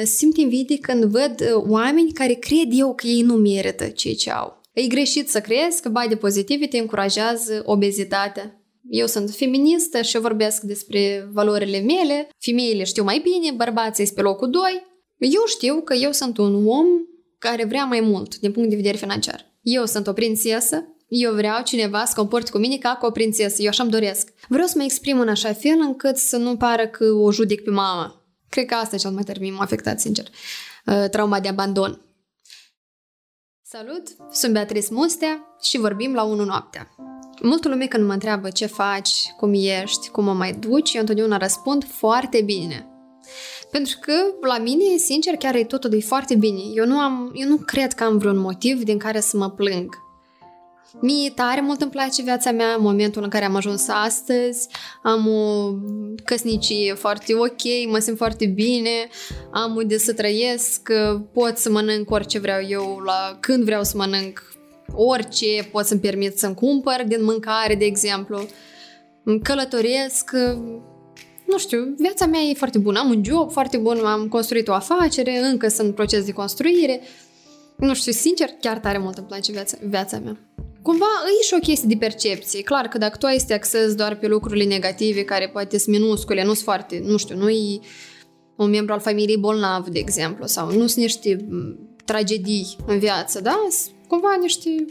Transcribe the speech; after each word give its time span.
Simt 0.00 0.36
invidie 0.36 0.78
când 0.78 1.04
văd 1.04 1.40
uh, 1.40 1.62
oameni 1.68 2.12
care 2.12 2.32
cred 2.32 2.68
eu 2.70 2.94
că 2.94 3.06
ei 3.06 3.22
nu 3.22 3.34
merită 3.34 3.88
ceea 3.88 4.14
ce 4.14 4.30
au. 4.30 4.60
E 4.72 4.86
greșit 4.86 5.28
să 5.28 5.40
crezi 5.40 5.82
că 5.82 5.88
body 5.88 6.16
positivity 6.16 6.76
încurajează 6.76 7.62
obezitatea. 7.66 8.62
Eu 8.90 9.06
sunt 9.06 9.30
feministă 9.30 10.02
și 10.02 10.18
vorbesc 10.18 10.62
despre 10.62 11.28
valorile 11.32 11.80
mele. 11.80 12.28
Femeile 12.38 12.84
știu 12.84 13.04
mai 13.04 13.22
bine, 13.22 13.54
bărbații 13.56 14.04
sunt 14.04 14.16
pe 14.16 14.22
locul 14.22 14.50
2. 14.50 14.62
Eu 15.18 15.42
știu 15.46 15.80
că 15.80 15.94
eu 15.94 16.12
sunt 16.12 16.38
un 16.38 16.66
om 16.66 16.86
care 17.38 17.64
vrea 17.64 17.84
mai 17.84 18.00
mult 18.00 18.38
din 18.38 18.52
punct 18.52 18.68
de 18.68 18.76
vedere 18.76 18.96
financiar. 18.96 19.52
Eu 19.62 19.84
sunt 19.84 20.06
o 20.06 20.12
prințesă, 20.12 20.84
eu 21.08 21.34
vreau 21.34 21.62
cineva 21.62 22.04
să 22.04 22.12
comporte 22.16 22.50
cu 22.50 22.58
mine 22.58 22.76
ca 22.76 22.96
cu 23.00 23.06
o 23.06 23.10
prințesă, 23.10 23.62
eu 23.62 23.68
așa-mi 23.68 23.90
doresc. 23.90 24.32
Vreau 24.48 24.66
să 24.66 24.74
mă 24.76 24.82
exprim 24.82 25.20
în 25.20 25.28
așa 25.28 25.52
fel 25.52 25.78
încât 25.80 26.16
să 26.16 26.36
nu 26.36 26.56
pară 26.56 26.86
că 26.86 27.04
o 27.04 27.32
judec 27.32 27.62
pe 27.62 27.70
mama. 27.70 28.21
Cred 28.52 28.66
că 28.66 28.74
asta 28.74 28.94
e 28.94 28.98
cel 28.98 29.10
mai 29.10 29.22
tare 29.22 29.50
m-a 29.50 29.62
afectat, 29.62 30.00
sincer. 30.00 30.26
Uh, 30.86 31.04
trauma 31.10 31.40
de 31.40 31.48
abandon. 31.48 32.00
Salut, 33.62 34.02
sunt 34.32 34.52
Beatrice 34.52 34.86
Mustea 34.90 35.56
și 35.60 35.78
vorbim 35.78 36.14
la 36.14 36.22
1 36.22 36.44
noaptea. 36.44 36.88
Multă 37.42 37.68
lume 37.68 37.86
când 37.86 38.06
mă 38.06 38.12
întreabă 38.12 38.50
ce 38.50 38.66
faci, 38.66 39.10
cum 39.36 39.52
ești, 39.54 40.08
cum 40.08 40.24
mă 40.24 40.32
mai 40.32 40.52
duci, 40.52 40.92
eu 40.92 41.00
întotdeauna 41.00 41.36
răspund 41.36 41.84
foarte 41.84 42.42
bine. 42.42 42.86
Pentru 43.70 43.98
că 44.00 44.12
la 44.46 44.58
mine, 44.58 44.96
sincer, 44.96 45.36
chiar 45.36 45.54
e 45.54 45.64
totul 45.64 45.90
de 45.90 46.00
foarte 46.00 46.34
bine. 46.34 46.60
Eu 46.74 46.86
nu, 46.86 46.98
am, 46.98 47.32
eu 47.34 47.48
nu 47.48 47.56
cred 47.56 47.92
că 47.92 48.04
am 48.04 48.18
vreun 48.18 48.38
motiv 48.38 48.82
din 48.82 48.98
care 48.98 49.20
să 49.20 49.36
mă 49.36 49.50
plâng. 49.50 50.01
Mie 51.00 51.30
tare 51.30 51.60
mult 51.60 51.80
îmi 51.80 51.90
place 51.90 52.22
viața 52.22 52.50
mea 52.50 52.74
în 52.74 52.82
momentul 52.82 53.22
în 53.22 53.28
care 53.28 53.44
am 53.44 53.54
ajuns 53.54 53.88
astăzi. 53.88 54.68
Am 55.02 55.28
o 55.28 55.72
căsnicie 56.24 56.94
foarte 56.94 57.34
ok, 57.34 57.90
mă 57.90 57.98
simt 57.98 58.16
foarte 58.16 58.46
bine, 58.46 59.08
am 59.52 59.76
unde 59.76 59.98
să 59.98 60.12
trăiesc, 60.12 60.88
pot 61.32 61.56
să 61.56 61.70
mănânc 61.70 62.10
orice 62.10 62.38
vreau 62.38 62.60
eu, 62.68 62.98
la 63.04 63.36
când 63.40 63.64
vreau 63.64 63.84
să 63.84 63.96
mănânc 63.96 64.42
orice, 64.94 65.68
pot 65.70 65.84
să-mi 65.84 66.00
permit 66.00 66.38
să-mi 66.38 66.54
cumpăr 66.54 67.04
din 67.06 67.24
mâncare, 67.24 67.74
de 67.74 67.84
exemplu. 67.84 68.46
Călătoresc, 69.42 70.30
nu 71.46 71.58
știu, 71.58 71.94
viața 71.98 72.26
mea 72.26 72.40
e 72.40 72.54
foarte 72.54 72.78
bună. 72.78 72.98
Am 72.98 73.10
un 73.10 73.24
job 73.24 73.50
foarte 73.50 73.76
bun, 73.76 74.04
am 74.04 74.28
construit 74.28 74.68
o 74.68 74.72
afacere, 74.72 75.38
încă 75.38 75.68
sunt 75.68 75.86
în 75.86 75.92
proces 75.92 76.24
de 76.24 76.32
construire. 76.32 77.00
Nu 77.76 77.94
știu, 77.94 78.12
sincer, 78.12 78.48
chiar 78.60 78.78
tare 78.78 78.98
mult 78.98 79.18
îmi 79.18 79.26
place 79.26 79.52
viața, 79.52 79.78
viața 79.80 80.18
mea. 80.18 80.36
Cumva 80.82 81.06
e 81.40 81.44
și 81.44 81.54
o 81.54 81.58
chestie 81.58 81.88
de 81.88 81.96
percepție. 81.96 82.62
Clar 82.62 82.88
că 82.88 82.98
dacă 82.98 83.16
tu 83.16 83.26
ai 83.26 83.38
să 83.38 83.46
te 83.46 83.54
axezi 83.54 83.96
doar 83.96 84.16
pe 84.16 84.26
lucrurile 84.26 84.64
negative, 84.64 85.24
care 85.24 85.48
poate 85.48 85.78
sunt 85.78 85.96
minuscule, 85.96 86.42
nu 86.42 86.52
sunt 86.52 86.64
foarte, 86.64 87.02
nu 87.04 87.16
știu, 87.16 87.36
nu 87.36 87.48
e 87.48 87.80
un 88.56 88.70
membru 88.70 88.92
al 88.92 89.00
familiei 89.00 89.36
bolnav, 89.36 89.88
de 89.88 89.98
exemplu, 89.98 90.46
sau 90.46 90.66
nu 90.66 90.86
sunt 90.86 91.04
niște 91.04 91.46
tragedii 92.04 92.76
în 92.86 92.98
viață, 92.98 93.40
da? 93.40 93.66
Cumva 94.08 94.36
niște 94.40 94.86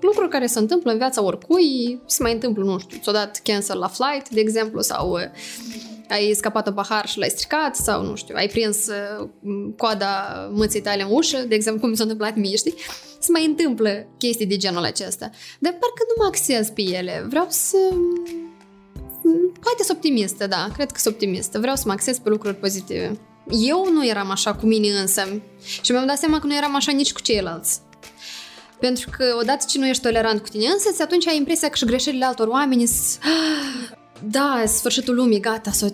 lucruri 0.00 0.28
care 0.28 0.46
se 0.46 0.58
întâmplă 0.58 0.90
în 0.92 0.98
viața 0.98 1.22
oricui, 1.22 2.00
se 2.06 2.22
mai 2.22 2.32
întâmplă, 2.32 2.64
nu 2.64 2.78
știu, 2.78 2.98
ți-o 3.02 3.12
dat 3.12 3.40
cancel 3.44 3.78
la 3.78 3.88
flight, 3.88 4.28
de 4.28 4.40
exemplu, 4.40 4.80
sau 4.80 5.10
uh, 5.10 5.20
ai 6.08 6.32
scăpat 6.34 6.66
un 6.66 6.74
pahar 6.74 7.08
și 7.08 7.18
l-ai 7.18 7.28
stricat, 7.28 7.76
sau, 7.76 8.02
nu 8.02 8.14
știu, 8.14 8.34
ai 8.38 8.48
prins 8.48 8.86
uh, 8.86 9.28
coada 9.76 10.48
mâții 10.52 10.80
tale 10.80 11.02
în 11.02 11.08
ușă, 11.10 11.38
de 11.38 11.54
exemplu, 11.54 11.80
cum 11.80 11.90
mi 11.90 11.96
s-a 11.96 12.02
întâmplat 12.02 12.36
mie, 12.36 12.56
știi? 12.56 12.74
Se 13.18 13.30
mai 13.30 13.44
întâmplă 13.46 14.06
chestii 14.18 14.46
de 14.46 14.56
genul 14.56 14.84
acesta. 14.84 15.30
Dar 15.58 15.72
parcă 15.72 16.02
nu 16.08 16.22
mă 16.22 16.24
axez 16.26 16.68
pe 16.68 16.82
ele. 16.82 17.26
Vreau 17.28 17.46
să... 17.48 17.76
Poate 19.60 19.82
sunt 19.82 19.96
optimistă, 19.96 20.46
da, 20.46 20.68
cred 20.74 20.90
că 20.90 20.98
sunt 20.98 21.14
optimistă. 21.14 21.58
Vreau 21.58 21.76
să 21.76 21.82
mă 21.86 21.92
axez 21.92 22.18
pe 22.18 22.28
lucruri 22.28 22.54
pozitive. 22.54 23.18
Eu 23.50 23.92
nu 23.92 24.06
eram 24.06 24.30
așa 24.30 24.54
cu 24.54 24.66
mine 24.66 24.88
însă 24.88 25.42
și 25.82 25.92
mi-am 25.92 26.06
dat 26.06 26.18
seama 26.18 26.38
că 26.38 26.46
nu 26.46 26.56
eram 26.56 26.74
așa 26.74 26.92
nici 26.92 27.12
cu 27.12 27.20
ceilalți. 27.20 27.80
Pentru 28.80 29.10
că 29.16 29.36
odată 29.40 29.64
ce 29.68 29.78
nu 29.78 29.86
ești 29.86 30.02
tolerant 30.02 30.40
cu 30.40 30.48
tine 30.48 30.66
însă, 30.66 31.02
atunci 31.02 31.26
ai 31.26 31.36
impresia 31.36 31.68
că 31.68 31.76
și 31.76 31.84
greșelile 31.84 32.24
altor 32.24 32.48
oameni 32.48 32.86
sunt... 32.86 33.18
Da, 34.22 34.62
sfârșitul 34.66 35.14
lumii, 35.14 35.40
gata, 35.40 35.70
s-o, 35.70 35.86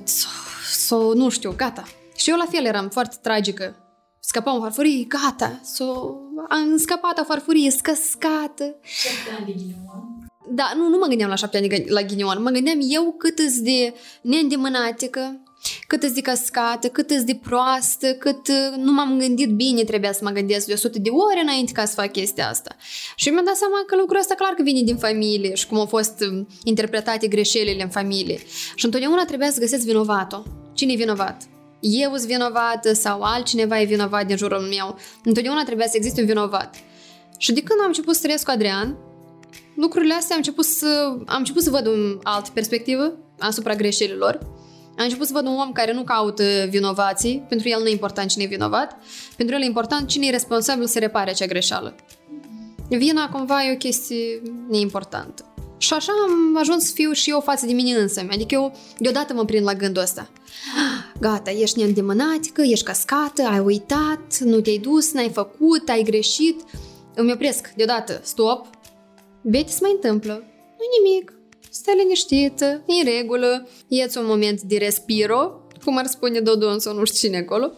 s-o, 0.73 1.15
nu 1.15 1.29
știu, 1.29 1.55
gata. 1.57 1.85
Și 2.17 2.31
eu 2.31 2.37
la 2.37 2.47
fel 2.51 2.65
eram 2.65 2.89
foarte 2.89 3.17
tragică. 3.23 3.77
Scăpam 4.21 4.57
o 4.57 4.61
farfurie, 4.61 5.05
gata, 5.05 5.61
s-o, 5.63 6.17
am 6.49 6.77
scăpat 6.77 7.19
o 7.19 7.25
farfurie, 7.25 7.71
scăscată. 7.71 8.77
Șapte 8.83 9.37
ani 9.39 9.47
de 9.47 9.53
ghinion. 9.53 10.31
Da, 10.51 10.73
nu, 10.77 10.89
nu 10.89 10.99
mă 10.99 11.07
gândeam 11.07 11.29
la 11.29 11.35
șapte 11.35 11.57
ani 11.57 11.85
la 11.89 12.03
ghinion, 12.03 12.43
mă 12.43 12.51
gândeam 12.51 12.79
eu 12.83 13.15
cât 13.19 13.39
îți 13.39 13.63
de 13.63 13.95
neîndemânatică, 14.23 15.42
cât 15.87 16.03
îți 16.03 16.15
de 16.15 16.21
cascată, 16.21 16.89
cât 16.89 17.11
îți 17.11 17.27
de 17.27 17.39
proastă, 17.43 18.13
cât 18.15 18.49
uh, 18.49 18.77
nu 18.77 18.93
m-am 18.93 19.19
gândit 19.19 19.51
bine, 19.55 19.85
trebuia 19.85 20.13
să 20.13 20.21
mă 20.23 20.31
gândesc 20.31 20.67
de 20.67 20.73
100 20.73 20.99
de 20.99 21.11
ore 21.11 21.41
înainte 21.43 21.73
ca 21.73 21.85
să 21.85 21.95
fac 21.95 22.13
chestia 22.13 22.49
asta. 22.49 22.77
Și 23.17 23.29
mi-am 23.29 23.45
dat 23.45 23.57
seama 23.57 23.83
că 23.87 23.97
lucrul 23.97 24.19
ăsta 24.21 24.35
clar 24.35 24.53
că 24.53 24.63
vine 24.63 24.83
din 24.83 24.97
familie 24.97 25.55
și 25.55 25.67
cum 25.67 25.79
au 25.79 25.87
fost 25.87 26.25
um, 26.31 26.47
interpretate 26.65 27.27
greșelile 27.27 27.83
în 27.83 27.89
familie. 27.89 28.39
Și 28.75 28.85
întotdeauna 28.85 29.25
trebuia 29.25 29.51
să 29.51 29.61
găsesc 29.61 29.85
vinovatul. 29.85 30.43
Cine 30.75 30.93
e 30.93 30.97
vinovat? 30.97 31.43
Eu 31.81 32.15
sunt 32.15 32.29
vinovată 32.29 32.93
sau 32.93 33.23
altcineva 33.23 33.81
e 33.81 33.85
vinovat 33.85 34.27
din 34.27 34.37
jurul 34.37 34.61
meu. 34.61 34.99
Întotdeauna 35.25 35.63
trebuia 35.65 35.87
să 35.87 35.97
existe 35.97 36.21
un 36.21 36.27
vinovat. 36.27 36.77
Și 37.39 37.53
de 37.53 37.63
când 37.63 37.81
am 37.81 37.87
început 37.87 38.15
să 38.15 38.21
trăiesc 38.21 38.45
cu 38.45 38.51
Adrian, 38.51 38.97
lucrurile 39.77 40.15
astea 40.15 40.35
am 40.35 40.43
început 40.45 40.65
să, 40.65 41.17
am 41.27 41.39
început 41.39 41.63
să 41.63 41.71
văd 41.71 41.87
o 41.87 41.91
altă 42.23 42.51
perspectivă 42.55 43.13
asupra 43.39 43.75
greșelilor 43.75 44.39
am 45.03 45.09
început 45.09 45.27
să 45.27 45.33
văd 45.33 45.47
un 45.47 45.59
om 45.59 45.73
care 45.73 45.93
nu 45.93 46.03
caută 46.03 46.45
vinovații, 46.69 47.45
pentru 47.49 47.69
el 47.69 47.81
nu 47.81 47.87
e 47.87 47.91
important 47.91 48.31
cine 48.31 48.45
e 48.45 48.47
vinovat, 48.47 48.97
pentru 49.37 49.55
el 49.55 49.63
e 49.63 49.65
important 49.65 50.09
cine 50.09 50.27
e 50.27 50.31
responsabil 50.31 50.87
să 50.87 50.99
repare 50.99 51.31
acea 51.31 51.47
greșeală. 51.47 51.95
Vina 52.89 53.29
cumva 53.29 53.65
e 53.65 53.73
o 53.73 53.77
chestie 53.77 54.43
neimportantă. 54.69 55.55
Și 55.79 55.93
așa 55.93 56.13
am 56.29 56.57
ajuns 56.57 56.85
să 56.85 56.93
fiu 56.95 57.13
și 57.13 57.31
eu 57.31 57.41
față 57.41 57.67
de 57.67 57.73
mine 57.73 57.99
însă. 57.99 58.27
Adică 58.31 58.55
eu 58.55 58.77
deodată 58.99 59.35
mă 59.35 59.45
prind 59.45 59.65
la 59.65 59.75
gândul 59.75 60.03
ăsta. 60.03 60.31
Gata, 61.21 61.51
ești 61.51 61.79
neîndemânatică, 61.79 62.63
ești 62.63 62.85
cascată, 62.85 63.43
ai 63.43 63.59
uitat, 63.59 64.39
nu 64.39 64.61
te-ai 64.61 64.79
dus, 64.79 65.13
n-ai 65.13 65.31
făcut, 65.31 65.89
ai 65.89 66.03
greșit. 66.03 66.61
Îmi 67.15 67.33
opresc 67.33 67.73
deodată, 67.77 68.21
stop. 68.23 68.67
Bine, 69.43 69.65
se 69.67 69.79
mai 69.81 69.91
întâmplă. 69.95 70.33
Nu 70.79 70.85
nimic, 71.05 71.33
stai 71.73 71.95
liniștită, 71.97 72.65
e 72.65 73.09
în 73.09 73.15
regulă, 73.17 73.69
ieți 73.89 74.19
un 74.19 74.27
moment 74.27 74.61
de 74.61 74.77
respiro, 74.77 75.67
cum 75.85 75.97
ar 75.97 76.07
spune 76.07 76.41
Dodon 76.41 76.79
sau 76.79 76.95
nu 76.95 77.05
știu 77.05 77.29
cine 77.29 77.39
acolo, 77.39 77.73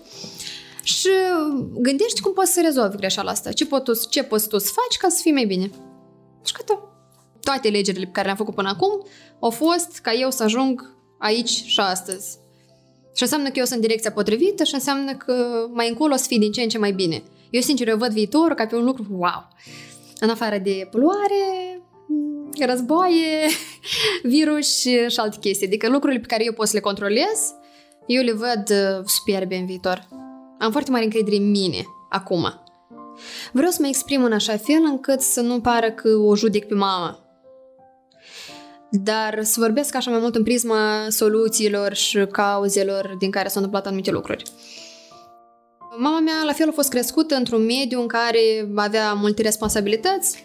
și 0.82 1.08
gândești 1.74 2.20
cum 2.20 2.32
poți 2.32 2.52
să 2.52 2.60
rezolvi 2.60 2.96
greșeala 2.96 3.30
asta, 3.30 3.52
ce, 3.52 3.66
poți, 3.66 4.08
ce 4.08 4.22
poți 4.22 4.48
tu 4.48 4.58
să 4.58 4.72
faci 4.72 4.96
ca 4.96 5.08
să 5.08 5.20
fii 5.22 5.32
mai 5.32 5.44
bine. 5.44 5.70
Și 6.44 6.52
gata. 6.52 6.88
Toate 7.40 7.68
legerile 7.68 8.04
pe 8.04 8.10
care 8.10 8.24
le-am 8.24 8.36
făcut 8.36 8.54
până 8.54 8.68
acum 8.68 9.06
au 9.40 9.50
fost 9.50 9.98
ca 10.02 10.12
eu 10.12 10.30
să 10.30 10.42
ajung 10.42 10.96
aici 11.18 11.48
și 11.48 11.80
astăzi. 11.80 12.38
Și 13.16 13.22
înseamnă 13.22 13.48
că 13.48 13.58
eu 13.58 13.64
sunt 13.64 13.76
în 13.76 13.86
direcția 13.86 14.12
potrivită 14.12 14.64
și 14.64 14.74
înseamnă 14.74 15.14
că 15.14 15.34
mai 15.72 15.88
încolo 15.88 16.14
o 16.14 16.16
să 16.16 16.24
fii 16.26 16.38
din 16.38 16.52
ce 16.52 16.62
în 16.62 16.68
ce 16.68 16.78
mai 16.78 16.92
bine. 16.92 17.22
Eu, 17.50 17.60
sincer, 17.60 17.88
eu 17.88 17.96
văd 17.96 18.12
viitorul 18.12 18.54
ca 18.54 18.66
pe 18.66 18.76
un 18.76 18.84
lucru 18.84 19.06
wow. 19.10 19.48
În 20.20 20.28
afară 20.28 20.58
de 20.58 20.88
poluare, 20.90 21.82
războaie, 22.66 23.48
virus 24.22 24.78
și, 24.78 25.08
și 25.08 25.20
alte 25.20 25.36
chestii. 25.40 25.66
Adică 25.66 25.88
lucrurile 25.88 26.20
pe 26.20 26.26
care 26.26 26.44
eu 26.44 26.52
pot 26.52 26.66
să 26.66 26.74
le 26.74 26.80
controlez, 26.80 27.54
eu 28.06 28.22
le 28.22 28.32
văd 28.32 28.70
uh, 28.70 29.04
superbe 29.06 29.56
în 29.56 29.66
viitor. 29.66 30.08
Am 30.58 30.70
foarte 30.70 30.90
mare 30.90 31.04
încredere 31.04 31.36
în 31.36 31.50
mine, 31.50 31.86
acum. 32.08 32.64
Vreau 33.52 33.70
să 33.70 33.78
mă 33.80 33.86
exprim 33.86 34.24
în 34.24 34.32
așa 34.32 34.56
fel 34.56 34.82
încât 34.84 35.20
să 35.20 35.40
nu 35.40 35.60
pară 35.60 35.90
că 35.90 36.08
o 36.08 36.36
judec 36.36 36.66
pe 36.66 36.74
mama. 36.74 37.18
Dar 38.90 39.38
să 39.42 39.60
vorbesc 39.60 39.94
așa 39.94 40.10
mai 40.10 40.20
mult 40.20 40.34
în 40.34 40.42
prisma 40.42 41.06
soluțiilor 41.08 41.94
și 41.94 42.26
cauzelor 42.30 43.14
din 43.18 43.30
care 43.30 43.48
s-au 43.48 43.56
întâmplat 43.56 43.86
anumite 43.86 44.10
lucruri. 44.10 44.42
Mama 45.98 46.20
mea 46.20 46.42
la 46.46 46.52
fel 46.52 46.68
a 46.68 46.72
fost 46.72 46.88
crescută 46.88 47.34
într-un 47.34 47.64
mediu 47.64 48.00
în 48.00 48.06
care 48.06 48.68
avea 48.74 49.12
multe 49.12 49.42
responsabilități, 49.42 50.43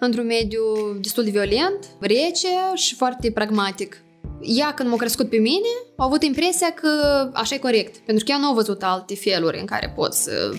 într-un 0.00 0.26
mediu 0.26 0.62
destul 1.00 1.24
de 1.24 1.30
violent, 1.30 1.86
rece 2.00 2.48
și 2.74 2.94
foarte 2.94 3.30
pragmatic. 3.30 4.00
Ea, 4.40 4.74
când 4.74 4.88
m-a 4.88 4.96
crescut 4.96 5.28
pe 5.28 5.36
mine, 5.36 5.68
a 5.96 6.04
avut 6.04 6.22
impresia 6.22 6.70
că 6.70 6.90
așa 7.32 7.54
e 7.54 7.58
corect, 7.58 7.96
pentru 7.96 8.24
că 8.24 8.30
ea 8.30 8.38
nu 8.38 8.50
a 8.50 8.52
văzut 8.52 8.82
alte 8.82 9.14
feluri 9.14 9.58
în 9.58 9.66
care 9.66 9.92
poți 9.96 10.22
să 10.22 10.54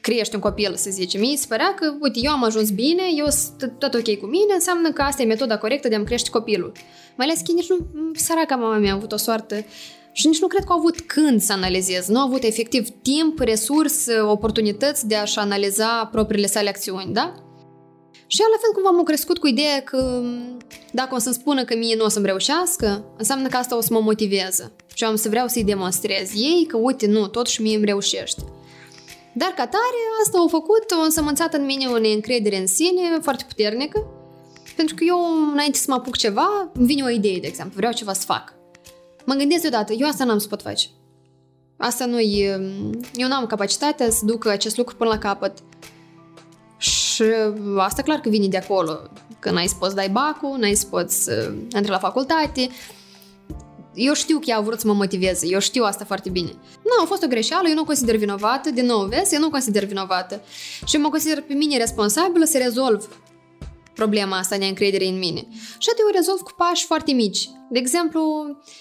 crești 0.00 0.34
un 0.34 0.40
copil, 0.40 0.74
să 0.76 0.90
zicem. 0.90 1.20
Mie 1.20 1.36
se 1.36 1.46
părea 1.48 1.74
că, 1.74 1.94
uite, 2.00 2.18
eu 2.22 2.30
am 2.30 2.44
ajuns 2.44 2.70
bine, 2.70 3.02
eu 3.16 3.26
sunt 3.28 3.72
tot 3.78 3.94
ok 3.94 4.18
cu 4.18 4.26
mine, 4.26 4.54
înseamnă 4.54 4.92
că 4.92 5.02
asta 5.02 5.22
e 5.22 5.24
metoda 5.24 5.58
corectă 5.58 5.88
de 5.88 5.94
a-mi 5.94 6.04
crește 6.04 6.30
copilul. 6.30 6.72
Mai 7.16 7.26
ales 7.26 7.40
că 7.46 7.52
nici 7.52 7.68
nu, 7.68 7.78
săraca 8.14 8.56
mama 8.56 8.78
mea 8.78 8.92
a 8.92 8.94
avut 8.94 9.12
o 9.12 9.16
soartă 9.16 9.64
și 10.12 10.26
nici 10.26 10.40
nu 10.40 10.46
cred 10.46 10.64
că 10.64 10.72
au 10.72 10.78
avut 10.78 11.00
când 11.00 11.40
să 11.40 11.52
analizez. 11.52 12.06
Nu 12.06 12.18
au 12.18 12.26
avut 12.26 12.42
efectiv 12.42 12.88
timp, 13.02 13.38
resurse, 13.38 14.20
oportunități 14.20 15.06
de 15.06 15.14
a-și 15.14 15.38
analiza 15.38 16.08
propriile 16.12 16.46
sale 16.46 16.68
acțiuni, 16.68 17.12
da? 17.12 17.34
Și 18.32 18.40
eu 18.40 18.46
la 18.50 18.58
fel 18.60 18.72
cumva 18.72 18.90
m-am 18.90 19.04
crescut 19.04 19.38
cu 19.38 19.46
ideea 19.46 19.82
că 19.82 20.22
dacă 20.92 21.14
o 21.14 21.18
să-mi 21.18 21.34
spună 21.34 21.64
că 21.64 21.76
mie 21.76 21.96
nu 21.96 22.04
o 22.04 22.08
să-mi 22.08 22.26
reușească, 22.26 23.04
înseamnă 23.16 23.48
că 23.48 23.56
asta 23.56 23.76
o 23.76 23.80
să 23.80 23.88
mă 23.92 24.00
motiveze. 24.00 24.72
Și 24.94 25.02
eu 25.02 25.08
am 25.08 25.16
să 25.16 25.28
vreau 25.28 25.46
să-i 25.46 25.64
demonstrez 25.64 26.30
ei 26.34 26.66
că, 26.68 26.76
uite, 26.76 27.06
nu, 27.06 27.26
totuși 27.26 27.62
mie 27.62 27.76
îmi 27.76 27.84
reușește. 27.84 28.42
Dar 29.34 29.48
ca 29.48 29.66
tare, 29.66 30.00
asta 30.24 30.38
a 30.38 30.48
făcut, 30.48 30.90
o 31.00 31.02
însămânțat 31.02 31.54
în 31.54 31.64
mine 31.64 31.86
o 31.86 31.98
neîncredere 31.98 32.56
în 32.56 32.66
sine 32.66 33.18
foarte 33.22 33.44
puternică, 33.48 34.06
pentru 34.76 34.94
că 34.94 35.04
eu, 35.06 35.18
înainte 35.52 35.78
să 35.78 35.84
mă 35.88 35.94
apuc 35.94 36.16
ceva, 36.16 36.70
îmi 36.72 36.86
vine 36.86 37.02
o 37.02 37.08
idee, 37.08 37.38
de 37.38 37.46
exemplu, 37.46 37.76
vreau 37.76 37.92
ceva 37.92 38.12
să 38.12 38.24
fac. 38.24 38.52
Mă 39.24 39.34
gândesc 39.34 39.60
deodată, 39.60 39.92
eu 39.92 40.08
asta 40.08 40.24
n-am 40.24 40.38
să 40.38 40.48
pot 40.48 40.62
face. 40.62 40.86
Asta 41.76 42.04
nu 42.06 42.18
e... 42.18 42.60
Eu 43.14 43.28
n-am 43.28 43.46
capacitatea 43.46 44.10
să 44.10 44.24
duc 44.24 44.46
acest 44.46 44.76
lucru 44.76 44.96
până 44.96 45.10
la 45.10 45.18
capăt. 45.18 45.58
Și 47.22 47.32
asta 47.76 48.02
clar 48.02 48.18
că 48.18 48.28
vine 48.28 48.46
de 48.46 48.56
acolo. 48.56 49.00
Că 49.38 49.50
n-ai 49.50 49.66
să 49.66 49.74
poți 49.78 49.94
dai 49.94 50.08
bacul, 50.08 50.56
n-ai 50.58 50.74
să 50.74 50.86
poți 50.86 51.30
uh, 51.30 51.54
intri 51.74 51.90
la 51.90 51.98
facultate. 51.98 52.68
Eu 53.94 54.14
știu 54.14 54.38
că 54.38 54.44
ea 54.46 54.56
a 54.56 54.60
vrut 54.60 54.80
să 54.80 54.86
mă 54.86 54.92
motiveze, 54.92 55.46
eu 55.46 55.58
știu 55.58 55.84
asta 55.84 56.04
foarte 56.04 56.30
bine. 56.30 56.50
Nu, 56.82 57.02
a 57.02 57.06
fost 57.06 57.22
o 57.22 57.26
greșeală, 57.26 57.68
eu 57.68 57.74
nu 57.74 57.80
o 57.80 57.84
consider 57.84 58.16
vinovată, 58.16 58.70
din 58.70 58.86
nou, 58.86 59.04
vezi, 59.04 59.34
eu 59.34 59.40
nu 59.40 59.46
o 59.46 59.50
consider 59.50 59.84
vinovată. 59.84 60.40
Și 60.86 60.96
mă 60.96 61.08
consider 61.08 61.42
pe 61.42 61.52
mine 61.52 61.76
responsabilă 61.76 62.44
să 62.44 62.58
rezolv 62.58 63.08
problema 63.94 64.38
asta 64.38 64.58
de 64.58 64.64
încredere 64.64 65.04
în 65.04 65.18
mine. 65.18 65.46
Și 65.78 65.88
atunci 65.92 66.08
o 66.08 66.16
rezolv 66.16 66.40
cu 66.40 66.52
pași 66.56 66.84
foarte 66.84 67.12
mici. 67.12 67.50
De 67.70 67.78
exemplu, 67.78 68.22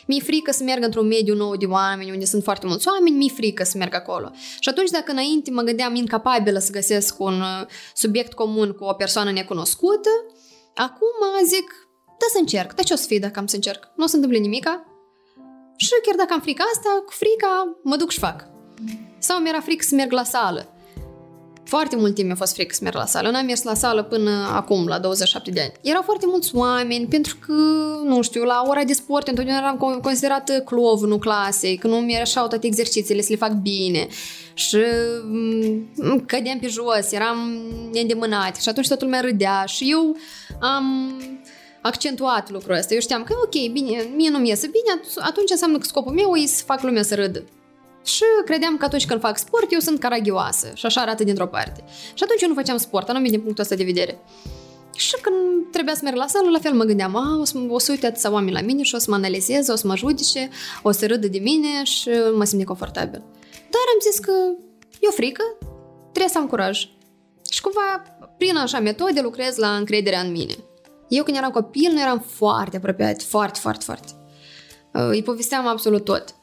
mi-e 0.08 0.19
frică 0.19 0.52
să 0.52 0.63
merg 0.63 0.84
într-un 0.84 1.08
mediu 1.08 1.36
nou 1.36 1.56
de 1.56 1.66
oameni, 1.66 2.12
unde 2.12 2.25
sunt 2.25 2.44
foarte 2.44 2.68
mulți 2.68 2.88
oameni, 2.88 3.16
mi-e 3.16 3.34
frică 3.36 3.63
să 3.63 3.78
merg 3.78 3.94
acolo. 3.94 4.31
Și 4.60 4.69
atunci, 4.69 4.90
dacă 4.90 5.12
înainte 5.12 5.52
mă 5.52 5.62
gândeam 5.62 5.96
incapabilă 5.96 6.60
să 6.60 6.72
găsesc 6.72 7.19
un 7.19 7.42
uh, 7.42 7.68
subiect 7.94 8.34
comun 8.34 8.72
cu 8.72 8.84
o 8.84 8.94
persoană 8.94 9.31
necunoscută, 9.31 10.10
acum 10.75 11.46
zic, 11.46 11.90
da 12.06 12.25
să 12.31 12.38
încerc, 12.40 12.74
dar 12.74 12.86
ce 12.86 12.94
o 12.94 12.96
să 12.96 13.06
fie 13.08 13.19
dacă 13.19 13.40
am 13.40 13.48
să 13.48 13.56
încerc? 13.56 13.92
Nu 13.96 14.04
o 14.04 14.08
să 14.08 14.16
întâmple 14.16 14.40
nimica? 14.40 14.86
Și 15.75 15.90
chiar 16.06 16.16
dacă 16.16 16.34
am 16.34 16.42
frica 16.42 16.63
asta, 16.74 17.04
cu 17.06 17.12
frica 17.12 17.80
mă 17.84 17.96
duc 17.96 18.10
și 18.10 18.19
fac. 18.19 18.48
Sau 19.19 19.40
mi-era 19.40 19.60
frică 19.60 19.86
să 19.88 19.96
merg 19.96 20.12
la 20.12 20.24
sală. 20.24 20.74
Foarte 21.76 21.96
mult 21.96 22.16
timp 22.16 22.28
mi-a 22.28 22.36
fost 22.36 22.54
frică 22.54 22.74
să 22.74 22.80
merg 22.84 22.96
la 22.96 23.06
sală. 23.06 23.30
N-am 23.30 23.46
mers 23.46 23.64
la 23.64 23.74
sală 23.74 24.04
până 24.04 24.32
acum, 24.54 24.88
la 24.88 25.00
27 25.00 25.52
de 25.52 25.62
ani. 25.62 25.72
Erau 25.82 26.02
foarte 26.02 26.26
mulți 26.28 26.56
oameni, 26.56 27.06
pentru 27.08 27.38
că, 27.46 27.54
nu 28.04 28.22
știu, 28.22 28.44
la 28.44 28.64
ora 28.68 28.84
de 28.84 28.94
sport 28.94 29.28
întotdeauna 29.28 29.62
eram 29.62 30.00
considerată 30.02 30.62
clovnul 30.62 31.20
clasei, 31.20 31.78
că 31.78 31.88
nu 31.88 31.96
mi 31.96 32.18
așa 32.18 32.48
toate 32.48 32.68
exercițiile 32.68 33.22
să 33.22 33.28
le 33.30 33.36
fac 33.36 33.52
bine. 33.52 34.08
Și 34.54 34.78
mm, 35.24 36.24
cădeam 36.26 36.60
pe 36.60 36.68
jos, 36.68 37.12
eram 37.12 37.38
neîndemânat 37.92 38.56
și 38.56 38.70
atunci 38.70 38.88
totul 38.88 39.06
lumea 39.06 39.22
râdea 39.22 39.64
și 39.66 39.92
eu 39.92 40.16
am 40.60 41.16
accentuat 41.82 42.52
lucrul 42.52 42.76
ăsta. 42.76 42.94
Eu 42.94 43.00
știam 43.00 43.24
că, 43.24 43.34
ok, 43.44 43.72
bine, 43.72 44.08
mie 44.16 44.30
nu 44.30 44.38
mi 44.38 44.50
iese 44.50 44.68
bine, 44.68 45.02
atunci 45.18 45.50
înseamnă 45.50 45.78
că 45.78 45.84
scopul 45.84 46.14
meu 46.14 46.36
e 46.36 46.46
să 46.46 46.64
fac 46.64 46.82
lumea 46.82 47.04
să 47.04 47.16
râdă. 47.16 47.44
Și 48.03 48.24
credeam 48.45 48.77
că 48.77 48.86
atunci 48.86 49.06
când 49.06 49.19
fac 49.19 49.38
sport, 49.38 49.71
eu 49.71 49.80
sunt 49.80 50.00
caragioasă 50.00 50.71
și 50.74 50.86
așa 50.86 51.01
arată 51.01 51.24
dintr-o 51.24 51.48
parte. 51.48 51.83
Și 52.13 52.24
atunci 52.24 52.42
eu 52.42 52.48
nu 52.48 52.53
făceam 52.53 52.77
sport, 52.77 53.09
anume 53.09 53.30
din 53.30 53.42
punctul 53.42 53.63
ăsta 53.63 53.75
de 53.75 53.83
vedere. 53.83 54.19
Și 54.95 55.15
când 55.21 55.71
trebuia 55.71 55.95
să 55.95 56.01
merg 56.03 56.15
la 56.15 56.27
sală, 56.27 56.50
la 56.50 56.59
fel 56.59 56.74
mă 56.74 56.83
gândeam, 56.83 57.15
a, 57.15 57.38
o 57.39 57.44
să, 57.44 57.57
o 57.69 57.80
să 57.80 57.92
uite 57.92 58.06
atâția 58.06 58.31
oameni 58.31 58.51
la 58.51 58.62
mine 58.62 58.83
și 58.83 58.95
o 58.95 58.98
să 58.98 59.06
mă 59.09 59.15
analizeze, 59.15 59.71
o 59.71 59.75
să 59.75 59.88
mă 59.88 59.95
judice, 59.95 60.50
o 60.81 60.92
să 60.92 61.07
râdă 61.07 61.27
de 61.27 61.39
mine 61.39 61.83
și 61.83 62.09
mă 62.36 62.44
simt 62.44 62.59
neconfortabil. 62.59 63.24
Dar 63.51 63.81
am 63.94 64.12
zis 64.12 64.19
că 64.19 64.31
e 65.00 65.07
o 65.07 65.12
frică, 65.12 65.44
trebuie 66.01 66.31
să 66.31 66.38
am 66.38 66.48
curaj. 66.48 66.89
Și 67.51 67.62
cumva, 67.62 68.03
prin 68.38 68.56
așa 68.56 68.80
metode, 68.80 69.21
lucrez 69.21 69.57
la 69.57 69.75
încrederea 69.75 70.19
în 70.19 70.31
mine. 70.31 70.56
Eu 71.07 71.24
când 71.24 71.38
eram 71.38 71.51
copil, 71.51 71.92
nu 71.92 72.00
eram 72.00 72.19
foarte 72.19 72.77
apropiat, 72.77 73.21
foarte, 73.21 73.59
foarte, 73.59 73.83
foarte. 73.83 74.12
Îi 74.92 75.24
povesteam 75.24 75.68
absolut 75.68 76.03
tot. 76.03 76.36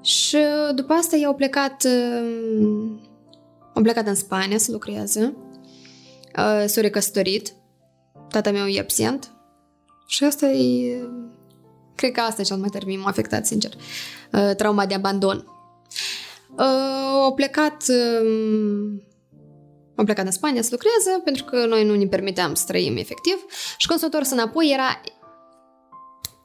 Și 0.00 0.38
după 0.74 0.92
asta 0.92 1.16
i-au 1.16 1.34
plecat, 1.34 1.84
uh, 1.84 3.00
au 3.74 3.82
plecat 3.82 4.06
în 4.06 4.14
Spania 4.14 4.58
să 4.58 4.72
lucreze. 4.72 5.36
Uh, 6.36 6.64
s-au 6.66 6.82
recăsătorit. 6.82 7.52
Tata 8.28 8.50
meu 8.50 8.66
e 8.66 8.80
absent. 8.80 9.32
Și 10.06 10.24
asta 10.24 10.46
e... 10.46 11.02
Cred 11.94 12.12
că 12.12 12.20
asta 12.20 12.40
e 12.40 12.44
cel 12.44 12.56
mai 12.56 12.68
tare 12.68 12.96
m-a 12.96 13.08
afectat, 13.08 13.46
sincer. 13.46 13.70
Uh, 14.32 14.50
trauma 14.56 14.86
de 14.86 14.94
abandon. 14.94 15.44
Au 17.22 17.34
plecat 17.34 17.84
am 20.00 20.04
plecat 20.06 20.24
în 20.24 20.30
Spania 20.30 20.62
să 20.62 20.68
lucreze 20.70 21.20
pentru 21.24 21.44
că 21.44 21.66
noi 21.66 21.84
nu 21.84 21.94
ne 21.94 22.06
permiteam 22.06 22.54
să 22.54 22.64
trăim 22.66 22.96
efectiv 22.96 23.44
și 23.76 23.86
când 23.86 23.98
s-a 23.98 24.06
întors 24.06 24.30
înapoi 24.30 24.70
era 24.72 25.00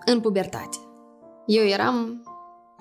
în 0.06 0.20
pubertate. 0.20 0.78
Eu 1.46 1.64
eram 1.66 2.24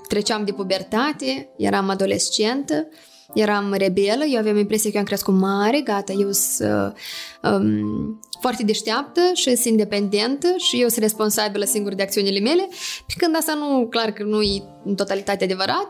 treceam 0.09 0.45
de 0.45 0.53
pubertate, 0.53 1.49
eram 1.57 1.89
adolescentă, 1.89 2.89
eram 3.35 3.73
rebelă, 3.73 4.25
eu 4.25 4.39
aveam 4.39 4.57
impresia 4.57 4.91
că 4.91 4.97
eu 4.97 5.03
am 5.03 5.07
crescut 5.07 5.35
mare, 5.35 5.81
gata, 5.81 6.13
eu 6.13 6.31
sunt 6.33 6.97
um, 7.43 8.21
foarte 8.41 8.63
deșteaptă 8.63 9.21
și 9.35 9.43
sunt 9.43 9.65
independentă 9.65 10.55
și 10.57 10.81
eu 10.81 10.89
sunt 10.89 11.03
responsabilă 11.03 11.65
singur 11.65 11.95
de 11.95 12.03
acțiunile 12.03 12.41
mele, 12.41 12.69
pe 13.07 13.15
când 13.17 13.37
asta 13.37 13.55
nu, 13.55 13.87
clar 13.87 14.13
că 14.13 14.23
nu 14.23 14.43
e 14.43 14.63
în 14.85 14.95
totalitate 14.95 15.45
adevărat, 15.45 15.89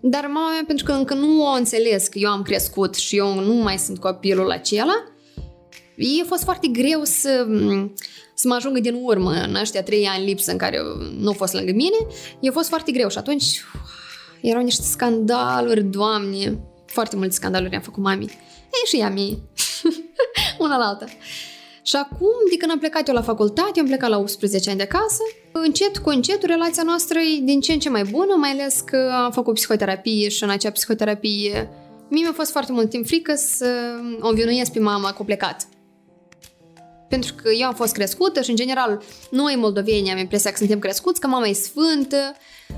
dar 0.00 0.26
mama 0.26 0.50
mea, 0.50 0.64
pentru 0.66 0.84
că 0.84 0.92
încă 0.92 1.14
nu 1.14 1.42
o 1.42 1.50
înțeles 1.50 2.08
că 2.08 2.18
eu 2.18 2.30
am 2.30 2.42
crescut 2.42 2.94
și 2.94 3.16
eu 3.16 3.40
nu 3.40 3.54
mai 3.54 3.78
sunt 3.78 3.98
copilul 3.98 4.50
acela, 4.50 5.13
e 5.96 6.22
a 6.22 6.26
fost 6.26 6.42
foarte 6.42 6.66
greu 6.66 7.04
să 7.04 7.46
să 8.34 8.48
mă 8.48 8.54
ajungă 8.54 8.80
din 8.80 8.98
urmă 9.02 9.30
în 9.30 9.54
ăștia 9.54 9.82
trei 9.82 10.06
ani 10.06 10.24
lipsă 10.24 10.50
în 10.50 10.56
care 10.56 10.78
nu 11.18 11.30
a 11.30 11.32
fost 11.32 11.52
lângă 11.52 11.72
mine, 11.72 11.96
e 12.40 12.50
fost 12.50 12.68
foarte 12.68 12.92
greu 12.92 13.08
și 13.08 13.18
atunci 13.18 13.64
erau 14.40 14.62
niște 14.62 14.82
scandaluri, 14.82 15.82
doamne, 15.82 16.58
foarte 16.86 17.16
multe 17.16 17.32
scandaluri 17.32 17.74
am 17.74 17.80
făcut 17.80 18.02
mami. 18.02 18.24
E 18.70 18.86
și 18.86 18.98
ea 18.98 19.10
mie. 19.10 19.38
Una 20.58 20.76
la 20.76 20.84
alta. 20.84 21.04
Și 21.82 21.96
acum, 21.96 22.34
de 22.50 22.56
când 22.56 22.70
am 22.70 22.78
plecat 22.78 23.08
eu 23.08 23.14
la 23.14 23.22
facultate, 23.22 23.80
am 23.80 23.86
plecat 23.86 24.10
la 24.10 24.18
18 24.18 24.68
ani 24.68 24.78
de 24.78 24.88
acasă, 24.90 25.22
încet 25.52 25.98
cu 25.98 26.08
încet 26.08 26.42
relația 26.42 26.82
noastră 26.82 27.18
e 27.18 27.40
din 27.42 27.60
ce 27.60 27.72
în 27.72 27.78
ce 27.78 27.88
mai 27.88 28.02
bună, 28.02 28.34
mai 28.34 28.50
ales 28.50 28.80
că 28.86 29.10
am 29.24 29.32
făcut 29.32 29.54
psihoterapie 29.54 30.28
și 30.28 30.42
în 30.42 30.50
acea 30.50 30.70
psihoterapie 30.70 31.68
mie 32.08 32.22
mi-a 32.22 32.32
fost 32.32 32.50
foarte 32.50 32.72
mult 32.72 32.90
timp 32.90 33.06
frică 33.06 33.34
să 33.34 33.98
o 34.20 34.28
învinuiesc 34.28 34.72
pe 34.72 34.78
mama 34.78 35.12
că 35.12 35.16
a 35.20 35.24
plecat. 35.24 35.66
Pentru 37.14 37.34
că 37.42 37.50
eu 37.50 37.66
am 37.66 37.74
fost 37.74 37.92
crescută 37.92 38.42
și, 38.42 38.50
în 38.50 38.56
general, 38.56 39.02
noi, 39.30 39.54
moldoveni, 39.56 40.10
am 40.10 40.18
impresia 40.18 40.50
că 40.50 40.56
suntem 40.56 40.78
crescuți, 40.78 41.20
că 41.20 41.26
mama 41.26 41.46
e 41.46 41.52
sfântă, 41.52 42.36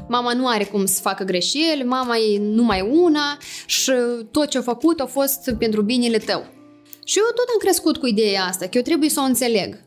mama 0.08 0.32
nu 0.32 0.48
are 0.48 0.64
cum 0.64 0.86
să 0.86 1.00
facă 1.00 1.24
greșeli, 1.24 1.84
mama 1.84 2.16
e 2.16 2.38
numai 2.38 2.80
una 2.80 3.38
și 3.66 3.92
tot 4.30 4.48
ce 4.48 4.58
a 4.58 4.62
făcut 4.62 5.00
a 5.00 5.06
fost 5.06 5.50
pentru 5.58 5.82
binele 5.82 6.18
tău. 6.18 6.46
Și 7.04 7.18
eu 7.18 7.24
tot 7.24 7.48
am 7.52 7.58
crescut 7.58 7.96
cu 7.96 8.06
ideea 8.06 8.44
asta, 8.44 8.64
că 8.64 8.76
eu 8.76 8.82
trebuie 8.82 9.08
să 9.08 9.20
o 9.20 9.22
înțeleg. 9.22 9.80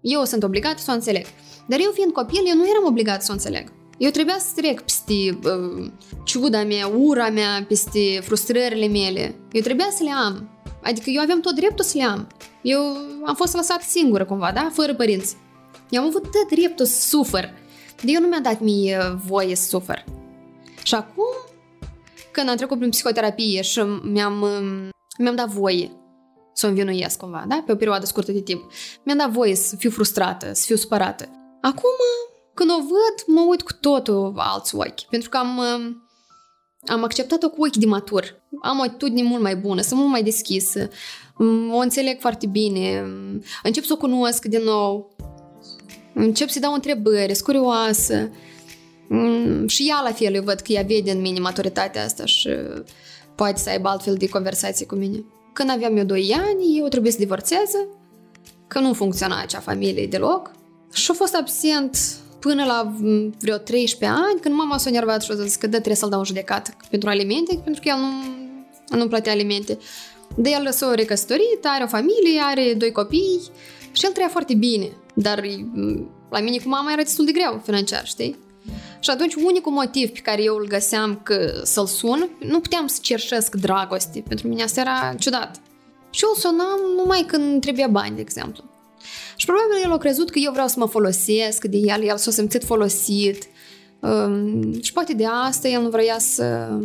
Eu 0.00 0.24
sunt 0.24 0.42
obligat 0.42 0.78
să 0.78 0.90
o 0.90 0.94
înțeleg. 0.94 1.26
Dar 1.68 1.78
eu 1.80 1.90
fiind 1.94 2.12
copil, 2.12 2.42
eu 2.46 2.56
nu 2.56 2.68
eram 2.68 2.86
obligat 2.86 3.22
să 3.22 3.28
o 3.30 3.32
înțeleg. 3.32 3.72
Eu 3.98 4.10
trebuia 4.10 4.36
să 4.38 4.60
trec 4.60 4.80
peste 4.80 5.38
uh, 5.44 5.90
ciuda 6.24 6.64
mea, 6.64 6.86
ura 6.86 7.30
mea, 7.30 7.64
peste 7.68 8.20
frustrările 8.20 8.86
mele. 8.86 9.34
Eu 9.52 9.60
trebuia 9.60 9.88
să 9.96 10.02
le 10.02 10.10
am. 10.10 10.48
Adică 10.82 11.10
eu 11.10 11.20
aveam 11.20 11.40
tot 11.40 11.54
dreptul 11.54 11.84
să 11.84 11.96
le 11.96 12.04
am. 12.04 12.28
Eu 12.62 12.80
am 13.24 13.34
fost 13.34 13.54
lăsat 13.54 13.82
singură 13.82 14.24
cumva, 14.24 14.52
da? 14.52 14.70
Fără 14.72 14.94
părinți. 14.94 15.36
Eu 15.90 16.00
am 16.02 16.08
avut 16.08 16.22
tot 16.22 16.48
dreptul 16.50 16.86
să 16.86 17.08
sufăr. 17.08 17.50
De 18.02 18.12
eu 18.12 18.20
nu 18.20 18.26
mi-a 18.26 18.40
dat 18.40 18.60
mie 18.60 18.98
voie 19.26 19.54
să 19.54 19.68
sufăr. 19.68 20.04
Și 20.82 20.94
acum, 20.94 21.34
când 22.30 22.48
am 22.48 22.56
trecut 22.56 22.78
prin 22.78 22.90
psihoterapie 22.90 23.62
și 23.62 23.80
mi-am, 24.02 24.46
mi-am 25.18 25.34
dat 25.34 25.48
voie 25.48 25.90
să 26.52 26.66
o 26.66 26.68
învinuiesc 26.68 27.18
cumva, 27.18 27.44
da? 27.48 27.62
Pe 27.66 27.72
o 27.72 27.76
perioadă 27.76 28.06
scurtă 28.06 28.32
de 28.32 28.40
timp. 28.40 28.72
Mi-am 29.02 29.18
dat 29.18 29.30
voie 29.30 29.54
să 29.54 29.76
fiu 29.76 29.90
frustrată, 29.90 30.52
să 30.52 30.62
fiu 30.66 30.76
supărată. 30.76 31.28
Acum, 31.60 31.90
când 32.54 32.70
o 32.70 32.76
văd, 32.76 33.36
mă 33.36 33.46
uit 33.48 33.62
cu 33.62 33.72
totul 33.72 34.32
alți 34.36 34.74
ochi. 34.74 35.00
Pentru 35.10 35.28
că 35.28 35.36
am, 35.36 35.60
am 36.86 37.04
acceptat-o 37.04 37.50
cu 37.50 37.64
ochi 37.64 37.76
de 37.76 37.86
matur. 37.86 38.42
Am 38.62 38.78
o 38.78 38.82
atitudine 38.82 39.22
mult 39.22 39.42
mai 39.42 39.56
bună, 39.56 39.80
sunt 39.80 39.98
mult 39.98 40.10
mai 40.10 40.22
deschisă. 40.22 40.88
Mm, 41.36 41.72
o 41.72 41.76
înțeleg 41.76 42.20
foarte 42.20 42.46
bine, 42.46 43.02
mm, 43.06 43.42
încep 43.62 43.84
să 43.84 43.92
o 43.92 43.96
cunosc 43.96 44.44
din 44.44 44.62
nou, 44.62 45.14
încep 46.14 46.48
să-i 46.48 46.60
dau 46.60 46.72
întrebări, 46.72 47.34
sunt 47.34 47.46
curioasă. 47.46 48.30
Mm, 49.08 49.66
și 49.66 49.88
ea 49.88 50.00
la 50.02 50.12
fel, 50.12 50.34
eu 50.34 50.42
văd 50.42 50.60
că 50.60 50.72
ea 50.72 50.82
vede 50.82 51.10
în 51.10 51.20
mine 51.20 51.38
maturitatea 51.38 52.04
asta 52.04 52.24
și 52.24 52.48
poate 53.34 53.60
să 53.60 53.70
aibă 53.70 53.88
altfel 53.88 54.14
de 54.14 54.28
conversații 54.28 54.86
cu 54.86 54.94
mine. 54.94 55.24
Când 55.52 55.70
aveam 55.70 55.96
eu 55.96 56.04
2 56.04 56.36
ani, 56.38 56.78
eu 56.78 56.88
trebuie 56.88 57.12
să 57.12 57.18
divorțeze, 57.18 57.88
că 58.66 58.78
nu 58.78 58.92
funcționa 58.92 59.40
acea 59.40 59.60
familie 59.60 60.06
deloc 60.06 60.50
și 60.92 61.10
a 61.10 61.14
fost 61.14 61.34
absent 61.34 61.98
până 62.42 62.64
la 62.64 62.92
vreo 63.38 63.56
13 63.56 64.18
ani, 64.20 64.40
când 64.40 64.54
mama 64.54 64.78
s-a 64.78 64.88
enervat 64.88 65.22
și 65.22 65.30
a 65.30 65.34
zis 65.34 65.54
că 65.54 65.66
da, 65.66 65.72
trebuie 65.72 65.96
să-l 65.96 66.08
dau 66.08 66.18
în 66.18 66.24
judecată 66.24 66.70
pentru 66.90 67.08
alimente, 67.08 67.60
pentru 67.64 67.82
că 67.82 67.88
el 67.88 67.96
nu, 68.88 68.96
nu 68.96 69.08
plătea 69.08 69.32
alimente. 69.32 69.78
De 70.36 70.50
el 70.50 70.70
s-a 70.70 70.94
recăsătorit, 70.94 71.58
are 71.62 71.84
o 71.84 71.86
familie, 71.86 72.40
are 72.42 72.74
doi 72.74 72.92
copii 72.92 73.40
și 73.92 74.04
el 74.04 74.12
trăia 74.12 74.28
foarte 74.28 74.54
bine. 74.54 74.92
Dar 75.14 75.44
la 76.30 76.40
mine 76.40 76.58
cu 76.58 76.68
mama 76.68 76.92
era 76.92 77.02
destul 77.02 77.24
de 77.24 77.32
greu 77.32 77.60
financiar, 77.64 78.06
știi? 78.06 78.38
Și 79.00 79.10
atunci 79.10 79.34
unicul 79.34 79.72
motiv 79.72 80.10
pe 80.10 80.20
care 80.20 80.42
eu 80.42 80.56
îl 80.56 80.66
găseam 80.66 81.20
că 81.22 81.60
să-l 81.62 81.86
sun, 81.86 82.28
nu 82.38 82.60
puteam 82.60 82.86
să 82.86 82.98
cerșesc 83.02 83.54
dragoste. 83.54 84.22
Pentru 84.28 84.48
mine 84.48 84.62
asta 84.62 84.80
era 84.80 85.14
ciudat. 85.18 85.60
Și 86.10 86.24
eu 86.24 86.30
îl 86.34 86.40
sunam 86.40 86.80
numai 86.96 87.24
când 87.26 87.60
trebuia 87.60 87.88
bani, 87.88 88.14
de 88.14 88.20
exemplu. 88.20 88.64
Și 89.36 89.46
probabil 89.46 89.84
el 89.84 89.92
a 89.92 89.98
crezut 89.98 90.30
că 90.30 90.38
eu 90.38 90.52
vreau 90.52 90.68
să 90.68 90.74
mă 90.78 90.86
folosesc 90.86 91.64
de 91.64 91.76
el, 91.76 92.02
el 92.02 92.16
s-a 92.16 92.30
simțit 92.30 92.64
folosit. 92.64 93.46
Um, 94.00 94.80
și 94.80 94.92
poate 94.92 95.12
de 95.12 95.26
asta 95.26 95.68
el 95.68 95.82
nu 95.82 95.88
vrea 95.88 96.18
să, 96.18 96.78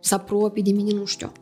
să 0.00 0.14
apropie 0.14 0.62
de 0.62 0.70
mine, 0.70 0.92
nu 0.92 1.04
știu. 1.04 1.32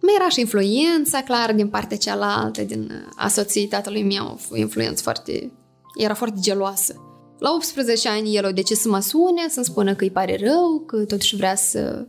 Mai 0.00 0.14
era 0.14 0.28
și 0.28 0.40
influența, 0.40 1.22
clar, 1.22 1.52
din 1.52 1.68
partea 1.68 1.96
cealaltă, 1.96 2.62
din 2.62 3.06
asoții 3.16 3.66
tatălui 3.66 4.02
meu, 4.02 4.40
influență 4.54 5.02
foarte... 5.02 5.52
Era 5.96 6.14
foarte 6.14 6.38
geloasă. 6.40 6.94
La 7.38 7.52
18 7.54 8.08
ani 8.08 8.36
el 8.36 8.44
a 8.44 8.52
decis 8.52 8.80
să 8.80 8.88
mă 8.88 9.00
sune, 9.00 9.48
să-mi 9.48 9.64
spună 9.64 9.94
că 9.94 10.04
îi 10.04 10.10
pare 10.10 10.38
rău, 10.44 10.84
că 10.86 11.04
totuși 11.04 11.36
vrea 11.36 11.54
să, 11.54 12.06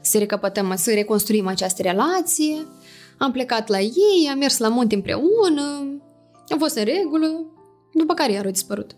să 0.00 0.18
recapătăm, 0.18 0.74
să 0.76 0.92
reconstruim 0.92 1.46
această 1.46 1.82
relație. 1.82 2.66
Am 3.18 3.32
plecat 3.32 3.68
la 3.68 3.80
ei, 3.80 4.28
am 4.30 4.38
mers 4.38 4.58
la 4.58 4.68
munte 4.68 4.94
împreună, 4.94 5.86
am 6.52 6.58
fost 6.58 6.76
în 6.76 6.84
regulă, 6.84 7.46
după 7.92 8.14
care 8.14 8.32
iar 8.32 8.46
a 8.46 8.50
dispărut. 8.50 8.96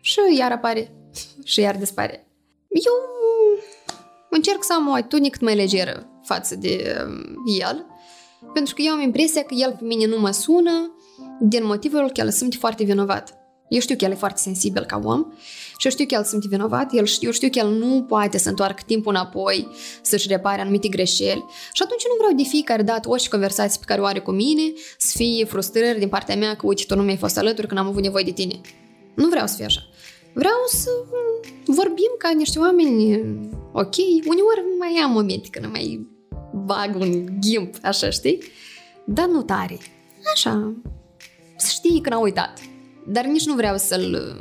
Și 0.00 0.20
iar 0.38 0.52
apare 0.52 0.94
și 1.44 1.60
iar 1.60 1.76
dispare. 1.76 2.28
Eu 2.68 2.92
încerc 4.30 4.64
să 4.64 4.72
am 4.72 4.88
o 4.88 4.92
atitudine 4.92 5.28
cât 5.28 5.40
mai 5.40 5.54
legeră 5.54 6.06
față 6.22 6.56
de 6.56 6.96
um, 7.06 7.44
el, 7.60 7.86
pentru 8.52 8.74
că 8.74 8.82
eu 8.82 8.92
am 8.92 9.00
impresia 9.00 9.42
că 9.42 9.54
el 9.54 9.76
pe 9.78 9.84
mine 9.84 10.06
nu 10.06 10.20
mă 10.20 10.30
sună 10.30 10.96
din 11.40 11.64
motivul 11.64 12.10
că 12.10 12.20
el 12.20 12.30
simte 12.30 12.56
foarte 12.56 12.84
vinovat. 12.84 13.43
Eu 13.68 13.80
știu 13.80 13.96
că 13.96 14.04
el 14.04 14.10
e 14.10 14.14
foarte 14.14 14.40
sensibil 14.40 14.84
ca 14.84 15.00
om 15.04 15.26
și 15.76 15.86
eu 15.86 15.90
știu 15.90 16.06
că 16.06 16.14
el 16.14 16.24
simte 16.24 16.46
vinovat, 16.48 16.92
el, 16.92 17.06
eu 17.20 17.30
știu 17.30 17.48
că 17.50 17.58
el 17.58 17.68
nu 17.68 18.02
poate 18.02 18.38
să 18.38 18.48
întoarcă 18.48 18.82
timpul 18.86 19.12
înapoi, 19.12 19.68
să-și 20.02 20.28
repare 20.28 20.60
anumite 20.60 20.88
greșeli 20.88 21.44
și 21.72 21.82
atunci 21.84 22.02
nu 22.08 22.14
vreau 22.18 22.32
de 22.36 22.42
fiecare 22.42 22.82
dată 22.82 23.08
orice 23.08 23.28
conversație 23.28 23.78
pe 23.80 23.84
care 23.86 24.00
o 24.00 24.04
are 24.04 24.18
cu 24.18 24.30
mine 24.30 24.72
să 24.98 25.12
fie 25.16 25.44
frustrări 25.44 25.98
din 25.98 26.08
partea 26.08 26.36
mea 26.36 26.56
că 26.56 26.66
uite, 26.66 26.84
tu 26.86 26.96
nu 26.96 27.02
mi-ai 27.02 27.16
fost 27.16 27.38
alături 27.38 27.66
când 27.66 27.80
am 27.80 27.86
avut 27.86 28.02
nevoie 28.02 28.24
de 28.24 28.30
tine. 28.30 28.60
Nu 29.14 29.28
vreau 29.28 29.46
să 29.46 29.54
fie 29.56 29.64
așa. 29.64 29.80
Vreau 30.34 30.62
să 30.68 30.90
vorbim 31.66 32.14
ca 32.18 32.30
niște 32.36 32.58
oameni 32.58 33.20
ok. 33.72 33.96
Uneori 34.26 34.62
mai 34.78 35.00
am 35.02 35.10
momente 35.10 35.48
când 35.50 35.66
mai 35.72 36.06
bag 36.52 36.96
un 37.00 37.26
ghimp, 37.40 37.74
așa, 37.82 38.10
știi? 38.10 38.42
Dar 39.04 39.26
nu 39.26 39.42
tare. 39.42 39.78
Așa. 40.34 40.72
Să 41.56 41.66
știi 41.70 42.00
că 42.00 42.08
n-a 42.08 42.18
uitat 42.18 42.60
dar 43.07 43.25
nici 43.25 43.45
nu 43.45 43.53
vreau 43.53 43.77
să-l, 43.77 44.35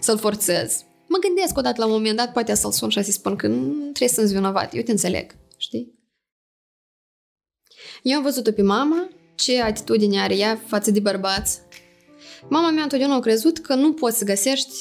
să-l 0.00 0.18
forțez. 0.18 0.84
Mă 1.08 1.18
gândesc 1.18 1.58
odată 1.58 1.80
la 1.80 1.86
un 1.86 1.92
moment 1.92 2.16
dat, 2.16 2.32
poate 2.32 2.54
să-l 2.54 2.72
sun 2.72 2.88
și 2.88 3.02
să-i 3.02 3.12
spun 3.12 3.36
că 3.36 3.46
nu 3.46 3.72
trebuie 3.80 4.08
să-mi 4.08 4.28
vinovat, 4.28 4.74
eu 4.74 4.82
te 4.82 4.90
înțeleg, 4.90 5.36
știi? 5.56 5.94
Eu 8.02 8.16
am 8.16 8.22
văzut-o 8.22 8.52
pe 8.52 8.62
mama, 8.62 9.08
ce 9.34 9.62
atitudine 9.62 10.20
are 10.20 10.36
ea 10.36 10.60
față 10.66 10.90
de 10.90 11.00
bărbați. 11.00 11.60
Mama 12.48 12.70
mea 12.70 12.82
întotdeauna 12.82 13.16
a 13.16 13.20
crezut 13.20 13.58
că 13.58 13.74
nu 13.74 13.92
poți 13.92 14.18
să 14.18 14.24
găsești 14.24 14.74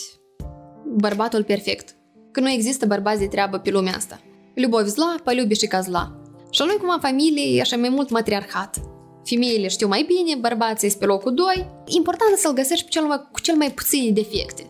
bărbatul 0.98 1.44
perfect, 1.44 1.96
că 2.32 2.40
nu 2.40 2.50
există 2.50 2.86
bărbați 2.86 3.20
de 3.20 3.28
treabă 3.28 3.58
pe 3.58 3.70
lumea 3.70 3.96
asta. 3.96 4.22
Любовь 4.56 4.88
zla, 4.88 5.16
полюбишь 5.24 5.60
și 5.60 5.68
ca 5.68 5.80
zla. 5.82 6.22
Și 6.50 6.62
noi, 6.66 6.78
cum 6.78 6.90
am 6.90 7.00
familie, 7.00 7.58
e 7.58 7.62
așa 7.62 7.78
mai 7.78 7.90
mult 7.90 8.10
matriarhat 8.10 8.80
femeile 9.25 9.69
știu 9.69 9.89
mai 9.89 10.03
bine, 10.03 10.37
bărbații 10.41 10.89
sunt 10.89 11.01
pe 11.01 11.07
locul 11.07 11.35
2. 11.35 11.47
Important 11.87 12.37
să-l 12.37 12.53
găsești 12.53 12.85
pe 12.85 12.91
cel 12.91 13.05
mai, 13.05 13.29
cu 13.33 13.41
cel 13.41 13.57
mai 13.57 13.71
puține 13.71 14.11
defecte. 14.11 14.67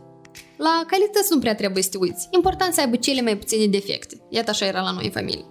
La 0.57 0.85
calități 0.87 1.33
nu 1.33 1.38
prea 1.38 1.54
trebuie 1.54 1.83
să 1.83 1.88
te 1.88 1.97
uiți. 1.99 2.28
Important 2.30 2.75
să 2.75 2.80
aibă 2.80 2.97
cele 2.97 3.23
mai 3.23 3.37
puține 3.37 3.66
defecte. 3.66 4.21
Iată 4.28 4.50
așa 4.50 4.66
era 4.66 4.80
la 4.80 4.90
noi 4.90 5.04
în 5.04 5.11
familie. 5.11 5.45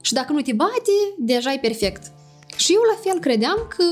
Și 0.00 0.12
dacă 0.12 0.32
nu 0.32 0.40
te 0.40 0.52
bate, 0.52 0.92
deja 1.18 1.52
e 1.52 1.58
perfect. 1.58 2.12
Și 2.56 2.72
eu 2.72 2.80
la 2.80 3.10
fel 3.10 3.20
credeam 3.20 3.66
că 3.76 3.84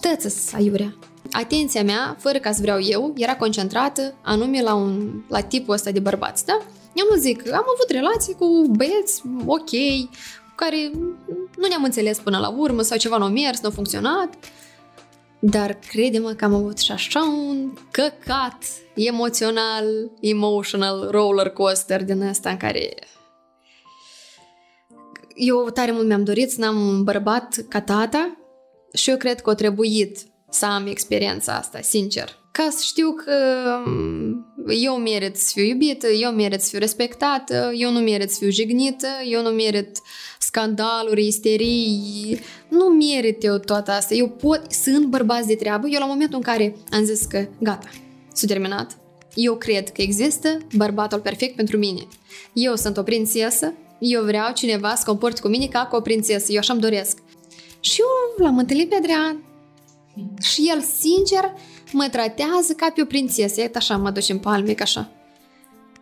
tăță 0.00 0.56
aiurea. 0.56 0.98
Atenția 1.30 1.82
mea, 1.82 2.16
fără 2.18 2.38
ca 2.38 2.52
să 2.52 2.58
vreau 2.62 2.80
eu, 2.80 3.12
era 3.16 3.36
concentrată 3.36 4.14
anume 4.22 4.62
la, 4.62 4.74
un, 4.74 5.22
la 5.28 5.40
tipul 5.40 5.74
ăsta 5.74 5.90
de 5.90 6.00
bărbați, 6.00 6.44
da? 6.44 6.58
Eu 6.94 7.06
nu 7.10 7.16
zic, 7.16 7.52
am 7.52 7.66
avut 7.74 7.90
relații 7.90 8.34
cu 8.34 8.66
băieți 8.76 9.22
ok, 9.46 9.70
care 10.58 10.90
nu 11.56 11.66
ne-am 11.68 11.84
înțeles 11.84 12.18
până 12.18 12.38
la 12.38 12.48
urmă 12.48 12.82
sau 12.82 12.98
ceva 12.98 13.16
nu 13.16 13.24
a 13.24 13.28
mers, 13.28 13.60
nu 13.60 13.68
a 13.68 13.72
funcționat. 13.72 14.34
Dar 15.40 15.78
crede-mă 15.88 16.32
că 16.32 16.44
am 16.44 16.54
avut 16.54 16.78
și 16.78 16.92
așa 16.92 17.22
un 17.22 17.72
căcat 17.90 18.64
emoțional, 18.94 19.84
emotional 20.20 21.08
roller 21.10 21.48
coaster 21.48 22.04
din 22.04 22.20
ăsta 22.20 22.50
în 22.50 22.56
care 22.56 22.94
eu 25.34 25.70
tare 25.70 25.90
mult 25.90 26.06
mi-am 26.06 26.24
dorit 26.24 26.50
să 26.50 26.64
am 26.64 26.88
un 26.88 27.04
bărbat 27.04 27.56
ca 27.68 27.80
tata 27.80 28.36
și 28.92 29.10
eu 29.10 29.16
cred 29.16 29.40
că 29.40 29.50
o 29.50 29.54
trebuit 29.54 30.18
să 30.50 30.66
am 30.66 30.86
experiența 30.86 31.54
asta, 31.54 31.80
sincer 31.80 32.38
ca 32.58 32.68
să 32.70 32.82
știu 32.82 33.12
că 33.24 33.34
mm, 33.84 34.27
eu 34.70 34.94
merit 34.96 35.36
să 35.36 35.50
fiu 35.54 35.64
iubită, 35.64 36.06
eu 36.06 36.30
merit 36.30 36.60
să 36.60 36.68
fiu 36.68 36.78
respectată, 36.78 37.72
eu 37.74 37.90
nu 37.90 37.98
merit 37.98 38.30
să 38.30 38.36
fiu 38.38 38.50
jignită, 38.50 39.06
eu 39.30 39.42
nu 39.42 39.48
merit 39.48 39.98
scandaluri, 40.38 41.26
isterii, 41.26 42.40
nu 42.68 42.84
merit 42.84 43.44
eu 43.44 43.58
toată 43.58 43.90
asta. 43.90 44.14
Eu 44.14 44.28
pot, 44.28 44.72
sunt 44.72 45.04
bărbați 45.04 45.46
de 45.46 45.54
treabă, 45.54 45.88
eu 45.88 46.00
la 46.00 46.06
momentul 46.06 46.36
în 46.36 46.42
care 46.42 46.76
am 46.90 47.04
zis 47.04 47.24
că 47.24 47.48
gata, 47.58 47.88
s-a 48.32 48.46
terminat, 48.46 48.98
eu 49.34 49.56
cred 49.56 49.90
că 49.90 50.02
există 50.02 50.58
bărbatul 50.76 51.20
perfect 51.20 51.56
pentru 51.56 51.76
mine. 51.76 52.06
Eu 52.52 52.74
sunt 52.74 52.96
o 52.96 53.02
prințesă, 53.02 53.74
eu 53.98 54.24
vreau 54.24 54.52
cineva 54.52 54.94
să 54.94 55.02
comporte 55.06 55.40
cu 55.40 55.48
mine 55.48 55.66
ca 55.66 55.86
cu 55.86 55.96
o 55.96 56.00
prințesă, 56.00 56.52
eu 56.52 56.58
așa-mi 56.58 56.80
doresc. 56.80 57.18
Și 57.80 58.00
eu 58.00 58.44
l-am 58.44 58.58
întâlnit 58.58 58.88
pe 58.88 58.94
Adrian 58.94 59.42
și 60.42 60.70
el, 60.74 60.80
sincer, 60.80 61.52
mă 61.92 62.08
tratează 62.10 62.72
ca 62.76 62.90
pe 62.94 63.02
o 63.02 63.04
prințesă. 63.04 63.60
Iată 63.60 63.78
așa, 63.78 63.96
mă 63.96 64.10
duce 64.10 64.32
în 64.32 64.38
palme, 64.38 64.72
ca 64.72 64.82
așa. 64.82 65.10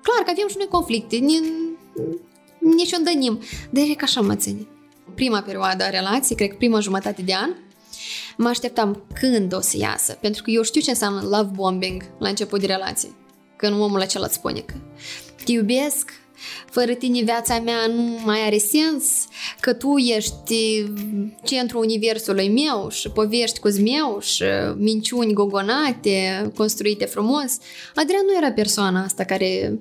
Clar 0.02 0.24
că 0.24 0.30
avem 0.30 0.48
și 0.48 0.56
noi 0.56 0.66
conflicte, 0.66 1.16
nici 2.58 2.92
o 2.92 3.02
dănim, 3.04 3.40
dar 3.70 3.84
e 3.84 3.94
ca 3.94 4.04
așa 4.04 4.20
mă 4.20 4.36
ține. 4.36 4.66
Prima 5.14 5.40
perioadă 5.40 5.84
a 5.84 5.90
relației, 5.90 6.36
cred 6.36 6.48
că 6.48 6.56
prima 6.56 6.80
jumătate 6.80 7.22
de 7.22 7.34
an, 7.34 7.50
mă 8.36 8.48
așteptam 8.48 9.02
când 9.20 9.54
o 9.54 9.60
să 9.60 9.76
iasă, 9.76 10.18
pentru 10.20 10.42
că 10.42 10.50
eu 10.50 10.62
știu 10.62 10.80
ce 10.80 10.90
înseamnă 10.90 11.20
love 11.20 11.50
bombing 11.52 12.02
la 12.18 12.28
început 12.28 12.60
de 12.60 12.66
relație. 12.66 13.14
Când 13.56 13.80
omul 13.80 14.00
acela 14.00 14.24
îți 14.24 14.34
spune 14.34 14.60
că 14.60 14.74
te 15.44 15.52
iubesc, 15.52 16.12
fără 16.70 16.92
tine 16.92 17.22
viața 17.22 17.58
mea 17.58 17.86
nu 17.86 18.18
mai 18.24 18.40
are 18.40 18.58
sens, 18.58 19.04
că 19.60 19.72
tu 19.72 19.96
ești 19.96 20.84
centrul 21.44 21.82
universului 21.82 22.48
meu 22.48 22.88
și 22.90 23.10
povești 23.10 23.58
cu 23.58 23.68
meu 23.68 24.18
și 24.20 24.44
minciuni 24.76 25.32
gogonate, 25.32 26.50
construite 26.56 27.04
frumos. 27.04 27.58
Adrian 27.94 28.24
nu 28.26 28.36
era 28.36 28.52
persoana 28.52 29.02
asta 29.02 29.24
care 29.24 29.78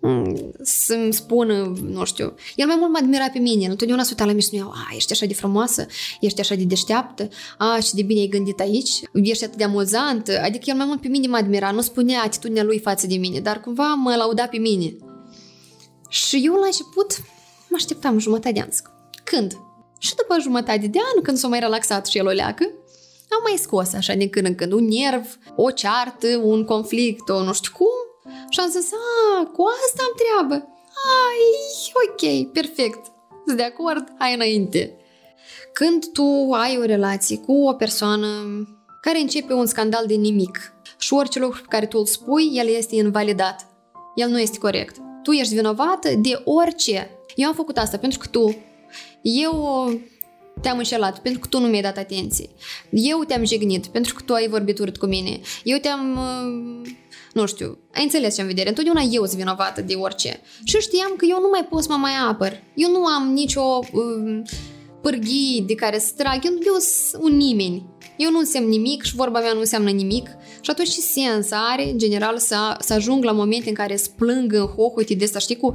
mm, 0.00 0.52
să-mi 0.62 1.12
spună, 1.12 1.72
nu 1.82 2.04
știu, 2.04 2.34
el 2.56 2.66
mai 2.66 2.76
mult 2.78 2.90
mă 2.90 2.98
admira 3.00 3.28
pe 3.32 3.38
mine, 3.38 3.66
întotdeauna 3.66 4.02
se 4.02 4.08
uita 4.10 4.24
la 4.24 4.30
mine 4.30 4.42
și 4.42 4.46
spunea, 4.46 4.64
a, 4.64 4.94
ești 4.94 5.12
așa 5.12 5.26
de 5.26 5.34
frumoasă, 5.34 5.86
ești 6.20 6.40
așa 6.40 6.54
de 6.54 6.64
deșteaptă, 6.64 7.28
a, 7.58 7.78
și 7.80 7.94
de 7.94 8.02
bine 8.02 8.20
ai 8.20 8.26
gândit 8.26 8.60
aici, 8.60 8.90
ești 9.12 9.44
atât 9.44 9.56
de 9.56 9.64
amuzant, 9.64 10.28
adică 10.42 10.64
el 10.66 10.76
mai 10.76 10.86
mult 10.86 11.00
pe 11.00 11.08
mine 11.08 11.26
mă 11.26 11.36
admira, 11.36 11.70
nu 11.70 11.80
spunea 11.80 12.22
atitudinea 12.22 12.62
lui 12.62 12.78
față 12.78 13.06
de 13.06 13.16
mine, 13.16 13.40
dar 13.40 13.60
cumva 13.60 13.94
mă 13.94 14.14
lauda 14.16 14.46
pe 14.46 14.56
mine. 14.58 14.94
Și 16.08 16.42
eu 16.44 16.54
la 16.54 16.66
început 16.66 17.18
mă 17.68 17.76
așteptam 17.76 18.18
jumătate 18.18 18.52
de 18.52 18.60
an. 18.60 18.68
Când? 19.24 19.58
Și 19.98 20.14
după 20.14 20.36
jumătate 20.40 20.86
de 20.86 20.98
an, 21.14 21.22
când 21.22 21.36
s-a 21.36 21.48
mai 21.48 21.58
relaxat 21.58 22.06
și 22.06 22.18
el 22.18 22.26
o 22.26 22.30
leacă, 22.30 22.64
am 23.30 23.42
mai 23.42 23.58
scos 23.58 23.92
așa 23.92 24.14
din 24.14 24.28
când 24.28 24.46
în 24.46 24.54
când 24.54 24.72
un 24.72 24.84
nerv, 24.84 25.38
o 25.56 25.70
ceartă, 25.70 26.26
un 26.42 26.64
conflict, 26.64 27.28
o 27.28 27.42
nu 27.42 27.52
știu 27.52 27.72
cum. 27.76 28.32
Și 28.48 28.60
am 28.60 28.68
zis, 28.68 28.90
a, 28.92 29.44
cu 29.44 29.64
asta 29.86 30.02
am 30.02 30.14
treabă. 30.16 30.68
Ai, 31.18 31.92
ok, 32.06 32.52
perfect. 32.52 33.06
Sunt 33.46 33.56
de 33.56 33.62
acord, 33.62 34.12
hai 34.18 34.34
înainte. 34.34 34.96
Când 35.72 36.06
tu 36.12 36.52
ai 36.52 36.78
o 36.78 36.84
relație 36.84 37.38
cu 37.38 37.52
o 37.52 37.72
persoană 37.72 38.26
care 39.00 39.18
începe 39.18 39.52
un 39.52 39.66
scandal 39.66 40.06
de 40.06 40.14
nimic 40.14 40.72
și 40.98 41.12
orice 41.12 41.38
lucru 41.38 41.60
pe 41.60 41.66
care 41.68 41.86
tu 41.86 41.98
îl 41.98 42.06
spui, 42.06 42.50
el 42.52 42.68
este 42.68 42.94
invalidat. 42.94 43.66
El 44.14 44.28
nu 44.28 44.40
este 44.40 44.58
corect 44.58 44.96
tu 45.22 45.32
ești 45.32 45.54
vinovată 45.54 46.08
de 46.18 46.42
orice. 46.44 47.10
Eu 47.34 47.48
am 47.48 47.54
făcut 47.54 47.78
asta 47.78 47.96
pentru 47.98 48.18
că 48.18 48.26
tu, 48.26 48.56
eu 49.22 49.90
te-am 50.60 50.78
înșelat 50.78 51.18
pentru 51.18 51.40
că 51.40 51.46
tu 51.46 51.60
nu 51.60 51.66
mi-ai 51.66 51.82
dat 51.82 51.96
atenție. 51.96 52.48
Eu 52.90 53.24
te-am 53.26 53.44
jignit 53.44 53.86
pentru 53.86 54.14
că 54.14 54.22
tu 54.22 54.32
ai 54.32 54.48
vorbit 54.48 54.78
urât 54.78 54.96
cu 54.96 55.06
mine. 55.06 55.40
Eu 55.64 55.78
te-am, 55.78 56.16
uh, 56.16 56.90
nu 57.32 57.46
știu, 57.46 57.78
ai 57.94 58.02
înțeles 58.02 58.34
ce 58.34 58.40
am 58.40 58.46
vedere. 58.46 58.68
Întotdeauna 58.68 59.02
eu 59.10 59.24
sunt 59.24 59.38
vinovată 59.38 59.80
de 59.80 59.94
orice. 59.94 60.40
Și 60.64 60.76
știam 60.80 61.14
că 61.16 61.24
eu 61.28 61.40
nu 61.40 61.48
mai 61.48 61.66
pot 61.70 61.82
să 61.82 61.88
mă 61.90 61.96
mai 61.96 62.12
apăr. 62.28 62.62
Eu 62.74 62.90
nu 62.90 63.04
am 63.04 63.32
nicio 63.32 63.78
uh, 63.92 64.42
pârghii 65.08 65.64
de 65.66 65.74
care 65.74 65.98
să 65.98 66.12
trag. 66.16 66.44
Eu, 66.44 66.52
eu 66.66 66.74
sunt 66.78 67.22
un 67.22 67.36
nimeni. 67.36 67.86
Eu 68.16 68.30
nu 68.30 68.38
însemn 68.38 68.68
nimic 68.68 69.02
și 69.02 69.14
vorba 69.14 69.40
mea 69.40 69.52
nu 69.52 69.58
înseamnă 69.58 69.90
nimic. 69.90 70.28
Și 70.60 70.70
atunci 70.70 70.88
ce 70.88 71.00
sens 71.00 71.48
are, 71.50 71.90
în 71.90 71.98
general, 71.98 72.38
să, 72.38 72.76
să 72.80 72.92
ajung 72.92 73.24
la 73.24 73.32
momente 73.32 73.68
în 73.68 73.74
care 73.74 73.96
să 73.96 74.08
plâng 74.16 74.52
în 74.52 74.66
hohote 74.66 75.14
de 75.14 75.24
asta, 75.24 75.38
știi, 75.38 75.56
cu... 75.56 75.72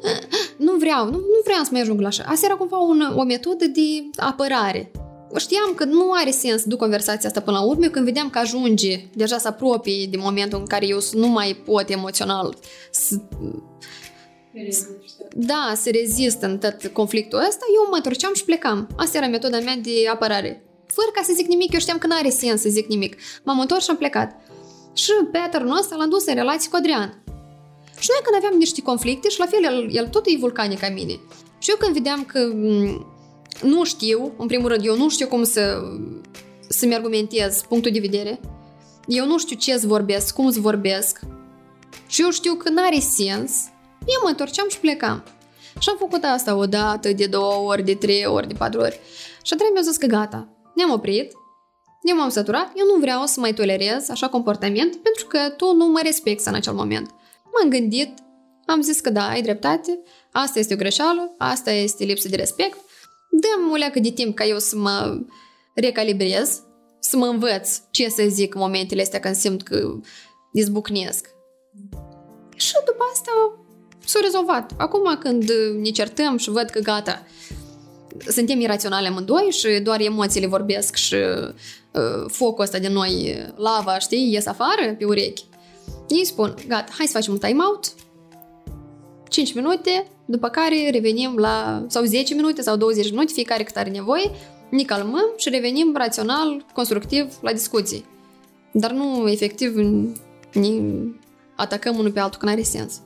Nu 0.66 0.72
vreau, 0.76 1.04
nu, 1.04 1.10
nu 1.10 1.40
vreau 1.44 1.62
să 1.62 1.68
mai 1.72 1.80
ajung 1.80 2.00
la 2.00 2.06
așa. 2.06 2.24
Asta 2.26 2.46
era 2.46 2.56
cumva 2.56 2.78
un, 2.78 3.00
o 3.16 3.22
metodă 3.22 3.66
de 3.66 4.10
apărare. 4.16 4.90
Știam 5.36 5.72
că 5.74 5.84
nu 5.84 6.12
are 6.12 6.30
sens 6.30 6.60
să 6.60 6.68
duc 6.68 6.78
conversația 6.78 7.28
asta 7.28 7.40
până 7.40 7.56
la 7.56 7.64
urmă, 7.64 7.86
când 7.86 8.04
vedeam 8.04 8.30
că 8.30 8.38
ajunge, 8.38 9.08
deja 9.14 9.38
să 9.38 9.48
apropie 9.48 10.06
de 10.10 10.16
momentul 10.16 10.58
în 10.58 10.66
care 10.66 10.86
eu 10.86 10.98
nu 11.12 11.26
mai 11.26 11.62
pot 11.64 11.90
emoțional 11.90 12.56
să 12.90 13.16
da, 15.34 15.72
să 15.76 15.90
rezist 15.90 16.42
în 16.42 16.58
tot 16.58 16.86
conflictul 16.92 17.38
ăsta, 17.38 17.64
eu 17.74 17.86
mă 17.90 17.96
întorceam 17.96 18.34
și 18.34 18.44
plecam. 18.44 18.88
Asta 18.96 19.18
era 19.18 19.26
metoda 19.26 19.58
mea 19.58 19.76
de 19.76 19.90
apărare. 20.12 20.64
Fără 20.86 21.08
ca 21.14 21.22
să 21.24 21.32
zic 21.34 21.46
nimic, 21.46 21.72
eu 21.72 21.78
știam 21.78 21.98
că 21.98 22.06
nu 22.06 22.16
are 22.18 22.30
sens 22.30 22.60
să 22.60 22.68
zic 22.68 22.86
nimic. 22.88 23.16
M-am 23.42 23.60
întors 23.60 23.84
și 23.84 23.90
am 23.90 23.96
plecat. 23.96 24.40
Și 24.94 25.10
pattern-ul 25.32 25.78
ăsta 25.78 25.96
l-am 25.96 26.08
dus 26.08 26.26
în 26.26 26.34
relații 26.34 26.70
cu 26.70 26.76
Adrian. 26.76 27.22
Și 27.98 28.08
noi 28.10 28.20
când 28.22 28.36
aveam 28.36 28.58
niște 28.58 28.82
conflicte, 28.82 29.28
și 29.28 29.38
la 29.38 29.46
fel, 29.46 29.64
el, 29.64 29.88
el 29.90 30.08
tot 30.08 30.26
e 30.26 30.36
vulcanic 30.38 30.78
ca 30.78 30.88
mine. 30.88 31.20
Și 31.58 31.70
eu 31.70 31.76
când 31.76 31.92
vedeam 31.92 32.24
că 32.24 32.38
nu 33.62 33.84
știu, 33.84 34.32
în 34.38 34.46
primul 34.46 34.68
rând, 34.68 34.86
eu 34.86 34.96
nu 34.96 35.08
știu 35.08 35.26
cum 35.26 35.44
să, 35.44 35.82
să-mi 36.68 36.94
argumentez 36.94 37.62
punctul 37.68 37.92
de 37.92 37.98
vedere, 37.98 38.40
eu 39.06 39.26
nu 39.26 39.38
știu 39.38 39.56
ce 39.56 39.78
să 39.78 39.86
vorbesc, 39.86 40.34
cum 40.34 40.50
să 40.50 40.60
vorbesc, 40.60 41.20
și 42.06 42.22
eu 42.22 42.30
știu 42.30 42.54
că 42.54 42.70
n-are 42.70 42.98
sens, 42.98 43.52
eu 44.06 44.20
mă 44.22 44.28
întorceam 44.28 44.68
și 44.68 44.80
plecam. 44.80 45.24
Și 45.78 45.88
am 45.88 45.96
făcut 45.98 46.24
asta 46.24 46.56
o 46.56 46.66
dată, 46.66 47.12
de 47.12 47.26
două 47.26 47.70
ori, 47.70 47.82
de 47.82 47.94
trei 47.94 48.26
ori, 48.26 48.48
de 48.48 48.54
patru 48.54 48.80
ori. 48.80 49.00
Și 49.42 49.52
a 49.52 49.56
treia 49.56 49.70
mi-a 49.72 49.82
zis 49.82 49.96
că 49.96 50.06
gata, 50.06 50.48
ne-am 50.74 50.92
oprit, 50.92 51.32
eu 52.02 52.16
m-am 52.16 52.28
săturat, 52.28 52.70
eu 52.74 52.86
nu 52.86 53.00
vreau 53.00 53.26
să 53.26 53.40
mai 53.40 53.54
tolerez 53.54 54.08
așa 54.08 54.28
comportament 54.28 54.96
pentru 54.96 55.26
că 55.26 55.38
tu 55.56 55.74
nu 55.74 55.86
mă 55.86 56.00
respecti 56.02 56.48
în 56.48 56.54
acel 56.54 56.72
moment. 56.72 57.14
M-am 57.52 57.70
gândit, 57.70 58.14
am 58.66 58.80
zis 58.80 59.00
că 59.00 59.10
da, 59.10 59.28
ai 59.28 59.42
dreptate, 59.42 60.00
asta 60.32 60.58
este 60.58 60.74
o 60.74 60.76
greșeală, 60.76 61.34
asta 61.38 61.70
este 61.70 62.04
lipsă 62.04 62.28
de 62.28 62.36
respect, 62.36 62.78
dăm 63.30 63.70
o 63.70 63.74
leacă 63.74 64.00
de 64.00 64.10
timp 64.10 64.34
ca 64.34 64.44
eu 64.44 64.58
să 64.58 64.76
mă 64.76 65.20
recalibrez, 65.74 66.62
să 66.98 67.16
mă 67.16 67.26
învăț 67.26 67.80
ce 67.90 68.08
să 68.08 68.22
zic 68.28 68.54
în 68.54 68.60
momentele 68.60 69.02
astea 69.02 69.20
când 69.20 69.34
simt 69.34 69.62
că 69.62 69.94
izbucnesc. 70.52 71.26
Și 72.56 72.72
după 72.86 73.04
asta 73.12 73.30
s-a 74.06 74.18
rezolvat. 74.22 74.72
Acum 74.76 75.16
când 75.18 75.50
ne 75.80 75.90
certăm 75.90 76.36
și 76.36 76.50
văd 76.50 76.68
că 76.70 76.78
gata, 76.78 77.26
suntem 78.28 78.60
iraționale 78.60 79.08
amândoi 79.08 79.48
și 79.50 79.68
doar 79.82 80.00
emoțiile 80.00 80.46
vorbesc 80.46 80.94
și 80.94 81.14
uh, 81.14 82.24
focul 82.26 82.64
ăsta 82.64 82.78
de 82.78 82.88
noi, 82.88 83.36
lava, 83.56 83.98
știi, 83.98 84.32
ies 84.32 84.46
afară 84.46 84.94
pe 84.98 85.04
urechi. 85.04 85.44
Ei 86.08 86.24
spun, 86.24 86.54
gata, 86.68 86.92
hai 86.96 87.06
să 87.06 87.12
facem 87.12 87.32
un 87.32 87.38
time-out, 87.38 87.94
5 89.28 89.54
minute, 89.54 90.06
după 90.24 90.48
care 90.48 90.90
revenim 90.90 91.36
la, 91.36 91.84
sau 91.88 92.04
10 92.04 92.34
minute 92.34 92.62
sau 92.62 92.76
20 92.76 93.10
minute, 93.10 93.32
fiecare 93.32 93.62
cât 93.62 93.76
are 93.76 93.90
nevoie, 93.90 94.30
ne 94.70 94.82
calmăm 94.82 95.32
și 95.36 95.48
revenim 95.48 95.94
rațional, 95.96 96.64
constructiv 96.72 97.38
la 97.40 97.52
discuții. 97.52 98.04
Dar 98.72 98.90
nu 98.90 99.28
efectiv 99.28 99.76
ne 100.52 100.70
atacăm 101.56 101.98
unul 101.98 102.10
pe 102.10 102.20
altul, 102.20 102.38
că 102.38 102.44
nu 102.44 102.52
are 102.52 102.62
sens. 102.62 103.00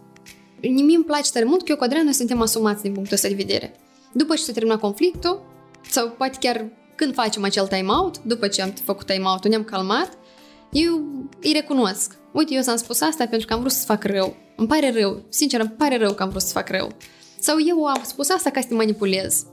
Mie 0.63 0.97
îmi 0.97 1.05
place 1.05 1.31
tare 1.31 1.45
mult 1.45 1.63
că 1.63 1.71
eu 1.71 1.77
cu 1.77 1.85
Adrian 1.85 2.05
noi 2.05 2.13
suntem 2.13 2.41
asumați 2.41 2.83
din 2.83 2.93
punctul 2.93 3.15
ăsta 3.15 3.29
de 3.29 3.35
vedere. 3.35 3.75
După 4.13 4.35
ce 4.35 4.43
s-a 4.43 4.53
terminat 4.53 4.81
conflictul, 4.81 5.43
sau 5.91 6.11
poate 6.11 6.37
chiar 6.41 6.67
când 6.95 7.15
facem 7.15 7.45
acel 7.45 7.67
time-out, 7.67 8.23
după 8.23 8.49
ce 8.49 8.63
am 8.63 8.71
făcut 8.71 9.07
time-out 9.07 9.49
ne-am 9.49 9.65
calmat, 9.65 10.19
eu 10.73 10.95
îi 11.43 11.53
recunosc. 11.53 12.19
Uite, 12.33 12.55
eu 12.55 12.63
s-am 12.63 12.77
spus 12.77 13.01
asta 13.01 13.27
pentru 13.27 13.47
că 13.47 13.53
am 13.53 13.61
vrut 13.61 13.73
să 13.73 13.85
fac 13.85 14.05
rău. 14.05 14.37
Îmi 14.57 14.69
pare 14.69 14.93
rău. 15.01 15.23
Sincer, 15.29 15.61
îmi 15.61 15.71
pare 15.71 15.97
rău 15.97 16.13
că 16.13 16.23
am 16.23 16.29
vrut 16.29 16.43
să 16.43 16.53
fac 16.53 16.69
rău. 16.69 16.93
Sau 17.39 17.57
eu 17.67 17.85
am 17.85 18.03
spus 18.05 18.29
asta 18.29 18.51
ca 18.51 18.61
să 18.61 18.67
te 18.67 18.75
manipulez. 18.75 19.47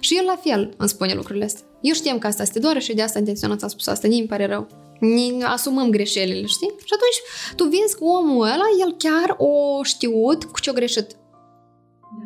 Și 0.00 0.16
el 0.16 0.24
la 0.24 0.36
fel 0.42 0.74
îmi 0.76 0.88
spune 0.88 1.14
lucrurile 1.14 1.44
astea. 1.44 1.64
Eu 1.80 1.94
știam 1.94 2.18
că 2.18 2.26
asta 2.26 2.42
este 2.42 2.58
doar 2.58 2.80
și 2.82 2.94
de 2.94 3.02
asta 3.02 3.18
intenționat 3.18 3.58
să 3.58 3.64
am 3.64 3.70
spus 3.70 3.86
asta. 3.86 4.08
Nici 4.08 4.18
îmi 4.18 4.28
pare 4.28 4.46
rău. 4.46 4.66
Ne 5.02 5.44
asumăm 5.44 5.90
greșelile, 5.90 6.46
știi? 6.46 6.74
Și 6.84 6.94
atunci 6.94 7.56
tu 7.56 7.64
vezi 7.64 7.96
că 7.96 8.04
omul 8.04 8.44
ăla, 8.44 8.64
el 8.80 8.94
chiar 8.98 9.34
o 9.38 9.82
știut 9.82 10.44
cu 10.44 10.60
ce-o 10.60 10.72
greșit. 10.72 11.16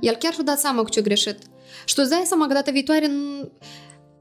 El 0.00 0.14
chiar 0.14 0.32
și-a 0.32 0.42
dat 0.42 0.58
seama 0.58 0.82
cu 0.82 0.90
ce-o 0.90 1.02
greșit. 1.02 1.38
Și 1.84 1.94
tu 1.94 2.00
îți 2.04 2.10
dai 2.10 2.22
seama 2.24 2.46
că 2.46 2.52
data 2.52 2.70
viitoare 2.70 3.10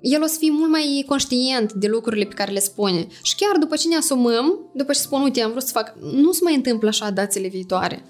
el 0.02 0.24
o 0.24 0.26
să 0.26 0.38
fie 0.38 0.52
mult 0.52 0.70
mai 0.70 1.04
conștient 1.08 1.74
de 1.74 1.88
lucrurile 1.88 2.26
pe 2.26 2.34
care 2.34 2.52
le 2.52 2.60
spune. 2.60 3.08
Și 3.22 3.36
chiar 3.36 3.58
după 3.58 3.76
ce 3.76 3.88
ne 3.88 3.96
asumăm, 3.96 4.70
după 4.74 4.92
ce 4.92 5.00
spun, 5.00 5.22
uite, 5.22 5.42
am 5.42 5.52
vrut 5.52 5.64
să 5.64 5.72
fac, 5.72 5.94
nu 6.00 6.32
se 6.32 6.40
mai 6.44 6.56
întâmplă 6.56 6.88
așa 6.88 7.10
dațile 7.10 7.48
viitoare. 7.48 8.06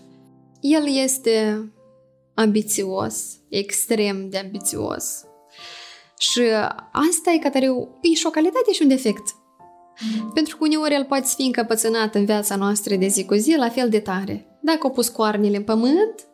El 0.62 0.98
este 0.98 1.66
ambițios, 2.34 3.36
extrem 3.50 4.30
de 4.30 4.38
ambițios. 4.38 5.24
Și 6.18 6.42
asta 6.92 7.32
e, 7.32 7.38
Catariu, 7.38 8.00
e 8.02 8.14
și 8.14 8.26
o 8.26 8.30
calitate 8.30 8.72
și 8.72 8.82
un 8.82 8.88
defect. 8.88 9.36
Mm. 10.00 10.32
Pentru 10.34 10.58
că 10.58 10.64
uneori 10.66 10.94
el 10.94 11.04
poate 11.04 11.28
fi 11.36 11.42
încăpățânat 11.42 12.16
în 12.16 12.26
viața 12.26 12.56
noastră 12.56 12.96
de 12.96 13.08
zi 13.08 13.26
cu 13.26 13.34
zi 13.34 13.56
la 13.58 13.70
fel 13.70 13.90
de 13.90 14.00
tare. 14.00 14.46
Dacă 14.60 14.88
o 14.88 14.90
pus 14.90 15.10
coarnele 15.10 15.58
în 15.58 15.64
pământ, 15.64 16.28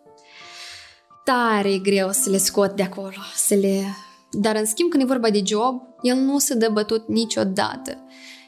tare 1.24 1.72
e 1.72 1.78
greu 1.78 2.12
să 2.12 2.30
le 2.30 2.38
scot 2.38 2.76
de 2.76 2.84
acolo, 2.84 3.22
să 3.36 3.56
le... 3.56 3.84
Dar 4.32 4.56
în 4.56 4.66
schimb, 4.66 4.90
când 4.90 5.04
e 5.04 5.06
vorba 5.06 5.30
de 5.30 5.42
job, 5.46 5.82
el 6.02 6.16
nu 6.16 6.40
se 6.40 6.54
dă 6.54 6.70
bătut 6.70 7.08
niciodată. 7.08 7.98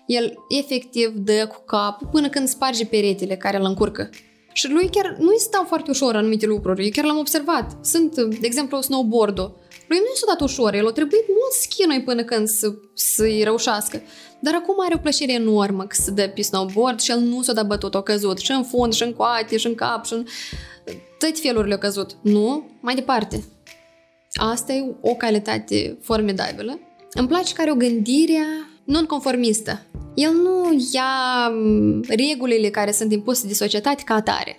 El 0.06 0.34
efectiv 0.50 1.10
dă 1.16 1.48
cu 1.48 1.64
cap 1.66 2.04
până 2.12 2.30
când 2.30 2.48
sparge 2.48 2.86
peretele 2.86 3.36
care 3.36 3.58
îl 3.58 3.66
încurcă. 3.66 4.10
Și 4.54 4.72
lui 4.72 4.90
chiar 4.90 5.16
nu-i 5.20 5.40
stau 5.40 5.64
foarte 5.64 5.90
ușor 5.90 6.16
anumite 6.16 6.46
lucruri. 6.46 6.84
Eu 6.84 6.90
chiar 6.92 7.06
l-am 7.06 7.18
observat. 7.18 7.78
Sunt, 7.82 8.16
de 8.16 8.38
exemplu, 8.42 8.82
snowboard-ul. 8.82 9.56
Lui 9.94 10.02
nu 10.02 10.14
i 10.14 10.18
s-a 10.18 10.26
dat 10.28 10.42
ușor. 10.42 10.74
El 10.74 10.88
a 10.88 10.92
trebuit 10.92 11.26
mult 11.28 11.52
schinui 11.62 12.04
până 12.04 12.24
când 12.24 12.48
să, 12.48 12.74
să-i 12.94 13.44
reușească. 13.44 14.02
Dar 14.40 14.54
acum 14.54 14.76
are 14.80 14.94
o 14.96 14.98
plăcere 14.98 15.34
enormă 15.34 15.84
că 15.84 15.96
se 15.96 16.12
dă 16.12 16.28
pe 16.28 16.42
snowboard 16.42 17.00
și 17.00 17.12
el 17.12 17.20
nu 17.20 17.42
s-a 17.42 17.54
dat 17.54 17.68
bătut, 17.68 17.96
a 17.96 18.02
căzut 18.02 18.38
și 18.38 18.52
în 18.52 18.64
fund, 18.64 18.94
și 18.94 19.04
în 19.04 19.14
coate, 19.14 19.58
și 19.58 19.68
în 19.68 19.76
cap, 19.76 20.06
și 20.06 20.14
în... 20.14 20.26
Toate 21.20 21.40
felurile 21.42 21.74
au 21.74 21.80
căzut. 21.80 22.18
Nu, 22.22 22.70
mai 22.80 22.96
departe. 22.96 23.44
Asta 24.34 24.74
e 24.74 24.96
o 25.02 25.16
calitate 25.16 25.98
formidabilă. 26.02 26.80
Îmi 27.12 27.28
place 27.28 27.54
că 27.54 27.62
are 27.62 27.72
o 27.72 27.76
gândire 27.76 28.46
non-conformistă. 28.84 29.82
El 30.16 30.32
nu 30.32 30.88
ia 30.92 31.52
regulile 32.08 32.70
care 32.70 32.92
sunt 32.92 33.12
impuse 33.12 33.48
de 33.48 33.54
societate 33.54 34.04
ca 34.06 34.14
atare. 34.14 34.58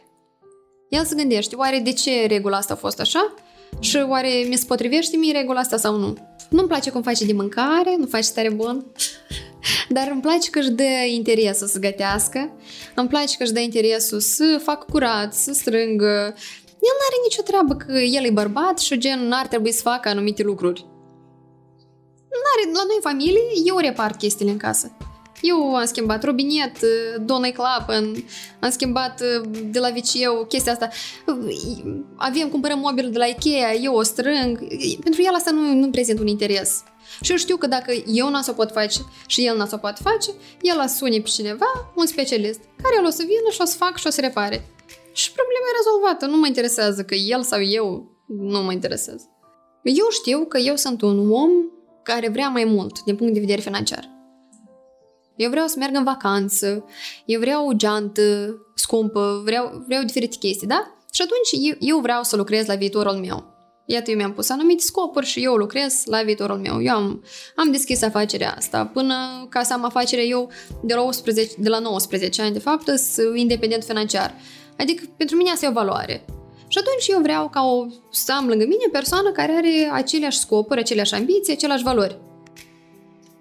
El 0.89 1.05
se 1.05 1.15
gândește, 1.15 1.57
oare 1.57 1.79
de 1.79 1.93
ce 1.93 2.27
regula 2.27 2.57
asta 2.57 2.73
a 2.73 2.77
fost 2.77 3.01
așa? 3.01 3.35
Și 3.81 4.05
oare 4.09 4.29
mi 4.49 4.57
se 4.57 4.65
potrivește 4.67 5.17
mie 5.17 5.33
regula 5.33 5.61
asta 5.61 5.77
sau 5.77 5.97
nu? 5.97 6.17
Nu-mi 6.49 6.69
place 6.69 6.91
cum 6.91 7.03
face 7.03 7.25
de 7.25 7.33
mâncare, 7.33 7.95
nu 7.99 8.07
face 8.07 8.33
tare 8.35 8.51
bun. 8.51 8.87
Dar 9.89 10.09
îmi 10.11 10.21
place 10.21 10.51
că 10.51 10.59
își 10.59 10.71
dă 10.71 11.05
interesul 11.15 11.67
să 11.67 11.79
gătească, 11.79 12.51
îmi 12.95 13.09
place 13.09 13.37
că 13.37 13.43
își 13.43 13.53
dă 13.53 13.61
interesul 13.61 14.21
să 14.21 14.61
fac 14.63 14.85
curat, 14.85 15.35
să 15.35 15.53
strângă. 15.53 16.35
El 16.89 16.95
nu 16.99 17.05
are 17.09 17.19
nicio 17.23 17.43
treabă 17.43 17.75
că 17.75 17.93
el 17.99 18.25
e 18.25 18.31
bărbat 18.31 18.79
și 18.79 18.99
gen 18.99 19.29
n-ar 19.29 19.47
trebui 19.47 19.73
să 19.73 19.83
facă 19.83 20.09
anumite 20.09 20.43
lucruri. 20.43 20.87
N-are, 22.43 22.73
la 22.73 22.83
noi 22.87 22.95
în 22.95 23.11
familie, 23.11 23.41
eu 23.65 23.77
repart 23.79 24.19
chestiile 24.19 24.51
în 24.51 24.57
casă. 24.57 24.97
Eu 25.47 25.75
am 25.75 25.85
schimbat 25.85 26.25
robinet, 26.25 26.79
donă 27.21 27.51
clapăn, 27.51 28.25
am 28.61 28.71
schimbat 28.71 29.23
de 29.71 29.79
la 29.79 29.91
viceu 29.91 30.45
chestia 30.49 30.73
asta. 30.73 30.89
Avem, 32.17 32.49
cumpărăm 32.49 32.79
mobil 32.79 33.11
de 33.11 33.19
la 33.19 33.25
Ikea, 33.25 33.73
eu 33.73 33.95
o 33.95 34.03
strâng. 34.03 34.59
Pentru 35.03 35.23
el 35.23 35.35
asta 35.35 35.51
nu, 35.51 35.75
nu 35.75 35.91
prezint 35.91 36.19
un 36.19 36.27
interes. 36.27 36.83
Și 37.21 37.31
eu 37.31 37.37
știu 37.37 37.57
că 37.57 37.67
dacă 37.67 37.93
eu 38.07 38.29
n-o 38.29 38.41
să 38.41 38.51
o 38.51 38.55
pot 38.55 38.71
face 38.71 39.01
și 39.27 39.47
el 39.47 39.57
n-o 39.57 39.67
să 39.67 39.75
o 39.75 39.79
pot 39.79 39.97
face, 40.03 40.31
el 40.61 40.79
a 40.79 40.87
sune 40.87 41.19
pe 41.19 41.29
cineva, 41.29 41.93
un 41.95 42.07
specialist, 42.07 42.61
care 42.83 42.95
el 42.99 43.07
o 43.07 43.11
să 43.11 43.23
vină 43.23 43.49
și 43.51 43.61
o 43.61 43.65
să 43.65 43.77
fac 43.77 43.97
și 43.97 44.07
o 44.07 44.11
să 44.11 44.21
repare. 44.21 44.69
Și 45.13 45.33
problema 45.33 45.67
e 45.69 45.77
rezolvată. 45.77 46.27
Nu 46.27 46.37
mă 46.37 46.47
interesează 46.47 47.03
că 47.03 47.15
el 47.15 47.43
sau 47.43 47.63
eu 47.63 48.17
nu 48.27 48.63
mă 48.63 48.73
interesează. 48.73 49.29
Eu 49.83 50.07
știu 50.11 50.45
că 50.45 50.59
eu 50.59 50.77
sunt 50.77 51.03
un 51.03 51.31
om 51.31 51.51
care 52.03 52.29
vrea 52.29 52.49
mai 52.49 52.65
mult 52.65 53.03
din 53.03 53.17
punct 53.17 53.33
de 53.33 53.41
vedere 53.41 53.61
financiar. 53.61 54.14
Eu 55.37 55.51
vreau 55.51 55.67
să 55.67 55.75
merg 55.79 55.97
în 55.97 56.05
vacanță, 56.05 56.85
eu 57.25 57.41
vreau 57.41 57.69
o 57.69 57.73
geantă 57.73 58.57
scumpă, 58.75 59.41
vreau, 59.45 59.85
vreau 59.87 60.03
diferite 60.03 60.37
chestii, 60.37 60.67
da? 60.67 60.95
Și 61.13 61.23
atunci 61.23 61.67
eu, 61.69 61.77
eu 61.81 61.99
vreau 61.99 62.23
să 62.23 62.37
lucrez 62.37 62.67
la 62.67 62.75
viitorul 62.75 63.13
meu. 63.13 63.53
Iată, 63.87 64.11
eu 64.11 64.17
mi-am 64.17 64.33
pus 64.33 64.49
anumite 64.49 64.83
scopuri 64.83 65.27
și 65.27 65.45
eu 65.45 65.55
lucrez 65.55 66.03
la 66.05 66.23
viitorul 66.23 66.57
meu. 66.57 66.83
Eu 66.83 66.95
am, 66.95 67.25
am 67.57 67.71
deschis 67.71 68.03
afacerea 68.03 68.55
asta. 68.57 68.87
Până 68.87 69.15
ca 69.49 69.63
să 69.63 69.73
am 69.73 69.85
afacerea 69.85 70.25
eu 70.25 70.51
de 70.83 70.95
la, 70.95 71.03
18, 71.03 71.55
de 71.59 71.69
la 71.69 71.79
19 71.79 72.43
ani, 72.43 72.53
de 72.53 72.59
fapt, 72.59 72.87
sunt 72.99 73.37
independent 73.37 73.85
financiar. 73.85 74.35
Adică 74.79 75.03
pentru 75.17 75.37
mine 75.37 75.51
asta 75.51 75.67
e 75.67 75.69
o 75.69 75.73
valoare. 75.73 76.25
Și 76.69 76.79
atunci 76.79 77.07
eu 77.09 77.21
vreau 77.21 77.49
ca 77.49 77.63
o, 77.63 77.87
să 78.11 78.33
am 78.33 78.49
lângă 78.49 78.65
mine 78.65 78.85
persoană 78.93 79.31
care 79.31 79.53
are 79.53 79.91
aceleași 79.93 80.39
scopuri, 80.39 80.81
aceleași 80.81 81.15
ambiții, 81.15 81.53
aceleași 81.53 81.83
valori. 81.83 82.19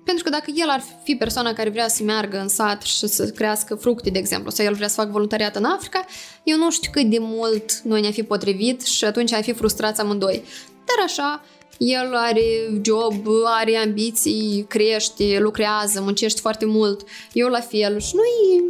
Pentru 0.04 0.24
că 0.24 0.30
dacă 0.30 0.52
el 0.56 0.70
ar 0.70 0.84
fi 1.04 1.16
persoana 1.16 1.54
care 1.54 1.70
vrea 1.70 1.88
să 1.88 2.04
meargă 2.04 2.40
în 2.40 2.48
sat 2.48 2.82
și 2.82 3.08
să 3.08 3.26
crească 3.26 3.76
fructe, 3.76 4.10
de 4.10 4.20
exemplu, 4.20 4.50
sau 4.52 4.66
el 4.66 4.74
vrea 4.74 4.88
să 4.88 4.94
facă 4.94 5.10
voluntariat 5.12 5.56
în 5.56 5.64
Africa, 5.64 6.06
eu 6.44 6.58
nu 6.58 6.72
știu 6.72 6.92
cât 6.94 7.10
de 7.10 7.18
mult 7.20 7.72
noi 7.84 8.02
ne-a 8.02 8.12
fi 8.12 8.24
potrivit 8.24 8.82
și 8.82 9.06
atunci 9.06 9.34
ai 9.34 9.44
fi 9.44 9.54
frustrați 9.54 10.02
amândoi. 10.02 10.44
Dar 10.76 11.06
așa, 11.06 11.46
el 11.78 12.16
are 12.16 12.44
job, 12.82 13.28
are 13.44 13.78
ambiții, 13.78 14.66
crește, 14.70 15.38
lucrează, 15.40 16.02
muncește 16.02 16.40
foarte 16.42 16.66
mult, 16.66 17.08
eu 17.34 17.48
la 17.48 17.60
fel 17.60 18.00
și 18.00 18.16
noi 18.16 18.64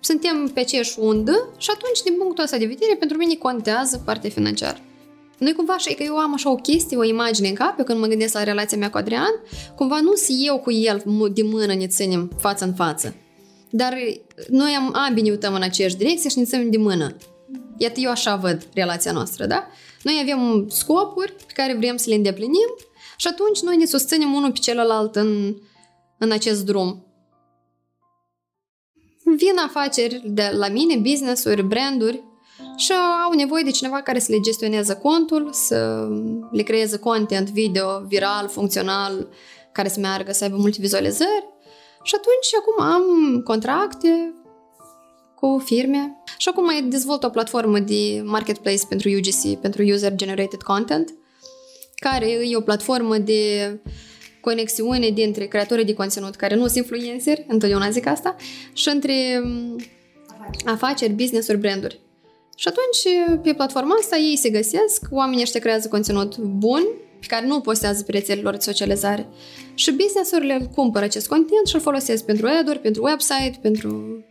suntem 0.00 0.50
pe 0.54 0.60
aceeași 0.60 0.98
undă 0.98 1.48
și 1.56 1.70
atunci, 1.74 2.02
din 2.02 2.14
punctul 2.18 2.44
ăsta 2.44 2.56
de 2.56 2.66
vedere, 2.66 2.96
pentru 2.98 3.16
mine 3.16 3.34
contează 3.34 4.02
partea 4.04 4.30
financiară. 4.30 4.78
Noi 5.40 5.52
cumva 5.52 5.72
așa, 5.72 5.94
că 5.94 6.02
eu 6.02 6.16
am 6.16 6.32
așa 6.32 6.50
o 6.50 6.54
chestie, 6.54 6.96
o 6.96 7.04
imagine 7.04 7.48
în 7.48 7.54
cap, 7.54 7.78
eu 7.78 7.84
când 7.84 8.00
mă 8.00 8.06
gândesc 8.06 8.34
la 8.34 8.42
relația 8.42 8.78
mea 8.78 8.90
cu 8.90 8.96
Adrian, 8.96 9.34
cumva 9.76 10.00
nu 10.00 10.14
sunt 10.14 10.38
eu 10.40 10.58
cu 10.58 10.70
el 10.70 11.02
de 11.32 11.42
mână 11.42 11.74
ne 11.74 11.86
ținem 11.86 12.30
față 12.38 12.64
în 12.64 12.74
față. 12.74 13.14
Dar 13.70 13.94
noi 14.48 14.70
am, 14.70 14.94
ambii 14.94 15.22
ne 15.22 15.30
uităm 15.30 15.54
în 15.54 15.62
aceeași 15.62 15.96
direcție 15.96 16.30
și 16.30 16.38
ne 16.38 16.44
ținem 16.44 16.70
de 16.70 16.76
mână. 16.76 17.16
Iată, 17.76 18.00
eu 18.00 18.10
așa 18.10 18.36
văd 18.36 18.66
relația 18.74 19.12
noastră, 19.12 19.46
da? 19.46 19.66
Noi 20.02 20.18
avem 20.22 20.68
scopuri 20.68 21.32
pe 21.46 21.52
care 21.52 21.76
vrem 21.76 21.96
să 21.96 22.08
le 22.08 22.14
îndeplinim 22.14 22.76
și 23.16 23.26
atunci 23.26 23.60
noi 23.60 23.76
ne 23.76 23.84
susținem 23.84 24.32
unul 24.32 24.52
pe 24.52 24.58
celălalt 24.58 25.16
în, 25.16 25.56
în 26.18 26.30
acest 26.30 26.64
drum. 26.64 27.04
Vin 29.24 29.58
afaceri 29.66 30.22
de 30.24 30.50
la 30.52 30.68
mine, 30.68 30.96
business-uri, 30.96 31.62
branduri 31.62 32.22
și 32.80 32.92
au 33.26 33.32
nevoie 33.32 33.62
de 33.62 33.70
cineva 33.70 34.02
care 34.02 34.18
să 34.18 34.32
le 34.32 34.40
gestioneze 34.40 34.94
contul, 34.94 35.48
să 35.52 36.08
le 36.50 36.62
creeze 36.62 36.98
content 36.98 37.50
video 37.50 38.00
viral, 38.06 38.48
funcțional, 38.48 39.28
care 39.72 39.88
să 39.88 40.00
meargă, 40.00 40.32
să 40.32 40.44
aibă 40.44 40.56
multe 40.56 40.76
vizualizări. 40.80 41.48
Și 42.02 42.14
atunci 42.14 42.48
acum 42.60 42.84
am 42.84 43.40
contracte 43.40 44.34
cu 45.34 45.62
firme 45.64 46.22
și 46.38 46.48
acum 46.48 46.64
mai 46.64 46.82
dezvolt 46.82 47.22
o 47.22 47.28
platformă 47.28 47.78
de 47.78 48.22
marketplace 48.24 48.86
pentru 48.88 49.08
UGC, 49.08 49.60
pentru 49.60 49.82
User 49.82 50.14
Generated 50.14 50.62
Content, 50.62 51.14
care 51.94 52.30
e 52.30 52.56
o 52.56 52.60
platformă 52.60 53.18
de 53.18 53.80
conexiune 54.40 55.08
dintre 55.08 55.46
creatorii 55.46 55.84
de 55.84 55.94
conținut 55.94 56.34
care 56.34 56.54
nu 56.54 56.66
sunt 56.66 56.76
influenceri, 56.76 57.44
întotdeauna 57.48 57.90
zic 57.90 58.06
asta, 58.06 58.36
și 58.72 58.88
între 58.88 59.42
afaceri, 60.64 61.12
business-uri, 61.12 61.58
branduri. 61.58 62.00
Și 62.60 62.68
atunci, 62.68 63.40
pe 63.42 63.54
platforma 63.54 63.94
asta, 64.00 64.16
ei 64.16 64.36
se 64.36 64.50
găsesc, 64.50 65.06
oamenii 65.10 65.42
ăștia 65.42 65.60
creează 65.60 65.88
conținut 65.88 66.38
bun, 66.38 66.82
pe 67.20 67.26
care 67.26 67.46
nu 67.46 67.60
postează 67.60 68.02
pe 68.02 68.12
rețelele 68.12 68.42
lor 68.42 68.52
de 68.52 68.60
socializare. 68.60 69.28
Și 69.74 69.92
business-urile 69.92 70.70
cumpără 70.74 71.04
acest 71.04 71.28
content 71.28 71.66
și 71.66 71.74
îl 71.74 71.80
folosesc 71.80 72.24
pentru 72.24 72.46
ad 72.46 72.76
pentru 72.76 73.02
website, 73.02 73.58
pentru... 73.62 74.24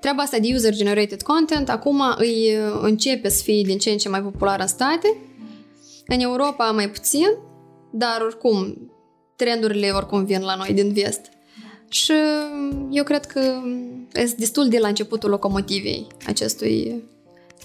Treaba 0.00 0.22
asta 0.22 0.38
de 0.38 0.48
user-generated 0.54 1.22
content 1.22 1.68
acum 1.68 2.02
îi 2.16 2.56
începe 2.80 3.28
să 3.28 3.42
fie 3.42 3.62
din 3.62 3.78
ce 3.78 3.90
în 3.90 3.96
ce 3.96 4.08
mai 4.08 4.22
popular 4.22 4.60
în 4.60 4.66
state. 4.66 5.16
În 6.06 6.20
Europa 6.20 6.70
mai 6.70 6.90
puțin, 6.90 7.28
dar 7.92 8.20
oricum 8.20 8.90
trendurile 9.36 9.90
oricum 9.90 10.24
vin 10.24 10.42
la 10.42 10.54
noi 10.54 10.72
din 10.72 10.92
vest. 10.92 11.20
Și 11.92 12.12
eu 12.90 13.04
cred 13.04 13.24
că 13.24 13.40
este 14.14 14.36
destul 14.38 14.68
de 14.68 14.78
la 14.78 14.88
începutul 14.88 15.30
locomotivei 15.30 16.06
acestui 16.26 17.02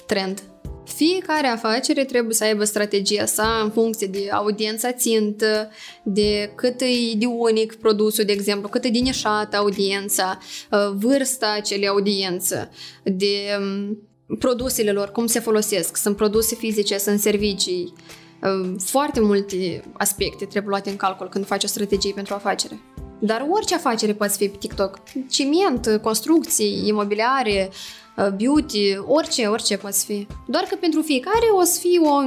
trend. 0.05 0.43
Fiecare 0.85 1.47
afacere 1.47 2.05
trebuie 2.05 2.33
să 2.33 2.43
aibă 2.43 2.63
strategia 2.63 3.25
sa 3.25 3.59
în 3.63 3.69
funcție 3.71 4.07
de 4.07 4.29
audiența 4.31 4.91
țintă, 4.91 5.69
de 6.03 6.51
cât 6.55 6.81
e 6.81 7.15
de 7.17 7.25
unic 7.25 7.75
produsul, 7.75 8.23
de 8.23 8.31
exemplu, 8.31 8.69
cât 8.69 8.83
e 8.83 8.89
de 8.89 8.99
nișată 8.99 9.57
audiența, 9.57 10.39
uh, 10.71 10.79
vârsta 10.95 11.53
acelei 11.57 11.87
audiență, 11.87 12.69
de 13.03 13.57
um, 13.59 13.97
produsele 14.39 14.91
lor, 14.91 15.11
cum 15.11 15.25
se 15.25 15.39
folosesc, 15.39 15.97
sunt 15.97 16.15
produse 16.15 16.55
fizice, 16.55 16.97
sunt 16.97 17.19
servicii. 17.19 17.93
Uh, 18.43 18.75
foarte 18.79 19.19
multe 19.19 19.83
aspecte 19.97 20.45
trebuie 20.45 20.69
luate 20.69 20.89
în 20.89 20.95
calcul 20.95 21.29
când 21.29 21.45
faci 21.45 21.63
o 21.63 21.67
strategie 21.67 22.13
pentru 22.13 22.33
afacere. 22.33 22.79
Dar 23.19 23.47
orice 23.49 23.75
afacere 23.75 24.13
poate 24.13 24.33
fi 24.37 24.47
pe 24.47 24.57
TikTok. 24.57 24.99
Ciment, 25.29 25.99
construcții, 26.01 26.87
imobiliare, 26.87 27.69
uh, 28.17 28.27
beauty, 28.27 28.97
orice, 29.05 29.45
orice 29.45 29.77
poate 29.77 29.97
fi. 30.05 30.27
Doar 30.47 30.63
că 30.63 30.75
pentru 30.75 31.01
fiecare 31.01 31.45
o 31.59 31.63
să 31.63 31.79
fie 31.79 31.99
o 31.99 32.21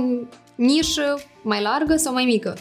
nișă 0.55 1.21
mai 1.43 1.63
largă 1.63 1.97
sau 1.97 2.13
mai 2.13 2.25
mică. 2.25 2.57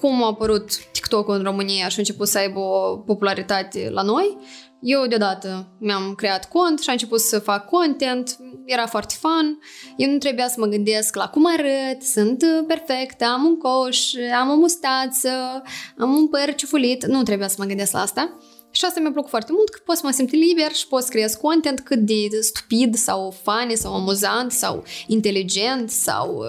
Cum 0.00 0.22
a 0.22 0.26
apărut 0.26 0.86
TikTok 0.92 1.28
în 1.28 1.42
România 1.42 1.88
și 1.88 1.96
a 1.96 1.98
început 1.98 2.28
să 2.28 2.38
aibă 2.38 2.58
o 2.58 2.96
popularitate 2.96 3.88
la 3.90 4.02
noi, 4.02 4.38
eu 4.84 5.06
deodată 5.06 5.68
mi-am 5.78 6.14
creat 6.14 6.48
cont 6.48 6.80
și 6.80 6.88
am 6.88 6.94
început 6.94 7.20
să 7.20 7.38
fac 7.38 7.68
content, 7.68 8.36
era 8.64 8.86
foarte 8.86 9.14
fun, 9.20 9.58
eu 9.96 10.10
nu 10.10 10.18
trebuia 10.18 10.48
să 10.48 10.54
mă 10.58 10.66
gândesc 10.66 11.16
la 11.16 11.28
cum 11.28 11.46
arăt, 11.46 12.02
sunt 12.02 12.44
perfectă, 12.66 13.24
am 13.24 13.44
un 13.44 13.58
coș, 13.58 14.12
am 14.40 14.50
o 14.50 14.54
mustață, 14.54 15.62
am 15.98 16.14
un 16.14 16.28
păr 16.28 16.54
ciufulit, 16.54 17.06
nu 17.06 17.22
trebuia 17.22 17.48
să 17.48 17.56
mă 17.58 17.64
gândesc 17.64 17.92
la 17.92 18.00
asta. 18.00 18.38
Și 18.70 18.84
asta 18.84 19.00
mi-a 19.00 19.10
plăcut 19.10 19.30
foarte 19.30 19.52
mult, 19.52 19.68
că 19.68 19.80
pot 19.84 19.96
să 19.96 20.02
mă 20.04 20.10
simt 20.10 20.30
liber 20.30 20.72
și 20.72 20.86
pot 20.86 21.02
să 21.02 21.08
creez 21.08 21.34
content 21.34 21.80
cât 21.80 21.98
de 21.98 22.28
stupid 22.40 22.94
sau 22.94 23.34
funny 23.42 23.76
sau 23.76 23.94
amuzant 23.94 24.52
sau 24.52 24.84
inteligent 25.06 25.90
sau 25.90 26.44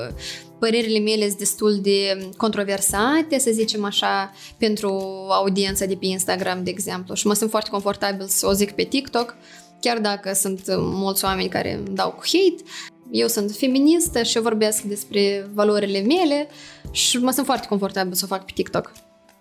părerile 0.64 1.00
mele 1.00 1.26
sunt 1.28 1.38
destul 1.38 1.80
de 1.82 2.30
controversate, 2.38 3.40
să 3.40 3.52
zicem 3.52 3.84
așa, 3.84 4.34
pentru 4.58 4.90
audiența 5.30 5.86
de 5.86 5.96
pe 5.96 6.06
Instagram, 6.06 6.64
de 6.64 6.70
exemplu. 6.70 7.14
Și 7.14 7.28
mă 7.28 7.34
sunt 7.34 7.50
foarte 7.50 7.70
confortabil 7.70 8.26
să 8.28 8.48
o 8.48 8.52
zic 8.52 8.72
pe 8.72 8.84
TikTok, 8.84 9.36
chiar 9.82 10.00
dacă 10.00 10.34
sunt 10.34 10.62
mulți 10.78 11.26
oameni 11.26 11.50
care 11.50 11.74
îmi 11.74 11.96
dau 11.96 12.12
cu 12.12 12.22
hate. 12.26 12.64
Eu 13.12 13.28
sunt 13.28 13.52
feministă 13.52 14.24
și 14.24 14.36
eu 14.38 14.42
vorbesc 14.42 14.82
despre 14.82 15.50
valorile 15.54 16.02
mele 16.02 16.48
și 16.92 17.18
mă 17.18 17.32
sunt 17.32 17.46
foarte 17.46 17.68
confortabil 17.68 18.14
să 18.14 18.22
o 18.26 18.28
fac 18.28 18.46
pe 18.46 18.52
TikTok. 18.56 18.92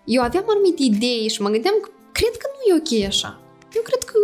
Eu 0.04 0.22
aveam 0.22 0.44
anumite 0.48 0.82
idei 0.82 1.28
și 1.28 1.42
mă 1.42 1.48
gândeam 1.48 1.74
că 1.82 1.88
cred 2.12 2.36
că 2.36 2.46
nu 2.52 2.74
e 2.74 2.80
ok 2.80 3.08
așa. 3.08 3.40
Eu 3.74 3.82
cred 3.82 4.02
că 4.02 4.18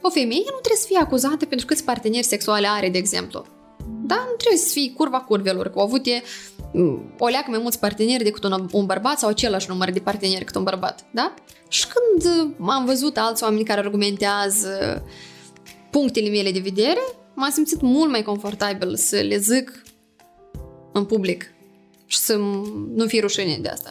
o 0.00 0.10
femeie 0.10 0.44
nu 0.44 0.60
trebuie 0.62 0.82
să 0.84 0.86
fie 0.86 0.98
acuzată 0.98 1.46
pentru 1.46 1.66
câți 1.66 1.84
parteneri 1.84 2.26
sexuale 2.26 2.66
are, 2.66 2.88
de 2.88 2.98
exemplu. 2.98 3.46
Da, 4.12 4.26
nu 4.30 4.36
trebuie 4.36 4.58
să 4.58 4.72
fii 4.72 4.94
curva 4.96 5.20
curvelor, 5.20 5.68
că 5.68 5.78
au 5.78 5.84
avut 5.84 6.06
e, 6.06 6.22
o 7.18 7.26
leacă 7.26 7.50
mai 7.50 7.58
mulți 7.62 7.78
parteneri 7.78 8.24
decât 8.24 8.44
un, 8.44 8.68
un 8.72 8.86
bărbat 8.86 9.18
sau 9.18 9.28
același 9.28 9.68
număr 9.68 9.90
de 9.90 10.00
parteneri 10.00 10.44
cât 10.44 10.54
un 10.54 10.62
bărbat, 10.62 11.04
da? 11.10 11.34
Și 11.68 11.86
când 11.86 12.50
am 12.68 12.84
văzut 12.84 13.16
alți 13.16 13.42
oameni 13.42 13.64
care 13.64 13.80
argumentează 13.80 15.02
punctele 15.90 16.28
mele 16.28 16.52
de 16.52 16.58
vedere, 16.58 17.00
m-am 17.34 17.50
simțit 17.50 17.80
mult 17.80 18.10
mai 18.10 18.22
confortabil 18.22 18.96
să 18.96 19.16
le 19.16 19.36
zic 19.36 19.82
în 20.92 21.04
public 21.04 21.54
și 22.06 22.18
să 22.18 22.36
nu 22.94 23.06
fie 23.06 23.20
rușine 23.20 23.58
de 23.60 23.68
asta. 23.68 23.90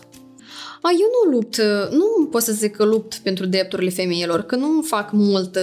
A, 0.82 0.90
eu 0.92 1.08
nu 1.24 1.38
lupt, 1.38 1.62
nu 1.92 2.28
pot 2.32 2.42
să 2.42 2.52
zic 2.52 2.76
că 2.76 2.84
lupt 2.84 3.16
pentru 3.16 3.46
drepturile 3.46 3.90
femeilor, 3.90 4.42
că 4.42 4.56
nu 4.56 4.82
fac 4.82 5.12
mult, 5.12 5.58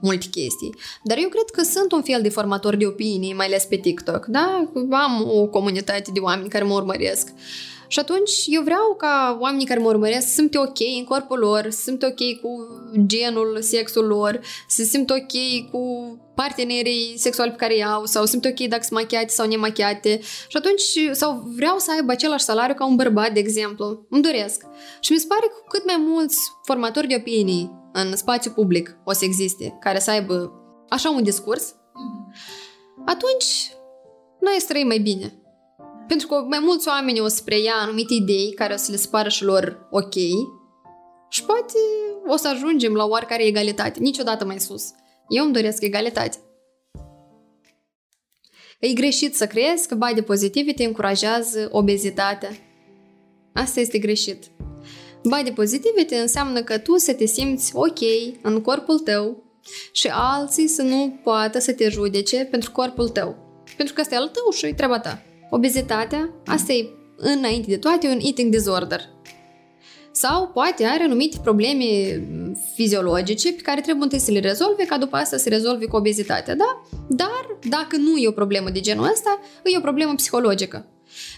multe 0.00 0.26
chestii. 0.30 0.74
Dar 1.02 1.18
eu 1.20 1.28
cred 1.28 1.50
că 1.52 1.62
sunt 1.62 1.92
un 1.92 2.02
fel 2.02 2.22
de 2.22 2.28
formator 2.28 2.76
de 2.76 2.86
opinii, 2.86 3.34
mai 3.34 3.46
ales 3.46 3.64
pe 3.64 3.76
TikTok, 3.76 4.26
da? 4.26 4.70
Am 4.90 5.28
o 5.28 5.46
comunitate 5.46 6.10
de 6.12 6.20
oameni 6.20 6.48
care 6.48 6.64
mă 6.64 6.74
urmăresc. 6.74 7.28
Uh, 7.34 7.73
și 7.88 7.98
atunci 7.98 8.44
eu 8.46 8.62
vreau 8.62 8.94
ca 8.96 9.36
oamenii 9.40 9.66
care 9.66 9.80
mă 9.80 9.88
urmăresc 9.88 10.26
să 10.26 10.32
simte 10.32 10.58
ok 10.58 10.78
în 10.98 11.04
corpul 11.04 11.38
lor, 11.38 11.66
să 11.70 11.80
simte 11.80 12.06
ok 12.06 12.40
cu 12.40 12.50
genul, 13.06 13.58
sexul 13.60 14.06
lor, 14.06 14.40
să 14.68 14.82
simte 14.82 15.12
ok 15.12 15.70
cu 15.70 16.18
partenerii 16.34 17.14
sexuali 17.18 17.50
pe 17.50 17.56
care 17.56 17.76
i-au 17.76 18.04
sau 18.04 18.24
simte 18.24 18.48
ok 18.48 18.68
dacă 18.68 18.82
sunt 18.82 18.98
machiate 18.98 19.28
sau 19.28 19.46
nemachiate 19.46 20.20
și 20.48 20.56
atunci 20.56 20.82
sau 21.12 21.42
vreau 21.56 21.78
să 21.78 21.90
aibă 21.94 22.12
același 22.12 22.44
salariu 22.44 22.74
ca 22.74 22.86
un 22.86 22.96
bărbat, 22.96 23.32
de 23.32 23.40
exemplu. 23.40 24.06
Îmi 24.10 24.22
doresc. 24.22 24.62
Și 25.00 25.12
mi 25.12 25.18
se 25.18 25.26
pare 25.28 25.46
că 25.46 25.62
cât 25.68 25.84
mai 25.84 25.96
mulți 25.98 26.38
formatori 26.62 27.06
de 27.06 27.14
opinii 27.18 27.82
în 27.92 28.16
spațiu 28.16 28.50
public 28.50 28.96
o 29.04 29.12
să 29.12 29.24
existe, 29.24 29.76
care 29.80 29.98
să 29.98 30.10
aibă 30.10 30.52
așa 30.88 31.10
un 31.10 31.22
discurs, 31.22 31.74
atunci 33.04 33.72
noi 34.40 34.64
trăim 34.68 34.86
mai 34.86 34.98
bine. 34.98 35.43
Pentru 36.08 36.26
că 36.26 36.34
mai 36.48 36.58
mulți 36.62 36.88
oameni 36.88 37.20
o 37.20 37.28
să 37.28 37.42
preia 37.44 37.72
anumite 37.80 38.14
idei 38.14 38.52
care 38.54 38.72
o 38.72 38.76
să 38.76 38.90
le 38.90 38.96
spară 38.96 39.28
și 39.28 39.44
lor 39.44 39.88
ok 39.90 40.14
și 41.28 41.44
poate 41.44 41.78
o 42.26 42.36
să 42.36 42.48
ajungem 42.48 42.94
la 42.94 43.04
oarecare 43.04 43.42
egalitate, 43.42 44.00
niciodată 44.00 44.44
mai 44.44 44.60
sus. 44.60 44.84
Eu 45.28 45.44
îmi 45.44 45.52
doresc 45.52 45.82
egalitate. 45.82 46.36
E 48.80 48.92
greșit 48.92 49.36
să 49.36 49.46
crezi 49.46 49.88
că 49.88 49.94
body 49.94 50.22
positivity 50.22 50.84
încurajează 50.84 51.68
obezitatea. 51.72 52.50
Asta 53.52 53.80
este 53.80 53.98
greșit. 53.98 54.44
Body 55.22 55.52
positivity 55.52 56.14
înseamnă 56.14 56.62
că 56.62 56.78
tu 56.78 56.96
să 56.96 57.14
te 57.14 57.24
simți 57.24 57.70
ok 57.74 57.98
în 58.42 58.60
corpul 58.60 58.98
tău 58.98 59.42
și 59.92 60.08
alții 60.12 60.66
să 60.66 60.82
nu 60.82 61.20
poată 61.22 61.58
să 61.58 61.72
te 61.72 61.88
judece 61.88 62.44
pentru 62.50 62.70
corpul 62.72 63.08
tău. 63.08 63.36
Pentru 63.76 63.94
că 63.94 64.00
asta 64.00 64.14
e 64.14 64.18
al 64.18 64.28
tău 64.28 64.50
și 64.50 64.66
e 64.66 64.74
treaba 64.74 65.00
ta. 65.00 65.22
Obezitatea, 65.54 66.30
asta 66.46 66.72
e 66.72 66.88
înainte 67.16 67.70
de 67.70 67.76
toate 67.76 68.06
un 68.06 68.18
eating 68.22 68.50
disorder. 68.50 69.00
Sau 70.12 70.48
poate 70.48 70.84
are 70.84 71.02
anumite 71.02 71.36
probleme 71.42 71.84
fiziologice 72.74 73.52
pe 73.52 73.62
care 73.62 73.80
trebuie 73.80 74.04
întâi 74.04 74.18
să 74.18 74.30
le 74.30 74.40
rezolve 74.40 74.84
ca 74.84 74.98
după 74.98 75.16
asta 75.16 75.36
să 75.36 75.48
rezolve 75.48 75.84
cu 75.86 75.96
obezitatea, 75.96 76.54
da? 76.54 76.82
Dar 77.08 77.58
dacă 77.68 77.96
nu 77.96 78.16
e 78.16 78.28
o 78.28 78.32
problemă 78.32 78.70
de 78.70 78.80
genul 78.80 79.10
ăsta, 79.12 79.40
e 79.64 79.78
o 79.78 79.80
problemă 79.80 80.14
psihologică. 80.14 80.86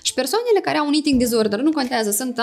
Și 0.02 0.14
persoanele 0.14 0.60
care 0.62 0.78
au 0.78 0.86
un 0.86 0.92
eating 0.92 1.20
disorder, 1.20 1.60
nu 1.60 1.70
contează, 1.70 2.10
sunt 2.10 2.40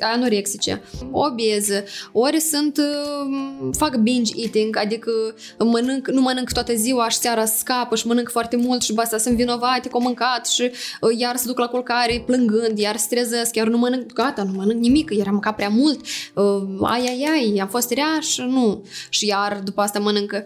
anorexice, 0.00 0.82
obeze, 1.10 1.84
ori 2.12 2.40
sunt, 2.40 2.78
uh, 2.78 3.68
fac 3.76 3.96
binge 3.96 4.32
eating, 4.36 4.76
adică 4.76 5.10
mănânc, 5.58 6.08
nu 6.08 6.20
mănânc 6.20 6.52
toată 6.52 6.74
ziua 6.74 7.08
și 7.08 7.16
seara 7.16 7.44
scapă 7.44 7.96
și 7.96 8.06
mănânc 8.06 8.30
foarte 8.30 8.56
mult 8.56 8.82
și 8.82 8.92
basta 8.92 9.18
sunt 9.18 9.34
vinovate 9.34 9.88
că 9.88 9.94
au 9.96 10.00
mâncat 10.00 10.46
și 10.46 10.70
uh, 11.00 11.18
iar 11.18 11.36
se 11.36 11.46
duc 11.46 11.58
la 11.58 11.66
culcare 11.66 12.22
plângând, 12.26 12.78
iar 12.78 12.96
strezesc, 12.96 13.54
iar 13.54 13.66
nu 13.66 13.78
mănânc, 13.78 14.12
gata, 14.12 14.42
nu 14.42 14.52
mănânc 14.52 14.80
nimic, 14.80 15.10
iar 15.10 15.26
am 15.26 15.32
mâncat 15.32 15.54
prea 15.54 15.68
mult, 15.68 16.00
uh, 16.34 16.62
ai, 16.82 17.06
ai, 17.06 17.28
ai, 17.30 17.58
am 17.60 17.68
fost 17.68 17.90
rea 17.90 18.20
și 18.20 18.40
nu. 18.40 18.84
Și 19.08 19.26
iar 19.26 19.60
după 19.64 19.80
asta 19.80 19.98
mănâncă. 19.98 20.44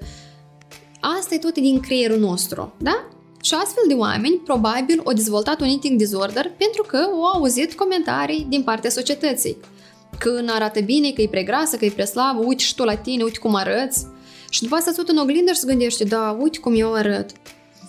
Asta 1.00 1.34
e 1.34 1.38
tot 1.38 1.54
din 1.54 1.80
creierul 1.80 2.18
nostru, 2.18 2.74
da? 2.78 3.08
Și 3.42 3.54
astfel 3.54 3.84
de 3.88 3.94
oameni, 3.94 4.36
probabil, 4.36 5.00
au 5.04 5.12
dezvoltat 5.12 5.60
un 5.60 5.66
eating 5.66 5.98
disorder 5.98 6.52
pentru 6.56 6.82
că 6.82 6.96
au 6.96 7.24
auzit 7.24 7.74
comentarii 7.74 8.46
din 8.48 8.62
partea 8.62 8.90
societății. 8.90 9.56
Că 10.18 10.40
nu 10.40 10.52
arată 10.52 10.80
bine, 10.80 11.10
că 11.10 11.22
e 11.22 11.28
prea 11.28 11.42
grasă, 11.42 11.76
că 11.76 11.84
e 11.84 11.90
prea 11.90 12.04
slabă, 12.04 12.44
uite 12.44 12.62
și 12.62 12.74
tu 12.74 12.84
la 12.84 12.96
tine, 12.96 13.22
uite 13.22 13.38
cum 13.38 13.54
arăți. 13.54 14.06
Și 14.50 14.62
după 14.62 14.74
asta 14.74 14.92
tot 14.96 15.08
în 15.08 15.16
oglindă 15.16 15.52
și 15.52 15.58
se 15.58 15.66
gândește, 15.66 16.04
da, 16.04 16.36
uite 16.40 16.58
cum 16.58 16.74
eu 16.74 16.94
arăt. 16.94 17.30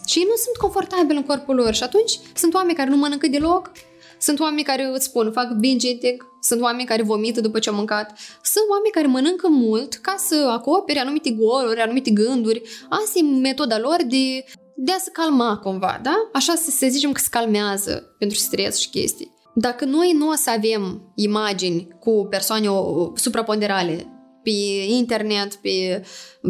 Și 0.06 0.20
ei 0.20 0.26
nu 0.30 0.36
sunt 0.36 0.56
confortabili 0.58 1.18
în 1.18 1.24
corpul 1.24 1.56
lor 1.56 1.74
și 1.74 1.84
atunci 1.84 2.20
sunt 2.36 2.54
oameni 2.54 2.78
care 2.78 2.90
nu 2.90 2.98
mănâncă 2.98 3.28
deloc, 3.28 3.72
sunt 4.20 4.40
oameni 4.40 4.64
care 4.64 4.90
îți 4.94 5.06
spun, 5.06 5.32
fac 5.32 5.52
binge 5.52 5.88
eating, 5.90 6.28
sunt 6.42 6.62
oameni 6.62 6.88
care 6.88 7.04
vomită 7.04 7.42
după 7.42 7.60
ce 7.60 7.70
au 7.70 7.76
mâncat, 7.76 8.20
sunt 8.44 8.66
oameni 8.70 8.94
care 8.94 9.08
mănâncă 9.08 9.48
mult 9.50 9.94
ca 9.94 10.16
să 10.18 10.50
acopere 10.52 11.00
anumite 11.00 11.32
goluri, 11.32 11.80
anumite 11.80 12.12
gânduri. 12.12 12.62
Asta 12.90 13.20
e 13.20 13.22
metoda 13.22 13.80
lor 13.80 13.98
de 14.08 14.44
de 14.76 14.92
a 14.92 14.98
se 14.98 15.10
calma 15.12 15.58
cumva, 15.58 16.00
da? 16.04 16.30
Așa 16.34 16.56
să, 16.56 16.70
să 16.70 16.88
zicem 16.90 17.12
că 17.12 17.20
se 17.20 17.28
calmează 17.32 18.16
pentru 18.18 18.38
stres 18.38 18.78
și 18.80 18.90
chestii. 18.90 19.32
Dacă 19.56 19.86
noi 19.86 20.12
nu 20.12 20.30
o 20.30 20.34
să 20.36 20.50
avem 20.50 21.12
imagini 21.16 21.88
cu 22.00 22.28
persoane 22.30 22.68
supraponderale 23.16 24.08
pe 24.44 24.50
internet, 24.88 25.56
pe 25.56 26.04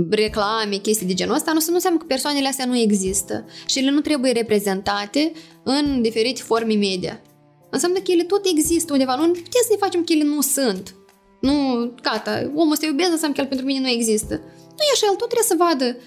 reclame, 0.10 0.76
chestii 0.76 1.08
de 1.08 1.14
genul 1.14 1.36
ăsta, 1.36 1.52
nu, 1.54 1.60
nu 1.68 1.74
înseamnă 1.74 2.00
că 2.00 2.06
persoanele 2.06 2.48
astea 2.48 2.66
nu 2.66 2.78
există 2.78 3.46
și 3.66 3.80
ele 3.80 3.92
nu 3.92 4.00
trebuie 4.00 4.32
reprezentate 4.32 5.32
în 5.64 6.02
diferite 6.02 6.42
forme 6.42 6.74
media. 6.74 7.22
Înseamnă 7.70 7.98
că 8.00 8.12
ele 8.12 8.24
tot 8.24 8.46
există 8.46 8.94
undeva, 8.94 9.16
nu 9.16 9.26
putem 9.26 9.64
să 9.64 9.68
ne 9.70 9.76
facem 9.76 10.04
că 10.04 10.14
ele 10.14 10.24
nu 10.24 10.42
sunt. 10.42 10.96
Nu, 11.42 11.54
gata, 12.02 12.52
omul 12.56 12.72
ăsta 12.72 12.86
iubesc, 12.86 13.12
înseamnă 13.12 13.36
că 13.36 13.42
el 13.42 13.48
pentru 13.48 13.66
mine 13.66 13.80
nu 13.80 13.88
există. 13.88 14.34
Nu 14.76 14.84
e 14.88 14.94
așa, 14.94 15.06
el 15.10 15.16
tot 15.16 15.30
trebuie 15.30 15.52
să 15.52 15.64
vadă 15.66 15.98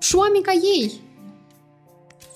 și 0.00 0.16
oameni 0.16 0.44
ca 0.44 0.52
ei, 0.52 1.00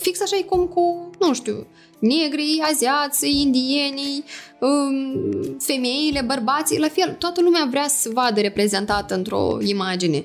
fix 0.07 0.21
așa 0.21 0.37
e 0.37 0.43
cum 0.43 0.67
cu, 0.67 1.11
nu 1.19 1.35
știu, 1.35 1.67
negrii, 1.99 2.63
aziații, 2.71 3.41
indienii, 3.41 4.25
um, 4.61 5.57
femeile, 5.59 6.21
bărbații, 6.27 6.79
la 6.79 6.89
fel, 6.89 7.17
toată 7.19 7.41
lumea 7.41 7.67
vrea 7.71 7.89
să 7.89 8.11
vadă 8.13 8.41
reprezentată 8.41 9.15
într-o 9.15 9.59
imagine. 9.61 10.25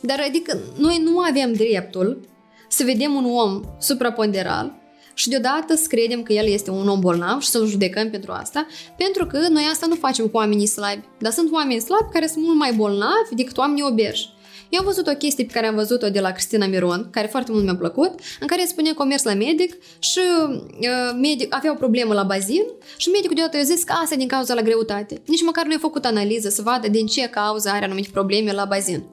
Dar 0.00 0.24
adică 0.28 0.58
noi 0.78 1.00
nu 1.04 1.18
avem 1.18 1.52
dreptul 1.52 2.28
să 2.68 2.84
vedem 2.84 3.14
un 3.14 3.24
om 3.24 3.60
supraponderal 3.78 4.74
și 5.14 5.28
deodată 5.28 5.74
să 5.74 5.86
credem 5.88 6.22
că 6.22 6.32
el 6.32 6.46
este 6.46 6.70
un 6.70 6.88
om 6.88 7.00
bolnav 7.00 7.40
și 7.40 7.48
să-l 7.48 7.66
judecăm 7.66 8.10
pentru 8.10 8.32
asta, 8.32 8.66
pentru 8.96 9.26
că 9.26 9.38
noi 9.48 9.64
asta 9.70 9.86
nu 9.86 9.94
facem 9.94 10.26
cu 10.26 10.36
oamenii 10.36 10.66
slabi, 10.66 11.04
dar 11.18 11.32
sunt 11.32 11.52
oameni 11.52 11.80
slabi 11.80 12.12
care 12.12 12.26
sunt 12.26 12.44
mult 12.44 12.58
mai 12.58 12.72
bolnavi 12.72 13.34
decât 13.34 13.58
oamenii 13.58 13.86
obeși. 13.90 14.28
Eu 14.70 14.78
am 14.78 14.84
văzut 14.84 15.06
o 15.06 15.14
chestie 15.14 15.44
pe 15.44 15.52
care 15.52 15.66
am 15.66 15.74
văzut-o 15.74 16.08
de 16.08 16.20
la 16.20 16.30
Cristina 16.30 16.66
Miron, 16.66 17.08
care 17.10 17.26
foarte 17.26 17.52
mult 17.52 17.64
mi-a 17.64 17.76
plăcut, 17.76 18.20
în 18.40 18.46
care 18.46 18.64
spunea 18.64 18.94
că 18.94 19.02
a 19.02 19.04
mers 19.04 19.22
la 19.22 19.34
medic 19.34 19.76
și 19.98 20.18
uh, 20.18 21.18
medic 21.20 21.54
avea 21.54 21.72
o 21.72 21.74
problemă 21.74 22.14
la 22.14 22.22
bazin 22.22 22.62
și 22.96 23.08
medicul 23.08 23.34
deodată 23.34 23.56
i-a 23.56 23.62
zis 23.62 23.84
că 23.84 23.92
asta 24.02 24.14
e 24.14 24.18
din 24.18 24.28
cauza 24.28 24.54
la 24.54 24.62
greutate. 24.62 25.22
Nici 25.26 25.42
măcar 25.42 25.64
nu 25.64 25.74
a 25.74 25.78
făcut 25.80 26.04
analiză 26.04 26.48
să 26.48 26.62
vadă 26.62 26.88
din 26.88 27.06
ce 27.06 27.28
cauză 27.28 27.68
are 27.68 27.84
anumite 27.84 28.08
probleme 28.12 28.52
la 28.52 28.64
bazin. 28.64 29.04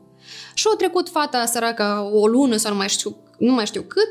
Și 0.54 0.68
a 0.74 0.76
trecut 0.76 1.10
fata 1.10 1.46
săracă 1.46 2.10
o 2.14 2.28
lună 2.28 2.56
sau 2.56 2.72
nu 2.72 2.78
mai 2.78 2.90
știu, 2.90 3.18
nu 3.38 3.54
mai 3.54 3.66
știu 3.66 3.82
cât, 3.82 4.08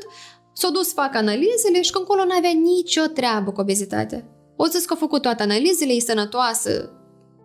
s-a 0.53 0.69
dus 0.69 0.87
să 0.87 0.93
facă 0.95 1.17
analizele 1.17 1.81
și 1.81 1.91
că 1.91 1.97
încolo 1.97 2.23
nu 2.23 2.35
avea 2.37 2.51
nicio 2.51 3.01
treabă 3.13 3.51
cu 3.51 3.61
obezitatea. 3.61 4.23
O 4.55 4.65
zis 4.65 4.85
că 4.85 4.93
a 4.93 4.99
făcut 4.99 5.21
toate 5.21 5.43
analizele, 5.43 5.93
e 5.93 5.99
sănătoasă, 5.99 6.89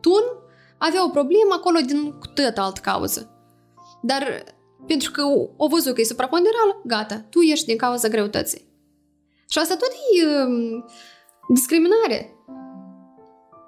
tun, 0.01 0.23
avea 0.79 1.05
o 1.05 1.09
problemă 1.09 1.53
acolo 1.53 1.79
din 1.87 2.15
tot 2.35 2.57
altă 2.57 2.81
cauză. 2.83 3.33
Dar 4.03 4.45
pentru 4.87 5.11
că 5.11 5.23
o 5.57 5.69
văzut 5.69 5.95
că 5.95 6.01
e 6.01 6.05
supraponderală, 6.05 6.83
gata, 6.85 7.25
tu 7.31 7.41
ești 7.41 7.67
din 7.67 7.77
cauza 7.77 8.09
greutății. 8.09 8.71
Și 9.49 9.59
asta 9.59 9.77
tot 9.77 9.89
e 9.89 10.27
uh, 10.27 10.85
discriminare. 11.49 12.37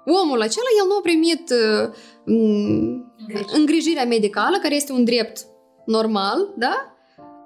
Omul 0.05 0.41
acela, 0.41 0.65
el 0.81 0.87
nu 0.87 0.95
a 0.95 1.01
primit 1.01 1.49
uh, 1.49 1.89
îngrijirea 3.53 4.05
medicală, 4.05 4.57
care 4.57 4.75
este 4.75 4.91
un 4.91 5.03
drept 5.03 5.45
normal, 5.85 6.53
da? 6.57 6.95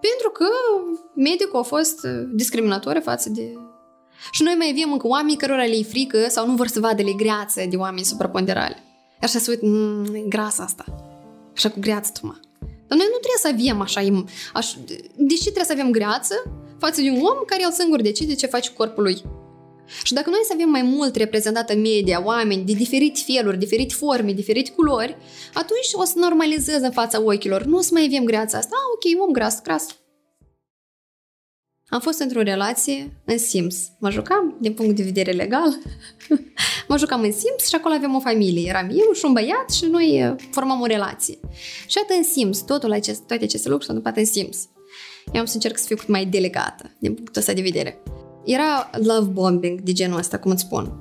Pentru 0.02 0.30
că 0.34 0.46
medicul 1.16 1.60
a 1.60 1.64
fost 1.64 2.08
discriminator 2.34 3.00
față 3.04 3.30
de... 3.30 3.58
Și 4.32 4.44
noi 4.44 4.56
mai 4.58 4.74
avem 4.76 4.92
încă 4.92 5.08
oameni 5.08 5.38
cărora 5.38 5.66
le-i 5.66 5.84
frică 5.84 6.28
sau 6.28 6.48
nu 6.48 6.56
vor 6.56 6.68
să 6.68 6.80
vadă 6.80 7.02
le 7.02 7.14
greață 7.14 7.66
de 7.70 7.76
oameni 7.76 8.06
supraponderali. 8.06 8.84
Așa 9.22 9.40
se 9.40 9.52
uită, 9.52 9.66
mmm, 9.66 10.16
e 10.16 10.20
grasă 10.20 10.62
asta. 10.62 10.86
Așa 11.56 11.70
cu 11.70 11.80
greață 11.80 12.12
tu, 12.20 12.26
mă. 12.26 12.36
Dar 12.90 12.98
noi 12.98 13.08
nu 13.12 13.20
trebuie 13.24 13.46
să 13.46 13.50
avem 13.54 13.82
așa, 13.82 14.00
aș, 14.54 14.68
deși 15.16 15.42
trebuie 15.42 15.72
să 15.72 15.76
avem 15.78 15.92
greață 15.92 16.36
față 16.80 17.02
de 17.02 17.10
un 17.10 17.22
om 17.22 17.44
care 17.46 17.62
el 17.62 17.72
singur 17.72 18.02
decide 18.02 18.36
ce 18.36 18.48
face 18.48 18.70
cu 18.70 18.76
corpul 18.76 19.04
lui. 19.04 19.22
Și 20.04 20.14
dacă 20.14 20.30
noi 20.30 20.40
să 20.44 20.52
avem 20.54 20.70
mai 20.70 20.82
mult 20.82 21.16
reprezentată 21.16 21.76
media, 21.76 22.22
oameni 22.24 22.64
de 22.64 22.74
diferite 22.74 23.20
feluri, 23.26 23.58
diferite 23.58 23.94
forme, 23.94 24.34
diferite 24.34 24.72
culori, 24.72 25.18
atunci 25.54 25.90
o 25.92 26.04
să 26.04 26.14
normalizeze 26.16 26.86
în 26.86 26.92
fața 26.92 27.22
ochilor. 27.22 27.64
Nu 27.64 27.78
o 27.78 27.82
să 27.82 27.90
mai 27.94 28.06
avem 28.06 28.24
greața 28.24 28.58
asta. 28.58 28.76
Ah, 28.76 29.14
ok, 29.16 29.28
om 29.28 29.32
gras, 29.32 29.62
gras. 29.62 29.86
Am 31.90 32.00
fost 32.00 32.20
într-o 32.20 32.42
relație 32.42 33.22
în 33.26 33.38
Sims. 33.38 33.92
Mă 34.00 34.10
jucam 34.10 34.58
din 34.62 34.74
punct 34.74 34.96
de 34.96 35.04
vedere 35.04 35.32
legal. 35.32 35.78
mă 36.88 36.98
jucam 36.98 37.22
în 37.22 37.32
Sims 37.32 37.68
și 37.68 37.76
acolo 37.76 37.94
avem 37.94 38.16
o 38.16 38.20
familie. 38.20 38.70
Eram 38.70 38.90
eu 38.90 39.14
și 39.14 39.26
un 39.26 39.34
băiat 39.34 39.72
și 39.72 39.86
noi 39.86 40.26
uh, 40.26 40.36
formam 40.52 40.82
o 40.82 40.86
relație. 40.86 41.40
Și 41.88 41.98
atât 42.04 42.16
în 42.16 42.24
Sims, 42.24 42.62
totul 42.62 42.92
acest, 42.92 43.22
toate 43.22 43.44
aceste 43.44 43.70
lucruri 43.70 43.86
s-au 43.86 43.96
întâmplat 43.96 44.26
în 44.26 44.32
Sims. 44.32 44.70
Eu 45.34 45.40
am 45.40 45.46
să 45.46 45.56
încerc 45.56 45.78
să 45.78 45.86
fiu 45.86 45.96
cât 45.96 46.08
mai 46.08 46.26
delicată 46.26 46.96
din 47.00 47.14
punctul 47.14 47.42
ăsta 47.42 47.54
de 47.54 47.62
vedere. 47.62 48.04
Era 48.46 48.90
love 48.94 49.30
bombing 49.30 49.82
de 49.82 49.92
genul 49.92 50.18
ăsta, 50.18 50.40
cum 50.40 50.52
îți 50.52 50.62
spun. 50.62 50.94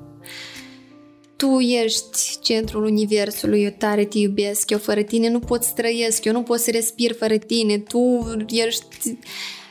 Tu 1.36 1.58
ești 1.58 2.38
centrul 2.42 2.84
universului, 2.84 3.62
eu 3.62 3.74
tare 3.78 4.04
te 4.04 4.18
iubesc, 4.18 4.70
eu 4.70 4.78
fără 4.78 5.02
tine 5.02 5.30
nu 5.30 5.38
pot 5.38 5.62
să 5.62 5.70
trăiesc, 5.74 6.24
eu 6.24 6.32
nu 6.32 6.42
pot 6.42 6.60
să 6.60 6.70
respir 6.70 7.14
fără 7.14 7.36
tine, 7.36 7.78
tu 7.78 8.26
ești 8.48 9.16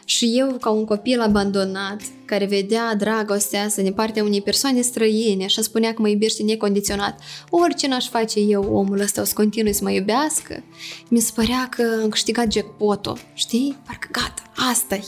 și 0.09 0.33
eu, 0.37 0.57
ca 0.59 0.69
un 0.69 0.85
copil 0.85 1.21
abandonat, 1.21 2.01
care 2.25 2.45
vedea 2.45 2.95
dragostea 2.95 3.63
asta 3.63 3.81
din 3.81 3.93
partea 3.93 4.23
unei 4.23 4.41
persoane 4.41 4.81
străine 4.81 5.47
și 5.47 5.61
spunea 5.61 5.93
că 5.93 6.01
mă 6.01 6.07
iubește 6.09 6.43
necondiționat, 6.43 7.19
orice 7.49 7.87
n-aș 7.87 8.09
face 8.09 8.39
eu, 8.39 8.63
omul 8.73 8.99
ăsta 8.99 9.21
o 9.21 9.23
să 9.23 9.33
continui 9.33 9.73
să 9.73 9.83
mă 9.83 9.91
iubească, 9.91 10.63
mi 11.09 11.19
se 11.19 11.31
părea 11.35 11.67
că 11.69 11.99
am 12.01 12.09
câștigat 12.09 12.51
jackpot-ul, 12.51 13.19
știi? 13.33 13.77
Parcă 13.85 14.07
gata, 14.11 14.69
asta 14.71 14.95
-i. 14.95 15.05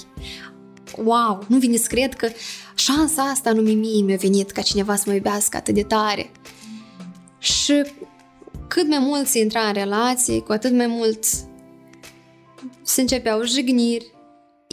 Wow, 1.04 1.46
nu 1.48 1.58
vine 1.58 1.78
să 1.78 1.88
cred 1.88 2.14
că 2.16 2.28
șansa 2.76 3.22
asta 3.22 3.52
nu 3.52 3.62
mie 3.62 4.04
mi-a 4.04 4.18
venit 4.18 4.52
ca 4.52 4.62
cineva 4.62 4.96
să 4.96 5.04
mă 5.08 5.14
iubească 5.14 5.58
atât 5.58 5.74
de 5.74 5.84
tare. 5.84 6.32
Și 7.38 7.84
cât 8.68 8.88
mai 8.88 9.00
mult 9.00 9.28
se 9.28 9.40
intra 9.40 9.62
în 9.62 9.74
relații, 9.74 10.44
cu 10.44 10.52
atât 10.52 10.72
mai 10.72 10.88
mult 10.88 11.26
se 12.82 13.02
începeau 13.02 13.44
jigniri, 13.44 14.18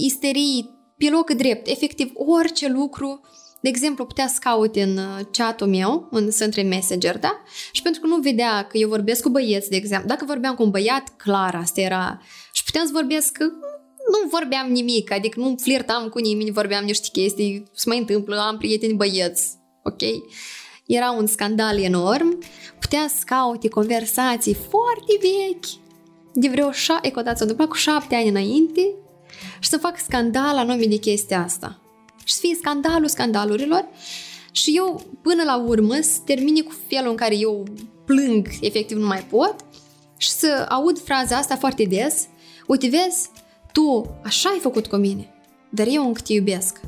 isterii 0.04 0.70
pe 0.96 1.10
loc 1.10 1.30
drept, 1.30 1.66
efectiv 1.66 2.10
orice 2.14 2.68
lucru, 2.68 3.20
de 3.60 3.68
exemplu, 3.68 4.06
putea 4.06 4.26
să 4.28 4.38
caute 4.40 4.82
în 4.82 4.96
uh, 4.96 5.20
chatul 5.30 5.66
meu, 5.66 6.08
în 6.10 6.30
Sentry 6.30 6.62
Messenger, 6.62 7.18
da? 7.18 7.42
Și 7.72 7.82
pentru 7.82 8.00
că 8.00 8.06
nu 8.06 8.16
vedea 8.16 8.66
că 8.66 8.76
eu 8.76 8.88
vorbesc 8.88 9.22
cu 9.22 9.28
băieți, 9.28 9.70
de 9.70 9.76
exemplu, 9.76 10.08
dacă 10.08 10.24
vorbeam 10.24 10.54
cu 10.54 10.62
un 10.62 10.70
băiat, 10.70 11.08
clar, 11.16 11.54
asta 11.54 11.80
era... 11.80 12.20
Și 12.52 12.64
puteam 12.64 12.86
să 12.86 12.92
vorbesc 12.92 13.32
că 13.32 13.44
nu 14.10 14.28
vorbeam 14.30 14.70
nimic, 14.70 15.12
adică 15.12 15.40
nu 15.40 15.54
flirtam 15.60 16.08
cu 16.08 16.18
nimeni, 16.18 16.50
vorbeam 16.50 16.84
niște 16.84 17.08
chestii, 17.12 17.62
se 17.72 17.88
mai 17.88 17.98
întâmplă, 17.98 18.36
am 18.36 18.58
prieteni 18.58 18.94
băieți, 18.94 19.48
ok? 19.82 20.02
Era 20.86 21.10
un 21.10 21.26
scandal 21.26 21.78
enorm, 21.78 22.38
putea 22.80 23.06
să 23.08 23.22
caute 23.24 23.68
conversații 23.68 24.54
foarte 24.54 25.18
vechi, 25.20 25.84
de 26.32 26.48
vreo 26.48 26.70
șapte, 26.70 27.12
e 27.58 27.66
cu 27.66 27.74
șapte 27.74 28.14
ani 28.14 28.28
înainte, 28.28 28.94
și 29.58 29.68
să 29.68 29.76
fac 29.76 29.98
scandal 29.98 30.56
anume 30.56 30.84
de 30.84 30.96
chestia 30.96 31.42
asta. 31.42 31.80
și 32.24 32.34
să 32.34 32.38
fie 32.40 32.54
scandalul 32.54 33.08
scandalurilor 33.08 33.84
și 34.50 34.76
eu 34.76 35.06
până 35.22 35.42
la 35.42 35.56
urmă 35.56 35.94
să 36.00 36.18
termine 36.24 36.60
cu 36.60 36.74
felul 36.88 37.10
în 37.10 37.16
care 37.16 37.36
eu 37.36 37.64
plâng, 38.04 38.48
efectiv 38.60 38.96
nu 38.96 39.06
mai 39.06 39.22
pot 39.22 39.54
și 40.16 40.30
să 40.30 40.66
aud 40.68 41.02
fraza 41.04 41.36
asta 41.36 41.56
foarte 41.56 41.84
des, 41.84 42.26
uite 42.66 42.88
vezi, 42.88 43.28
tu 43.72 44.16
așa 44.24 44.48
ai 44.48 44.58
făcut 44.58 44.86
cu 44.86 44.96
mine, 44.96 45.34
dar 45.68 45.86
eu 45.90 46.06
încă 46.06 46.20
te 46.20 46.32
iubesc. 46.32 46.80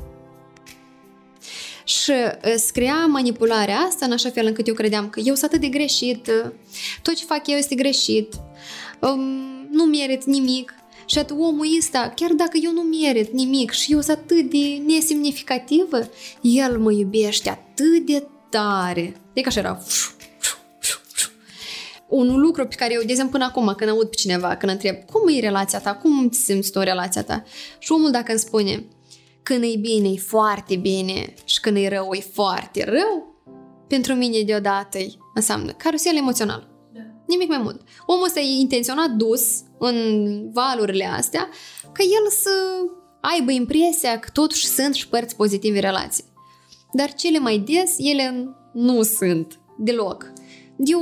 Și 1.83 2.11
uh, 2.11 2.53
scria 2.55 3.05
manipularea 3.05 3.77
asta 3.77 4.05
în 4.05 4.11
așa 4.11 4.29
fel 4.29 4.45
încât 4.45 4.67
eu 4.67 4.73
credeam 4.73 5.09
că 5.09 5.19
eu 5.19 5.35
sunt 5.35 5.51
atât 5.51 5.61
de 5.61 5.67
greșit, 5.67 6.27
uh, 6.27 6.51
tot 7.01 7.15
ce 7.15 7.25
fac 7.25 7.47
eu 7.47 7.57
este 7.57 7.75
greșit, 7.75 8.33
um, 9.01 9.19
nu 9.71 9.83
merit 9.83 10.23
nimic. 10.23 10.73
Și 11.11 11.17
atunci 11.17 11.41
omul 11.41 11.67
ăsta, 11.79 12.11
chiar 12.15 12.31
dacă 12.31 12.57
eu 12.63 12.71
nu 12.71 12.81
merit 12.81 13.31
nimic 13.31 13.71
și 13.71 13.91
eu 13.91 14.01
sunt 14.01 14.17
atât 14.17 14.49
de 14.49 14.81
nesemnificativă, 14.85 16.09
el 16.41 16.79
mă 16.79 16.91
iubește 16.91 17.49
atât 17.49 18.05
de 18.05 18.27
tare. 18.49 19.15
E 19.33 19.41
ca 19.41 19.47
așa 19.47 19.59
era. 19.59 19.81
Un 22.07 22.39
lucru 22.39 22.67
pe 22.67 22.75
care 22.75 22.93
eu, 22.93 23.01
de 23.01 23.11
exemplu, 23.11 23.31
până 23.31 23.45
acum, 23.45 23.73
când 23.77 23.89
aud 23.89 24.07
pe 24.07 24.15
cineva, 24.15 24.55
când 24.55 24.71
întreb, 24.71 24.95
cum 24.95 25.27
e 25.27 25.39
relația 25.39 25.79
ta, 25.79 25.95
cum 25.95 26.29
simți 26.31 26.71
tu 26.71 26.79
relația 26.79 27.23
ta? 27.23 27.43
Și 27.79 27.91
omul 27.91 28.11
dacă 28.11 28.31
îmi 28.31 28.39
spune, 28.39 28.85
când 29.43 29.63
e 29.63 29.77
bine, 29.79 30.07
e 30.07 30.17
foarte 30.17 30.75
bine 30.75 31.33
și 31.45 31.59
când 31.59 31.77
e 31.77 31.87
rău, 31.87 32.13
e 32.13 32.19
foarte 32.33 32.83
rău, 32.83 33.43
pentru 33.87 34.13
mine 34.13 34.41
deodată 34.41 34.97
înseamnă 35.33 35.71
carusel 35.71 36.15
emoțional. 36.15 36.69
Da. 36.93 37.01
Nimic 37.27 37.47
mai 37.47 37.57
mult. 37.57 37.81
Omul 38.05 38.25
ăsta 38.25 38.39
e 38.39 38.59
intenționat 38.59 39.09
dus 39.09 39.61
în 39.79 40.39
valurile 40.51 41.05
astea 41.05 41.49
ca 41.91 42.03
el 42.03 42.29
să 42.29 42.49
aibă 43.21 43.51
impresia 43.51 44.19
că 44.19 44.29
totuși 44.33 44.65
sunt 44.65 44.93
și 44.93 45.07
părți 45.07 45.35
pozitive 45.35 45.75
în 45.75 45.81
relații. 45.81 46.23
Dar 46.91 47.13
cele 47.13 47.39
mai 47.39 47.57
des, 47.57 47.95
ele 47.97 48.55
nu 48.73 49.03
sunt 49.03 49.59
deloc. 49.77 50.31
Eu 50.77 51.01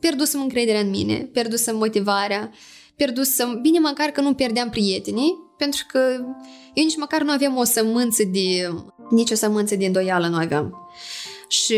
pierdusem 0.00 0.40
încrederea 0.40 0.80
în 0.80 0.90
mine, 0.90 1.14
pierdusem 1.32 1.76
motivarea, 1.76 2.50
pierdusem, 2.96 3.58
bine 3.60 3.78
măcar 3.78 4.08
că 4.08 4.20
nu 4.20 4.34
pierdeam 4.34 4.70
prietenii, 4.70 5.38
pentru 5.56 5.84
că 5.88 5.98
eu 6.74 6.84
nici 6.84 6.96
măcar 6.96 7.22
nu 7.22 7.30
aveam 7.30 7.56
o 7.56 7.64
sămânță 7.64 8.22
de... 8.32 8.72
nici 9.10 9.30
o 9.30 9.34
sămânță 9.34 9.76
de 9.76 9.86
îndoială 9.86 10.26
nu 10.26 10.36
aveam. 10.36 10.90
Și 11.48 11.76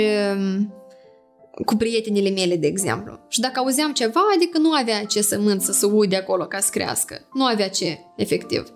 cu 1.65 1.77
prietenile 1.77 2.31
mele, 2.31 2.57
de 2.57 2.67
exemplu. 2.67 3.19
Și 3.29 3.41
dacă 3.41 3.59
auzeam 3.61 3.93
ceva, 3.93 4.21
adică 4.35 4.59
nu 4.59 4.73
avea 4.73 5.05
ce 5.05 5.23
sămânță 5.23 5.73
să 5.73 5.87
ude 5.87 6.17
acolo 6.17 6.45
ca 6.45 6.61
să 6.61 6.71
crească. 6.71 7.29
Nu 7.33 7.45
avea 7.45 7.69
ce, 7.69 7.99
efectiv. 8.17 8.73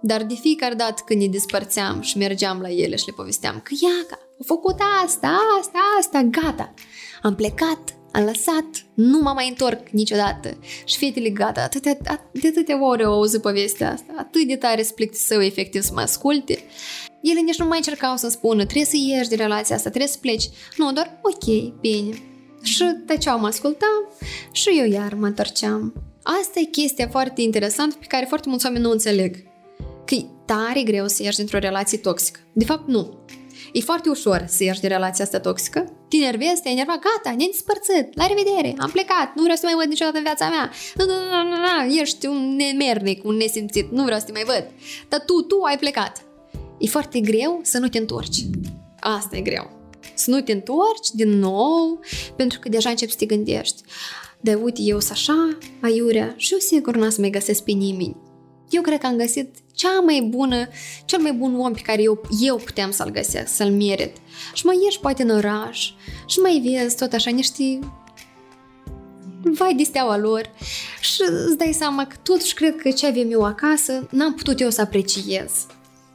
Dar 0.00 0.24
de 0.24 0.34
fiecare 0.34 0.74
dată 0.74 1.02
când 1.06 1.20
ne 1.20 1.26
despărțeam 1.26 2.00
și 2.00 2.18
mergeam 2.18 2.60
la 2.60 2.70
ele 2.70 2.96
și 2.96 3.06
le 3.06 3.12
povesteam 3.16 3.60
că 3.62 3.74
iaca, 3.80 4.18
a 4.40 4.42
făcut 4.44 4.76
asta, 5.04 5.38
asta, 5.60 5.78
asta, 5.98 6.22
gata. 6.22 6.74
Am 7.22 7.34
plecat, 7.34 7.78
am 8.12 8.24
lăsat, 8.24 8.86
nu 8.94 9.18
mă 9.18 9.30
mai 9.34 9.48
întorc 9.48 9.88
niciodată. 9.88 10.58
Și 10.84 10.98
fetele 10.98 11.28
gata, 11.28 11.62
atâtea, 11.62 11.96
de 12.32 12.48
atâtea 12.48 12.86
ore 12.86 13.04
au 13.04 13.12
auzit 13.12 13.40
povestea 13.40 13.92
asta, 13.92 14.14
atât 14.16 14.46
de 14.46 14.56
tare 14.56 14.86
să 15.12 15.34
efectiv 15.34 15.82
să 15.82 15.90
mă 15.94 16.00
asculte. 16.00 16.58
Ele 17.20 17.40
nici 17.40 17.58
nu 17.58 17.66
mai 17.66 17.76
încercau 17.76 18.16
să 18.16 18.28
spună, 18.28 18.64
trebuie 18.64 18.84
să 18.84 18.96
ieși 18.96 19.28
de 19.28 19.34
relația 19.34 19.76
asta, 19.76 19.88
trebuie 19.88 20.10
să 20.10 20.18
pleci. 20.20 20.48
Nu, 20.76 20.92
doar 20.92 21.20
ok, 21.22 21.78
bine. 21.80 22.22
Și 22.62 22.84
tăceau, 23.06 23.38
mă 23.38 23.46
ascultam 23.46 24.12
și 24.52 24.68
eu 24.78 24.90
iar 24.90 25.14
mă 25.14 25.26
întorceam. 25.26 25.92
Asta 26.22 26.60
e 26.60 26.64
chestia 26.64 27.08
foarte 27.08 27.40
interesantă 27.40 27.96
pe 28.00 28.06
care 28.08 28.24
foarte 28.28 28.48
mulți 28.48 28.66
oameni 28.66 28.84
nu 28.84 28.90
înțeleg. 28.90 29.36
Că 30.04 30.14
e 30.14 30.24
tare 30.44 30.82
greu 30.82 31.08
să 31.08 31.22
ieși 31.22 31.36
dintr-o 31.36 31.58
relație 31.58 31.98
toxică. 31.98 32.40
De 32.52 32.64
fapt, 32.64 32.88
nu. 32.88 33.18
E 33.72 33.80
foarte 33.80 34.08
ușor 34.08 34.44
să 34.48 34.64
ieși 34.64 34.80
din 34.80 34.88
relația 34.88 35.24
asta 35.24 35.40
toxică. 35.40 35.92
Te 36.08 36.16
enervezi, 36.16 36.62
te 36.62 36.68
enerva, 36.68 36.92
gata, 36.92 37.36
ne-am 37.36 37.50
dispărțit, 37.50 38.16
la 38.16 38.26
revedere, 38.26 38.74
am 38.78 38.90
plecat, 38.90 39.34
nu 39.34 39.42
vreau 39.42 39.56
să 39.56 39.64
mai 39.64 39.74
văd 39.74 39.88
niciodată 39.88 40.16
în 40.16 40.22
viața 40.22 40.48
mea. 40.48 40.70
Nu, 40.94 41.04
nu, 41.04 41.12
nu, 41.12 41.42
nu, 41.42 41.56
nu, 41.86 41.94
ești 42.00 42.26
un 42.26 42.56
nemernic, 42.56 43.24
un 43.24 43.36
nesimțit, 43.36 43.90
nu 43.90 44.04
vreau 44.04 44.18
să 44.18 44.24
te 44.24 44.32
mai 44.32 44.44
văd. 44.44 44.64
Dar 45.08 45.20
tu, 45.20 45.42
tu 45.42 45.60
ai 45.62 45.78
plecat. 45.78 46.27
E 46.78 46.86
foarte 46.86 47.20
greu 47.20 47.60
să 47.62 47.78
nu 47.78 47.88
te 47.88 47.98
întorci. 47.98 48.44
Asta 49.00 49.36
e 49.36 49.40
greu. 49.40 49.70
Să 50.14 50.30
nu 50.30 50.40
te 50.40 50.52
întorci 50.52 51.10
din 51.12 51.38
nou, 51.38 52.00
pentru 52.36 52.58
că 52.58 52.68
deja 52.68 52.90
începi 52.90 53.10
să 53.10 53.16
te 53.18 53.26
gândești. 53.26 53.82
De 54.40 54.54
uite, 54.54 54.80
eu 54.82 55.00
sunt 55.00 55.12
așa, 55.12 55.58
aiurea, 55.80 56.34
și 56.36 56.52
eu 56.52 56.58
sigur 56.58 56.96
n-am 56.96 57.10
să 57.10 57.20
mai 57.20 57.30
găsesc 57.30 57.62
pe 57.62 57.70
nimeni. 57.70 58.16
Eu 58.70 58.82
cred 58.82 58.98
că 58.98 59.06
am 59.06 59.16
găsit 59.16 59.54
cea 59.74 60.00
mai 60.00 60.28
bună, 60.30 60.68
cel 61.04 61.20
mai 61.20 61.32
bun 61.32 61.60
om 61.60 61.72
pe 61.72 61.80
care 61.80 62.02
eu, 62.02 62.20
eu 62.40 62.56
puteam 62.56 62.90
să-l 62.90 63.10
găsesc, 63.10 63.54
să-l 63.54 63.70
merit. 63.70 64.16
Și 64.54 64.66
mai 64.66 64.78
ieși 64.84 65.00
poate 65.00 65.22
în 65.22 65.30
oraș 65.30 65.92
și 66.26 66.38
mai 66.38 66.62
vezi 66.64 66.96
tot 66.96 67.12
așa 67.12 67.30
niște 67.30 67.78
vai 69.42 69.74
de 69.74 69.82
steaua 69.82 70.16
lor 70.16 70.50
și 71.00 71.22
îți 71.46 71.56
dai 71.56 71.72
seama 71.72 72.06
că 72.06 72.16
totuși 72.22 72.54
cred 72.54 72.76
că 72.76 72.90
ce 72.90 73.06
avem 73.06 73.32
eu 73.32 73.44
acasă 73.44 74.08
n-am 74.10 74.34
putut 74.34 74.60
eu 74.60 74.70
să 74.70 74.80
apreciez. 74.80 75.66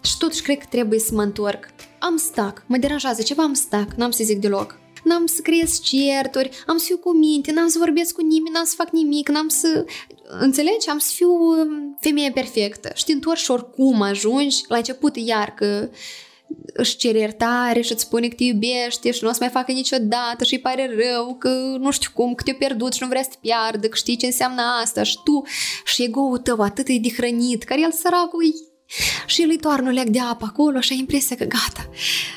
Și 0.04 0.18
totuși 0.18 0.42
cred 0.42 0.58
că 0.58 0.66
trebuie 0.70 1.00
să 1.00 1.14
mă 1.14 1.22
întorc. 1.22 1.70
Am 2.00 2.18
stac, 2.18 2.64
mă 2.68 2.78
deranjează 2.78 3.22
ceva, 3.22 3.44
am 3.44 3.54
stac, 3.54 3.94
n-am 3.94 4.12
să 4.12 4.24
zic 4.24 4.40
deloc 4.40 4.82
n-am 5.04 5.26
să 5.26 5.42
creez 5.42 5.80
certuri, 5.82 6.50
am 6.68 6.78
să 6.78 6.86
fiu 6.86 6.98
cu 6.98 7.18
minte, 7.18 7.52
n-am 7.52 7.68
să 7.68 7.78
vorbesc 7.80 8.16
cu 8.16 8.22
nimeni, 8.22 8.54
n-am 8.54 8.66
să 8.66 8.74
fac 8.78 8.92
nimic, 8.92 9.30
n-am 9.30 9.48
să... 9.48 9.86
Înțelegi? 10.40 10.90
Am 10.90 10.98
să 10.98 11.12
fiu 11.16 11.32
um, 11.32 11.98
femeie 12.00 12.32
perfectă. 12.32 12.92
Și 12.96 13.06
te 13.06 13.12
întorci 13.12 13.48
oricum 13.48 14.02
ajungi 14.02 14.64
la 14.68 14.78
început 14.78 15.16
iar 15.16 15.54
că 15.54 15.90
își 16.74 16.96
cere 16.96 17.20
iertare 17.20 17.82
și 17.82 17.92
îți 17.92 18.02
spune 18.02 18.28
că 18.28 18.36
te 18.36 18.44
iubește 18.44 19.12
și 19.12 19.24
nu 19.24 19.30
o 19.30 19.32
să 19.32 19.38
mai 19.40 19.50
facă 19.50 19.72
niciodată 19.72 20.44
și 20.44 20.54
îi 20.54 20.60
pare 20.60 20.96
rău 20.96 21.36
că 21.40 21.50
nu 21.80 21.92
știu 21.92 22.10
cum, 22.14 22.34
că 22.34 22.44
te-a 22.44 22.54
pierdut 22.54 22.94
și 22.94 23.02
nu 23.02 23.08
vrea 23.08 23.24
să 23.24 23.30
te 23.30 23.38
piardă, 23.42 23.88
că 23.88 23.96
știi 23.96 24.18
ce 24.18 24.26
înseamnă 24.26 24.62
asta 24.82 25.04
și 25.04 25.18
tu 25.24 25.44
și 25.86 26.04
ego-ul 26.04 26.38
tău 26.38 26.60
atât 26.60 26.88
e 26.88 26.98
de 27.02 27.10
hrănit, 27.10 27.64
care 27.64 27.82
el 27.82 27.92
săracul 27.92 28.44
și 29.26 29.42
el 29.42 29.50
îi 29.50 29.58
toarnă 29.58 29.92
leac 29.92 30.08
de 30.08 30.20
apă 30.20 30.46
acolo 30.50 30.80
și 30.80 30.92
ai 30.92 31.00
impresia 31.00 31.36
că 31.36 31.44
gata, 31.44 31.90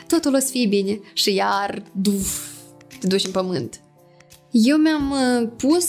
totul 0.07 0.35
o 0.35 0.39
să 0.39 0.51
fie 0.51 0.67
bine 0.67 1.01
și 1.13 1.35
iar 1.35 1.83
duf, 1.93 2.47
te 3.01 3.07
duci 3.07 3.25
în 3.25 3.31
pământ. 3.31 3.81
Eu 4.51 4.77
mi-am 4.77 5.11
uh, 5.11 5.49
pus 5.57 5.87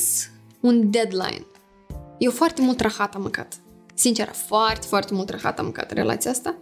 un 0.60 0.92
deadline. 0.92 1.46
Eu 2.18 2.32
foarte 2.32 2.62
mult 2.62 2.80
rahat 2.80 3.16
am 3.16 3.22
mâncat. 3.22 3.54
Sincer, 3.94 4.32
foarte, 4.48 4.88
foarte 4.88 5.14
mult 5.14 5.30
rahat 5.30 5.60
am 5.60 5.66
mâncat 5.66 5.92
relația 5.92 6.32
asta. 6.32 6.58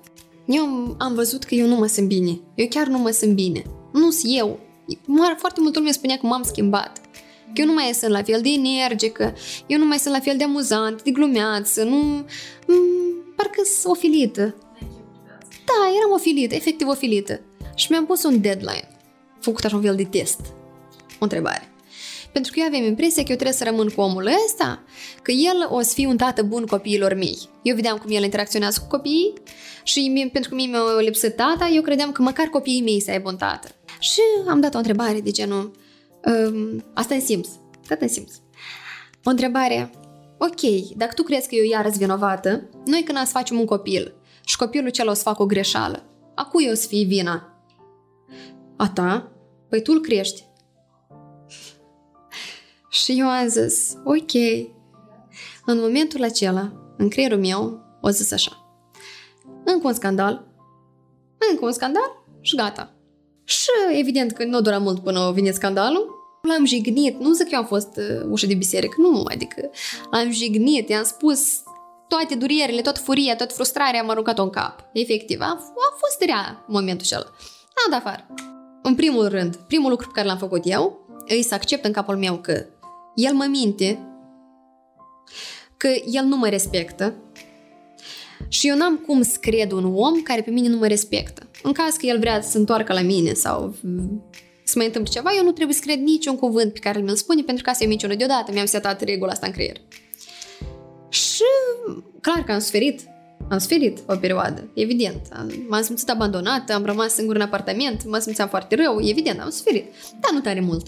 Eu 0.45 0.63
am, 0.63 0.95
am 0.99 1.13
văzut 1.13 1.43
că 1.43 1.55
eu 1.55 1.67
nu 1.67 1.75
mă 1.75 1.85
simt 1.85 2.07
bine. 2.07 2.39
Eu 2.55 2.67
chiar 2.67 2.87
nu 2.87 2.97
mă 2.97 3.09
simt 3.09 3.35
bine. 3.35 3.63
Nu 3.93 4.11
sunt 4.11 4.33
eu. 4.37 4.59
Foarte 5.37 5.61
multă 5.61 5.79
lume 5.79 5.91
spunea 5.91 6.17
că 6.17 6.25
m-am 6.25 6.43
schimbat. 6.43 7.01
Că 7.53 7.61
eu 7.61 7.65
nu 7.65 7.73
mai 7.73 7.91
sunt 7.93 8.11
la 8.11 8.23
fel 8.23 8.41
de 8.41 8.49
energică, 8.49 9.33
eu 9.67 9.77
nu 9.77 9.85
mai 9.85 9.97
sunt 9.97 10.13
la 10.13 10.19
fel 10.19 10.37
de 10.37 10.43
amuzant, 10.43 11.03
de 11.03 11.11
glumeață, 11.11 11.83
nu... 11.83 11.97
M- 11.97 12.25
mm, 12.67 13.24
parcă 13.35 13.61
sunt 13.79 13.95
ofilită. 13.95 14.55
Da, 15.65 15.95
eram 15.99 16.11
ofilită, 16.13 16.55
efectiv 16.55 16.87
ofilită. 16.87 17.41
Și 17.75 17.87
mi-am 17.89 18.05
pus 18.05 18.23
un 18.23 18.41
deadline 18.41 18.95
făcut 19.45 19.63
așa 19.63 19.75
un 19.75 19.81
fel 19.81 19.95
de 19.95 20.03
test. 20.03 20.39
O 21.19 21.23
întrebare. 21.23 21.69
Pentru 22.31 22.51
că 22.51 22.59
eu 22.59 22.65
aveam 22.65 22.83
impresia 22.83 23.23
că 23.23 23.29
eu 23.29 23.35
trebuie 23.35 23.57
să 23.57 23.63
rămân 23.63 23.89
cu 23.89 24.01
omul 24.01 24.29
ăsta, 24.45 24.83
că 25.21 25.31
el 25.31 25.67
o 25.69 25.81
să 25.81 25.93
fie 25.93 26.07
un 26.07 26.17
tată 26.17 26.41
bun 26.43 26.65
copiilor 26.65 27.13
mei. 27.13 27.37
Eu 27.61 27.75
vedeam 27.75 27.97
cum 27.97 28.11
el 28.11 28.23
interacționează 28.23 28.79
cu 28.79 28.87
copiii 28.87 29.33
și 29.83 30.07
mie, 30.07 30.27
pentru 30.27 30.49
că 30.49 30.55
mie 30.55 30.67
mi-a 30.67 30.79
lipsit 30.99 31.35
tata, 31.35 31.71
eu 31.73 31.81
credeam 31.81 32.11
că 32.11 32.21
măcar 32.21 32.45
copiii 32.45 32.81
mei 32.81 33.01
să 33.01 33.11
aibă 33.11 33.29
un 33.29 33.37
tată. 33.37 33.67
Și 33.99 34.21
am 34.47 34.59
dat 34.59 34.73
o 34.73 34.77
întrebare 34.77 35.19
de 35.19 35.31
genul, 35.31 35.71
um, 36.25 36.83
asta 36.93 37.15
în 37.15 37.21
simț, 37.21 37.47
tot 37.87 38.01
în 38.01 38.07
simț. 38.07 38.33
O 39.23 39.29
întrebare, 39.29 39.91
ok, 40.37 40.89
dacă 40.95 41.13
tu 41.13 41.23
crezi 41.23 41.47
că 41.47 41.55
eu 41.55 41.63
iarăs 41.63 41.97
vinovată, 41.97 42.69
noi 42.85 43.03
când 43.03 43.17
să 43.17 43.31
facem 43.31 43.59
un 43.59 43.65
copil 43.65 44.15
și 44.45 44.57
copilul 44.57 44.89
cel 44.89 45.09
o 45.09 45.13
să 45.13 45.21
facă 45.21 45.41
o 45.41 45.45
greșeală, 45.45 46.03
a 46.35 46.45
cui 46.45 46.69
o 46.71 46.73
să 46.73 46.87
fie 46.87 47.05
vina? 47.05 47.63
A 48.77 48.89
ta? 48.89 49.31
Păi 49.69 49.81
tu 49.81 49.91
îl 49.91 50.01
crești. 50.01 50.45
Și 52.89 53.19
eu 53.19 53.27
am 53.27 53.47
zis, 53.47 53.97
ok. 54.03 54.33
În 55.65 55.79
momentul 55.79 56.23
acela, 56.23 56.71
în 56.97 57.09
creierul 57.09 57.39
meu, 57.39 57.79
o 58.01 58.09
zis 58.09 58.31
așa. 58.31 58.65
Încă 59.65 59.87
un 59.87 59.93
scandal, 59.93 60.47
încă 61.49 61.65
un 61.65 61.71
scandal 61.71 62.23
și 62.41 62.55
gata. 62.55 62.95
Și 63.43 63.69
evident 63.99 64.31
că 64.31 64.45
nu 64.45 64.61
dura 64.61 64.77
mult 64.77 65.03
până 65.03 65.19
a 65.19 65.31
venit 65.31 65.53
scandalul. 65.53 66.14
L-am 66.45 66.65
jignit, 66.65 67.19
nu 67.19 67.33
zic 67.33 67.43
că 67.43 67.49
eu 67.51 67.59
am 67.59 67.65
fost 67.65 67.97
uh, 67.97 68.27
ușă 68.29 68.45
de 68.45 68.53
biserică, 68.53 68.95
nu, 68.97 69.23
adică 69.31 69.69
am 70.11 70.31
jignit, 70.31 70.89
i-am 70.89 71.03
spus 71.03 71.63
toate 72.07 72.35
durierile, 72.35 72.81
toată 72.81 72.99
furia, 72.99 73.35
toată 73.35 73.53
frustrarea 73.53 74.01
am 74.01 74.09
aruncat-o 74.09 74.43
în 74.43 74.49
cap. 74.49 74.89
Efectiv, 74.93 75.41
a, 75.41 75.45
a 75.45 75.95
fost 75.97 76.23
rea 76.25 76.65
momentul 76.67 77.05
acela. 77.05 77.25
Am 77.85 77.91
dat 77.91 77.99
afară. 77.99 78.25
În 78.81 78.95
primul 78.95 79.27
rând, 79.27 79.55
primul 79.55 79.89
lucru 79.89 80.07
pe 80.07 80.13
care 80.13 80.27
l-am 80.27 80.37
făcut 80.37 80.61
eu, 80.65 80.99
e 81.25 81.41
să 81.41 81.53
accept 81.53 81.85
în 81.85 81.91
capul 81.91 82.17
meu 82.17 82.37
că 82.37 82.65
el 83.15 83.33
mă 83.33 83.45
minte, 83.49 83.99
că 85.77 85.87
el 86.11 86.23
nu 86.23 86.37
mă 86.37 86.49
respectă 86.49 87.13
și 88.47 88.67
eu 88.67 88.75
n-am 88.75 88.97
cum 88.97 89.21
să 89.21 89.37
cred 89.39 89.71
un 89.71 89.93
om 89.95 90.21
care 90.21 90.41
pe 90.41 90.51
mine 90.51 90.67
nu 90.67 90.77
mă 90.77 90.87
respectă. 90.87 91.49
în 91.63 91.71
caz 91.71 91.95
că 91.95 92.05
el 92.05 92.19
vrea 92.19 92.41
să 92.41 92.49
se 92.49 92.57
întoarcă 92.57 92.93
la 92.93 93.01
mine 93.01 93.33
sau 93.33 93.75
mm, 93.81 94.23
să 94.65 94.73
mai 94.75 94.85
întâmple 94.85 95.11
ceva, 95.11 95.29
eu 95.37 95.43
nu 95.43 95.51
trebuie 95.51 95.75
să 95.75 95.81
cred 95.83 95.99
niciun 95.99 96.35
cuvânt 96.35 96.73
pe 96.73 96.79
care 96.79 96.99
mi-l 96.99 97.15
spune 97.15 97.41
pentru 97.41 97.63
că 97.63 97.69
asta 97.69 97.83
e 97.83 97.87
minciună 97.87 98.15
deodată, 98.15 98.51
mi-am 98.51 98.65
setat 98.65 99.01
regula 99.01 99.31
asta 99.31 99.45
în 99.45 99.51
creier. 99.51 99.81
Și 101.09 101.43
clar 102.21 102.43
că 102.43 102.51
am 102.51 102.59
suferit, 102.59 103.01
am 103.49 103.57
suferit 103.57 103.99
o 104.07 104.15
perioadă, 104.15 104.69
evident. 104.73 105.21
M-am 105.67 105.83
simțit 105.83 106.09
abandonată, 106.09 106.73
am 106.73 106.85
rămas 106.85 107.13
singur 107.13 107.35
în 107.35 107.41
apartament, 107.41 108.05
mă 108.05 108.17
simțeam 108.17 108.47
foarte 108.47 108.75
rău, 108.75 109.01
evident, 109.01 109.39
am 109.39 109.49
suferit. 109.49 109.85
Dar 110.19 110.31
nu 110.31 110.39
tare 110.39 110.59
mult. 110.59 110.87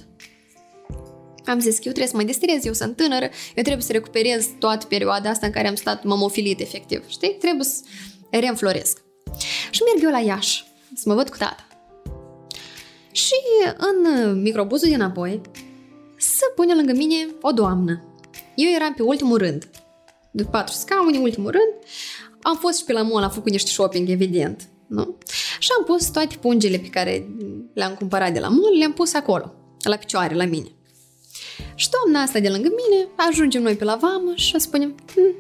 Am 1.45 1.59
zis 1.59 1.75
că 1.75 1.82
eu 1.84 1.91
trebuie 1.91 2.07
să 2.07 2.15
mă 2.15 2.23
distrez, 2.23 2.65
eu 2.65 2.73
sunt 2.73 2.95
tânără, 2.95 3.25
eu 3.55 3.63
trebuie 3.63 3.84
să 3.84 3.91
recuperez 3.91 4.47
toată 4.59 4.86
perioada 4.86 5.30
asta 5.30 5.45
în 5.45 5.51
care 5.51 5.67
am 5.67 5.75
stat 5.75 6.03
mămofilit, 6.03 6.59
efectiv, 6.59 7.03
știi? 7.07 7.36
Trebuie 7.39 7.65
să 7.65 7.82
reînfloresc. 8.30 9.01
Și 9.69 9.82
merg 9.84 10.03
eu 10.03 10.11
la 10.11 10.19
Iași, 10.19 10.63
să 10.93 11.03
mă 11.05 11.13
văd 11.15 11.30
cu 11.30 11.38
tata. 11.38 11.66
Și 13.18 13.36
în 13.78 14.32
microbuzul 14.41 14.88
din 14.88 15.01
apoi 15.01 15.41
să 16.18 16.43
pune 16.55 16.74
lângă 16.74 16.91
mine 16.91 17.28
o 17.41 17.51
doamnă. 17.51 18.03
Eu 18.55 18.70
eram 18.76 18.93
pe 18.93 19.01
ultimul 19.01 19.38
rând. 19.38 19.70
De 20.32 20.43
patru 20.43 20.74
scaune, 20.74 21.18
ultimul 21.18 21.51
rând. 21.51 21.74
Am 22.41 22.57
fost 22.57 22.78
și 22.78 22.84
pe 22.84 22.93
la 22.93 23.01
mall, 23.01 23.24
am 23.24 23.30
făcut 23.30 23.51
niște 23.51 23.70
shopping, 23.70 24.09
evident. 24.09 24.70
Nu? 24.88 25.18
Și 25.59 25.70
am 25.78 25.84
pus 25.84 26.09
toate 26.09 26.36
pungile 26.41 26.78
pe 26.78 26.88
care 26.88 27.28
le-am 27.74 27.93
cumpărat 27.93 28.34
de 28.34 28.39
la 28.39 28.47
mall, 28.47 28.78
le-am 28.78 28.93
pus 28.93 29.13
acolo, 29.13 29.53
la 29.84 29.95
picioare, 29.95 30.36
la 30.36 30.45
mine. 30.45 30.72
Și 31.76 31.89
doamna 31.89 32.22
asta 32.22 32.39
de 32.39 32.49
lângă 32.49 32.70
mine, 32.70 33.07
ajungem 33.15 33.61
noi 33.61 33.76
pe 33.76 33.84
la 33.84 33.95
vamă 33.95 34.32
și 34.36 34.59
spunem, 34.59 34.95
hm, 35.13 35.36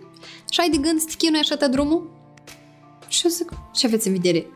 și 0.49 0.59
ai 0.59 0.69
de 0.69 0.77
gând 0.77 0.99
să 0.99 1.05
te 1.09 1.15
chinui 1.17 1.39
așa 1.39 1.55
tot 1.55 1.71
drumul? 1.71 2.09
Și 3.07 3.21
eu 3.25 3.31
zic, 3.31 3.51
ce 3.73 3.85
aveți 3.85 4.07
în 4.07 4.13
vedere? 4.13 4.47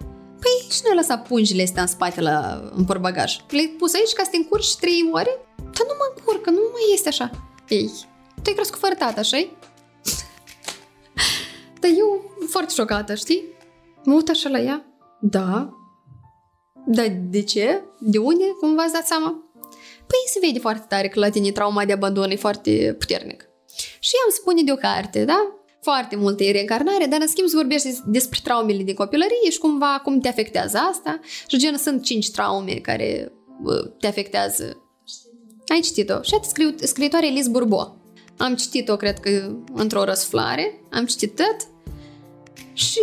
Păi, 0.42 0.72
și 0.72 0.82
ne-a 0.84 0.94
lăsat 0.94 1.28
pungile 1.28 1.64
astea 1.64 1.82
în 1.82 1.88
spate 1.88 2.22
la, 2.22 2.62
în 2.76 2.86
porbagaj. 2.86 3.36
Le-ai 3.50 3.76
pus 3.78 3.94
aici 3.94 4.14
ca 4.14 4.24
să 4.24 4.30
te 4.30 4.38
încurci 4.38 4.76
trei 4.76 5.10
ore? 5.12 5.39
Dar 5.56 5.86
nu 5.88 5.96
mă 5.98 6.14
încurcă, 6.16 6.50
nu 6.50 6.60
mai 6.72 6.94
este 6.94 7.08
așa. 7.08 7.30
Ei, 7.68 7.92
tu 8.36 8.42
ai 8.46 8.54
crescut 8.54 8.80
fără 8.80 8.94
tată, 8.94 9.20
așa 9.20 9.38
Dar 11.82 11.92
eu 11.98 12.32
foarte 12.50 12.74
șocată, 12.74 13.16
știi? 13.16 13.44
Mă 14.04 14.14
uit 14.14 14.30
așa 14.30 14.50
la 14.50 14.60
ea. 14.60 14.86
Da. 15.20 15.70
Dar 16.86 17.08
de 17.30 17.44
ce? 17.44 17.84
De 18.00 18.18
unde? 18.18 18.44
Cum 18.60 18.76
v-ați 18.76 18.94
dat 18.94 19.08
seama? 19.08 19.44
Păi 20.08 20.20
se 20.26 20.39
vede 20.42 20.60
foarte 20.60 20.86
tare 20.88 21.08
că 21.08 21.20
la 21.20 21.30
tine 21.30 21.52
trauma 21.52 21.86
de 21.86 21.94
abandon 21.94 22.30
e 22.30 22.36
foarte 22.36 22.96
puternic. 23.00 23.50
Și 24.00 24.12
ea 24.16 24.22
îmi 24.26 24.34
spune 24.34 24.62
de 24.62 24.72
o 24.72 24.76
carte, 24.76 25.26
da? 25.26 25.61
Foarte 25.82 26.16
multe 26.16 26.52
reîncarnare, 26.52 27.06
dar 27.06 27.22
în 27.22 27.28
schimb 27.28 27.48
să 27.48 27.56
vorbești 27.56 27.90
despre 28.06 28.40
traumele 28.44 28.84
din 28.84 28.96
copilărie 28.96 29.50
și 29.50 29.58
cumva 29.58 30.02
cum 30.04 30.20
te 30.20 30.28
afectează 30.28 30.78
asta. 30.78 31.20
Și 31.48 31.58
gen 31.58 31.78
sunt 31.78 32.04
cinci 32.04 32.32
traume 32.32 32.74
care 32.74 33.32
te 34.00 34.08
afectează. 34.08 34.78
Ai 35.68 35.80
citit-o. 35.80 36.22
Și 36.22 36.34
scriu, 36.42 36.76
scriitoare 36.80 37.28
Liz 37.28 37.48
Burbo. 37.48 37.96
Am 38.38 38.56
citit-o, 38.56 38.96
cred 38.96 39.20
că, 39.20 39.56
într-o 39.74 40.04
răsflare. 40.04 40.82
Am 40.92 41.06
citit 41.06 41.36
tot. 41.36 41.56
Și 42.74 43.00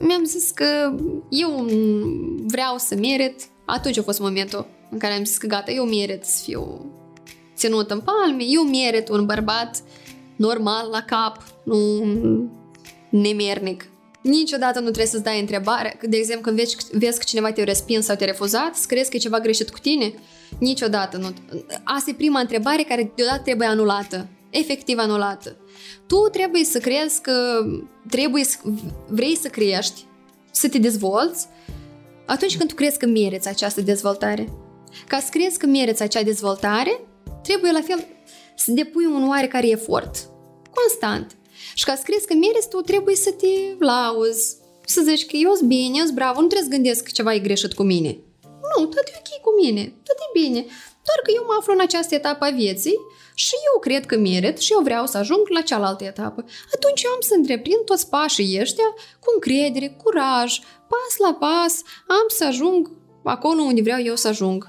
mi-am 0.00 0.24
zis 0.24 0.50
că 0.50 0.94
eu 1.30 1.66
vreau 2.46 2.78
să 2.78 2.94
merit. 2.94 3.42
Atunci 3.66 3.98
a 3.98 4.02
fost 4.02 4.20
momentul 4.20 4.66
în 4.90 4.98
care 4.98 5.12
am 5.12 5.24
zis 5.24 5.36
că 5.36 5.46
gata, 5.46 5.70
eu 5.70 5.84
merit 5.84 6.24
să 6.24 6.42
fiu 6.44 6.92
ținut 7.56 7.90
în 7.90 8.00
palme, 8.00 8.44
eu 8.46 8.62
merit 8.62 9.08
un 9.08 9.26
bărbat 9.26 9.82
normal 10.46 10.88
la 10.90 11.02
cap, 11.02 11.44
nu 11.62 12.04
nemernic. 13.10 13.88
Niciodată 14.22 14.78
nu 14.78 14.84
trebuie 14.84 15.06
să-ți 15.06 15.22
dai 15.22 15.40
întrebare. 15.40 15.98
De 16.02 16.16
exemplu, 16.16 16.44
când 16.44 16.56
vezi, 16.56 16.76
vezi 16.92 17.18
că 17.18 17.24
cineva 17.26 17.52
te-a 17.52 17.64
respins 17.64 18.04
sau 18.04 18.16
te-a 18.16 18.26
refuzat, 18.26 18.74
să 18.74 18.86
crezi 18.86 19.10
că 19.10 19.16
e 19.16 19.18
ceva 19.18 19.40
greșit 19.40 19.70
cu 19.70 19.78
tine? 19.78 20.14
Niciodată 20.58 21.16
nu. 21.16 21.34
Asta 21.84 22.10
e 22.10 22.14
prima 22.14 22.40
întrebare 22.40 22.82
care 22.82 23.12
deodată 23.16 23.42
trebuie 23.42 23.68
anulată. 23.68 24.28
Efectiv 24.50 24.98
anulată. 24.98 25.56
Tu 26.06 26.16
trebuie 26.16 26.64
să 26.64 26.78
crezi 26.78 27.20
că 27.20 27.64
trebuie 28.08 28.44
să, 28.44 28.58
vrei 29.08 29.36
să 29.36 29.48
crești, 29.48 30.04
să 30.50 30.68
te 30.68 30.78
dezvolți, 30.78 31.46
atunci 32.26 32.56
când 32.56 32.68
tu 32.68 32.74
crezi 32.74 32.98
că 32.98 33.06
meriți 33.06 33.48
această 33.48 33.80
dezvoltare. 33.80 34.48
Ca 35.06 35.18
să 35.18 35.26
crezi 35.30 35.58
că 35.58 35.66
meriți 35.66 36.02
acea 36.02 36.22
dezvoltare, 36.22 37.00
trebuie 37.42 37.72
la 37.72 37.80
fel 37.80 38.06
să 38.56 38.70
depui 38.70 39.04
un 39.04 39.28
oarecare 39.28 39.68
efort, 39.68 40.28
constant. 40.84 41.36
Și 41.74 41.84
ca 41.84 41.94
să 41.94 42.02
crezi 42.04 42.26
că 42.26 42.34
meriți, 42.34 42.68
tu 42.68 42.80
trebuie 42.80 43.16
să 43.16 43.30
te 43.30 43.52
lauzi, 43.78 44.56
să 44.84 45.00
zici 45.02 45.26
că 45.26 45.36
eu 45.36 45.54
sunt 45.54 45.68
bine, 45.68 45.96
eu 45.98 46.04
sunt 46.04 46.16
bravo, 46.20 46.40
nu 46.40 46.46
trebuie 46.46 46.68
să 46.70 46.76
gândesc 46.76 47.04
că 47.04 47.10
ceva 47.12 47.34
e 47.34 47.38
greșit 47.48 47.72
cu 47.72 47.82
mine. 47.82 48.10
Nu, 48.70 48.86
tot 48.86 49.06
e 49.08 49.22
ok 49.22 49.40
cu 49.40 49.50
mine, 49.62 49.82
tot 50.06 50.16
e 50.24 50.38
bine. 50.40 50.60
Doar 51.06 51.20
că 51.24 51.30
eu 51.34 51.44
mă 51.46 51.56
aflu 51.58 51.72
în 51.72 51.80
această 51.80 52.14
etapă 52.14 52.44
a 52.44 52.50
vieții 52.50 52.98
și 53.34 53.54
eu 53.72 53.80
cred 53.80 54.06
că 54.06 54.16
merit 54.16 54.58
și 54.58 54.72
eu 54.72 54.80
vreau 54.82 55.06
să 55.06 55.18
ajung 55.18 55.48
la 55.48 55.60
cealaltă 55.60 56.04
etapă. 56.04 56.44
Atunci 56.74 57.02
eu 57.02 57.10
am 57.10 57.20
să 57.20 57.34
întreprind 57.34 57.84
toți 57.84 58.08
pașii 58.08 58.60
ăștia 58.60 58.88
cu 59.20 59.28
încredere, 59.34 59.96
curaj, 60.02 60.58
pas 60.92 61.12
la 61.18 61.34
pas, 61.34 61.74
am 62.08 62.26
să 62.26 62.44
ajung 62.44 62.90
acolo 63.24 63.62
unde 63.62 63.82
vreau 63.82 64.00
eu 64.00 64.16
să 64.16 64.28
ajung. 64.28 64.68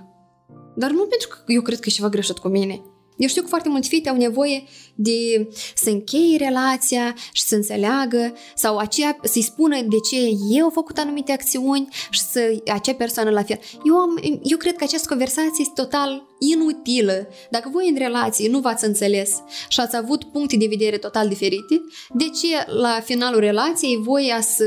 Dar 0.76 0.92
nu 0.92 1.06
pentru 1.06 1.28
că 1.28 1.38
eu 1.48 1.62
cred 1.62 1.80
că 1.80 1.90
e 1.90 1.92
ceva 1.92 2.10
greșit 2.10 2.38
cu 2.38 2.48
mine. 2.48 2.82
Eu 3.18 3.28
știu 3.28 3.42
că 3.42 3.48
foarte 3.48 3.70
mulți 3.70 3.90
fete 3.90 4.10
au 4.10 4.16
nevoie 4.16 4.64
de 4.96 5.48
să 5.76 5.90
încheie 5.90 6.38
relația 6.38 7.16
și 7.32 7.42
să 7.42 7.56
înțeleagă 7.56 8.34
sau 8.56 8.78
aceea, 8.78 9.18
să-i 9.24 9.42
spună 9.42 9.82
de 9.82 9.98
ce 10.10 10.18
eu 10.50 10.64
au 10.64 10.70
făcut 10.70 10.98
anumite 10.98 11.32
acțiuni 11.32 11.88
și 12.10 12.20
să 12.20 12.62
acea 12.72 12.94
persoană 12.94 13.30
la 13.30 13.44
fel. 13.44 13.60
Eu, 13.86 13.96
am, 13.96 14.20
eu 14.44 14.58
cred 14.58 14.76
că 14.76 14.84
această 14.84 15.08
conversație 15.08 15.52
este 15.60 15.82
total 15.82 16.24
inutilă. 16.40 17.28
Dacă 17.50 17.70
voi 17.72 17.90
în 17.90 17.98
relație 17.98 18.50
nu 18.50 18.60
v-ați 18.60 18.86
înțeles 18.86 19.44
și 19.68 19.80
ați 19.80 19.96
avut 19.96 20.24
puncte 20.24 20.58
de 20.58 20.68
vedere 20.70 20.98
total 20.98 21.28
diferite, 21.28 21.82
de 22.14 22.24
ce 22.24 22.72
la 22.72 23.00
finalul 23.04 23.40
relației 23.40 23.98
voi 23.98 24.34
să 24.42 24.66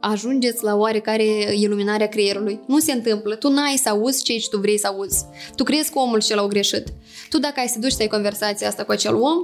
ajungeți 0.00 0.64
la 0.64 0.74
oarecare 0.74 1.54
iluminare 1.54 2.04
a 2.04 2.08
creierului. 2.08 2.60
Nu 2.66 2.78
se 2.78 2.92
întâmplă. 2.92 3.34
Tu 3.34 3.48
n-ai 3.48 3.76
să 3.76 3.88
auzi 3.88 4.22
ce 4.22 4.46
tu 4.50 4.58
vrei 4.58 4.78
să 4.78 4.86
auzi. 4.86 5.24
Tu 5.56 5.64
crezi 5.64 5.90
că 5.90 5.98
omul 5.98 6.20
și 6.20 6.34
l-au 6.34 6.46
greșit. 6.46 6.84
Tu 7.28 7.38
dacă 7.38 7.60
ai 7.60 7.68
să 7.68 7.78
duci 7.78 7.92
să 7.92 7.98
ai 8.00 8.08
conversația 8.08 8.68
asta 8.68 8.84
cu 8.84 8.92
acel 8.92 9.14
om, 9.14 9.38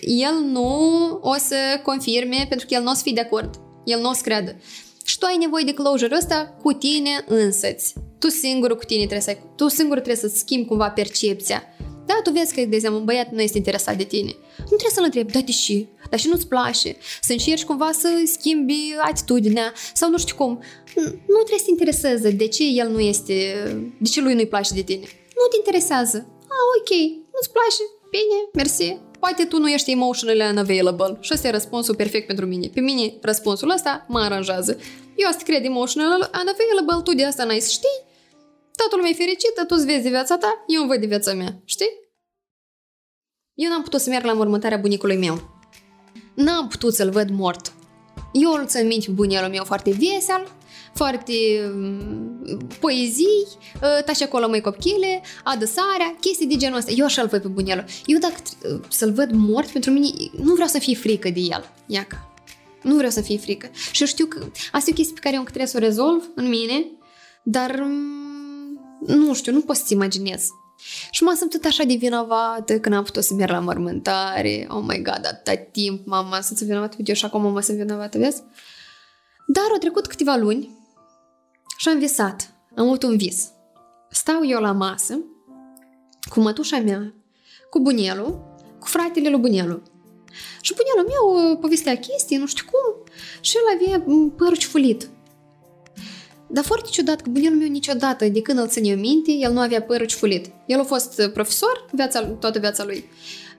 el 0.00 0.34
nu 0.44 0.68
o 1.22 1.34
să 1.34 1.56
confirme 1.82 2.46
pentru 2.48 2.66
că 2.66 2.74
el 2.74 2.82
nu 2.82 2.90
o 2.90 2.94
să 2.94 3.02
fie 3.02 3.12
de 3.12 3.20
acord. 3.20 3.54
El 3.84 4.00
nu 4.00 4.08
o 4.08 4.12
să 4.12 4.20
creadă. 4.22 4.56
Și 5.04 5.18
tu 5.18 5.26
ai 5.26 5.36
nevoie 5.36 5.64
de 5.64 5.74
closure 5.74 6.16
ăsta 6.16 6.56
cu 6.62 6.72
tine 6.72 7.24
însăți. 7.26 7.94
Tu 8.18 8.28
singur 8.28 8.76
cu 8.76 8.84
tine 8.84 8.98
trebuie 8.98 9.20
să 9.20 9.30
ai, 9.30 9.38
tu 9.56 9.68
singur 9.68 10.00
trebuie 10.00 10.30
să 10.30 10.36
schimbi 10.36 10.68
cumva 10.68 10.88
percepția. 10.88 11.62
Da, 12.06 12.20
tu 12.22 12.30
vezi 12.30 12.54
că, 12.54 12.64
de 12.64 12.74
exemplu, 12.74 12.98
un 12.98 13.04
băiat 13.04 13.30
nu 13.30 13.40
este 13.40 13.56
interesat 13.56 13.96
de 13.96 14.04
tine. 14.04 14.34
Nu 14.58 14.64
trebuie 14.64 14.90
să-l 14.94 15.04
întrebi, 15.04 15.32
da, 15.32 15.40
de 15.40 15.52
ce? 15.52 15.86
Dar 16.10 16.18
și 16.18 16.28
nu-ți 16.28 16.46
place. 16.46 16.96
Să 17.22 17.32
încerci 17.32 17.64
cumva 17.64 17.90
să 17.92 18.08
schimbi 18.24 18.94
atitudinea 19.02 19.72
sau 19.94 20.10
nu 20.10 20.18
știu 20.18 20.36
cum. 20.36 20.62
Nu 21.26 21.40
trebuie 21.46 21.58
să 21.58 21.64
te 21.64 21.70
intereseze 21.70 22.30
de 22.30 22.48
ce 22.48 22.64
el 22.64 22.88
nu 22.88 23.00
este, 23.00 23.34
de 24.00 24.08
ce 24.08 24.20
lui 24.20 24.34
nu-i 24.34 24.46
place 24.46 24.74
de 24.74 24.82
tine. 24.82 25.06
Nu 25.38 25.44
te 25.50 25.56
interesează. 25.56 26.26
Ah, 26.40 26.64
ok, 26.78 26.90
nu-ți 27.32 27.52
place? 27.52 27.82
Bine, 28.10 28.38
mersi. 28.52 28.98
Poate 29.18 29.44
tu 29.44 29.58
nu 29.58 29.68
ești 29.70 29.90
emotional 29.90 30.50
unavailable 30.50 31.18
și 31.20 31.30
ăsta 31.34 31.48
e 31.48 31.50
răspunsul 31.50 31.94
perfect 31.94 32.26
pentru 32.26 32.46
mine. 32.46 32.70
Pe 32.74 32.80
mine 32.80 33.14
răspunsul 33.20 33.70
ăsta 33.70 34.04
mă 34.08 34.18
aranjează. 34.18 34.78
Eu 35.16 35.28
asta 35.28 35.42
cred 35.44 35.64
emotional 35.64 36.30
unavailable, 36.42 37.02
tu 37.04 37.14
de 37.14 37.24
asta 37.24 37.44
n-ai 37.44 37.60
să 37.60 37.70
știi 37.70 38.12
Toată 38.76 38.96
lumea 38.96 39.10
e 39.10 39.14
fericită, 39.14 39.64
tu 39.64 39.74
îți 39.76 39.86
vezi 39.86 40.02
de 40.02 40.08
viața 40.08 40.36
ta, 40.36 40.64
eu 40.66 40.80
îmi 40.80 40.90
văd 40.90 41.00
de 41.00 41.06
viața 41.06 41.32
mea, 41.32 41.62
știi? 41.64 41.90
Eu 43.54 43.70
n-am 43.70 43.82
putut 43.82 44.00
să 44.00 44.08
merg 44.08 44.24
la 44.24 44.32
mormântarea 44.32 44.78
bunicului 44.78 45.16
meu. 45.16 45.62
N-am 46.34 46.68
putut 46.68 46.94
să-l 46.94 47.10
văd 47.10 47.30
mort. 47.30 47.72
Eu 48.32 48.52
îl 48.52 48.66
țin 48.66 48.86
minte 48.86 49.10
bunelul 49.10 49.50
meu 49.50 49.64
foarte 49.64 49.90
vesel, 49.90 50.48
foarte 50.94 51.32
um, 51.74 52.58
poezii, 52.80 53.46
ă, 53.82 54.02
tași 54.02 54.22
acolo 54.22 54.48
mai 54.48 54.60
copchile, 54.60 55.22
adă 55.44 55.64
sarea, 55.64 56.16
chestii 56.20 56.46
de 56.46 56.56
genul 56.56 56.78
ăsta. 56.78 56.90
Eu 56.90 57.04
așa-l 57.04 57.26
văd 57.26 57.42
pe 57.42 57.48
bunelul. 57.48 57.84
Eu 58.06 58.18
dacă 58.18 58.34
să-l 58.88 59.12
văd 59.12 59.30
mort, 59.32 59.68
pentru 59.68 59.90
mine 59.90 60.08
nu 60.42 60.52
vreau 60.52 60.68
să 60.68 60.78
fie 60.78 60.94
frică 60.94 61.30
de 61.30 61.40
el. 61.40 61.72
Iaca. 61.86 62.32
Nu 62.82 62.94
vreau 62.94 63.10
să 63.10 63.20
fie 63.20 63.38
frică. 63.38 63.70
Și 63.90 64.00
eu 64.00 64.06
știu 64.06 64.26
că 64.26 64.38
asta 64.72 64.90
e 64.90 64.92
o 64.92 64.96
chestie 64.96 65.14
pe 65.14 65.20
care 65.20 65.34
eu 65.34 65.40
încă 65.40 65.52
trebuie 65.52 65.70
să 65.70 65.76
o 65.76 65.80
rezolv 65.80 66.30
în 66.34 66.48
mine, 66.48 66.86
dar 67.42 67.86
nu 69.06 69.34
știu, 69.34 69.52
nu 69.52 69.60
pot 69.60 69.76
să-ți 69.76 69.92
imaginez. 69.92 70.48
Și 71.10 71.22
m-am 71.22 71.34
simțit 71.34 71.66
așa 71.66 71.84
de 71.84 71.94
vinovată 71.94 72.80
când 72.80 72.94
am 72.94 73.04
putut 73.04 73.24
să 73.24 73.34
merg 73.34 73.50
la 73.50 73.58
mormântare. 73.58 74.66
Oh 74.70 74.82
my 74.86 75.02
god, 75.02 75.20
atâta 75.26 75.56
timp, 75.56 76.06
mama, 76.06 76.40
sunt 76.40 76.60
vinovată. 76.60 76.94
Uite, 76.98 77.10
eu 77.10 77.16
și 77.16 77.24
acum 77.24 77.42
mama 77.42 77.60
sunt 77.60 77.76
vinovată, 77.76 78.18
vezi? 78.18 78.42
Dar 79.46 79.64
au 79.72 79.78
trecut 79.78 80.06
câteva 80.06 80.36
luni 80.36 80.78
și 81.76 81.88
am 81.88 81.98
visat. 81.98 82.54
Am 82.76 82.86
avut 82.86 83.02
un 83.02 83.16
vis. 83.16 83.48
Stau 84.10 84.46
eu 84.46 84.60
la 84.60 84.72
masă 84.72 85.18
cu 86.30 86.40
mătușa 86.40 86.78
mea, 86.78 87.14
cu 87.70 87.80
bunelul, 87.80 88.56
cu 88.78 88.86
fratele 88.86 89.28
lui 89.28 89.40
bunelul. 89.40 89.82
Și 90.60 90.74
bunelul 90.74 91.12
meu 91.12 91.56
povestea 91.56 91.96
chestii, 91.96 92.36
nu 92.36 92.46
știu 92.46 92.64
cum, 92.70 93.12
și 93.40 93.56
el 93.56 93.62
avea 93.76 94.04
părul 94.36 94.56
ciufulit. 94.56 95.08
Dar 96.54 96.64
foarte 96.64 96.88
ciudat 96.90 97.20
că 97.20 97.30
bunelul 97.30 97.58
meu 97.58 97.68
niciodată, 97.68 98.24
de 98.24 98.42
când 98.42 98.58
îl 98.58 98.68
țin 98.68 98.84
eu 98.84 98.96
minte, 98.96 99.30
el 99.32 99.52
nu 99.52 99.60
avea 99.60 99.82
părul 99.82 100.06
ciufulit. 100.06 100.46
El 100.66 100.80
a 100.80 100.82
fost 100.82 101.18
uh, 101.18 101.32
profesor 101.32 101.86
viața, 101.92 102.24
toată 102.24 102.58
viața 102.58 102.84
lui. 102.84 103.04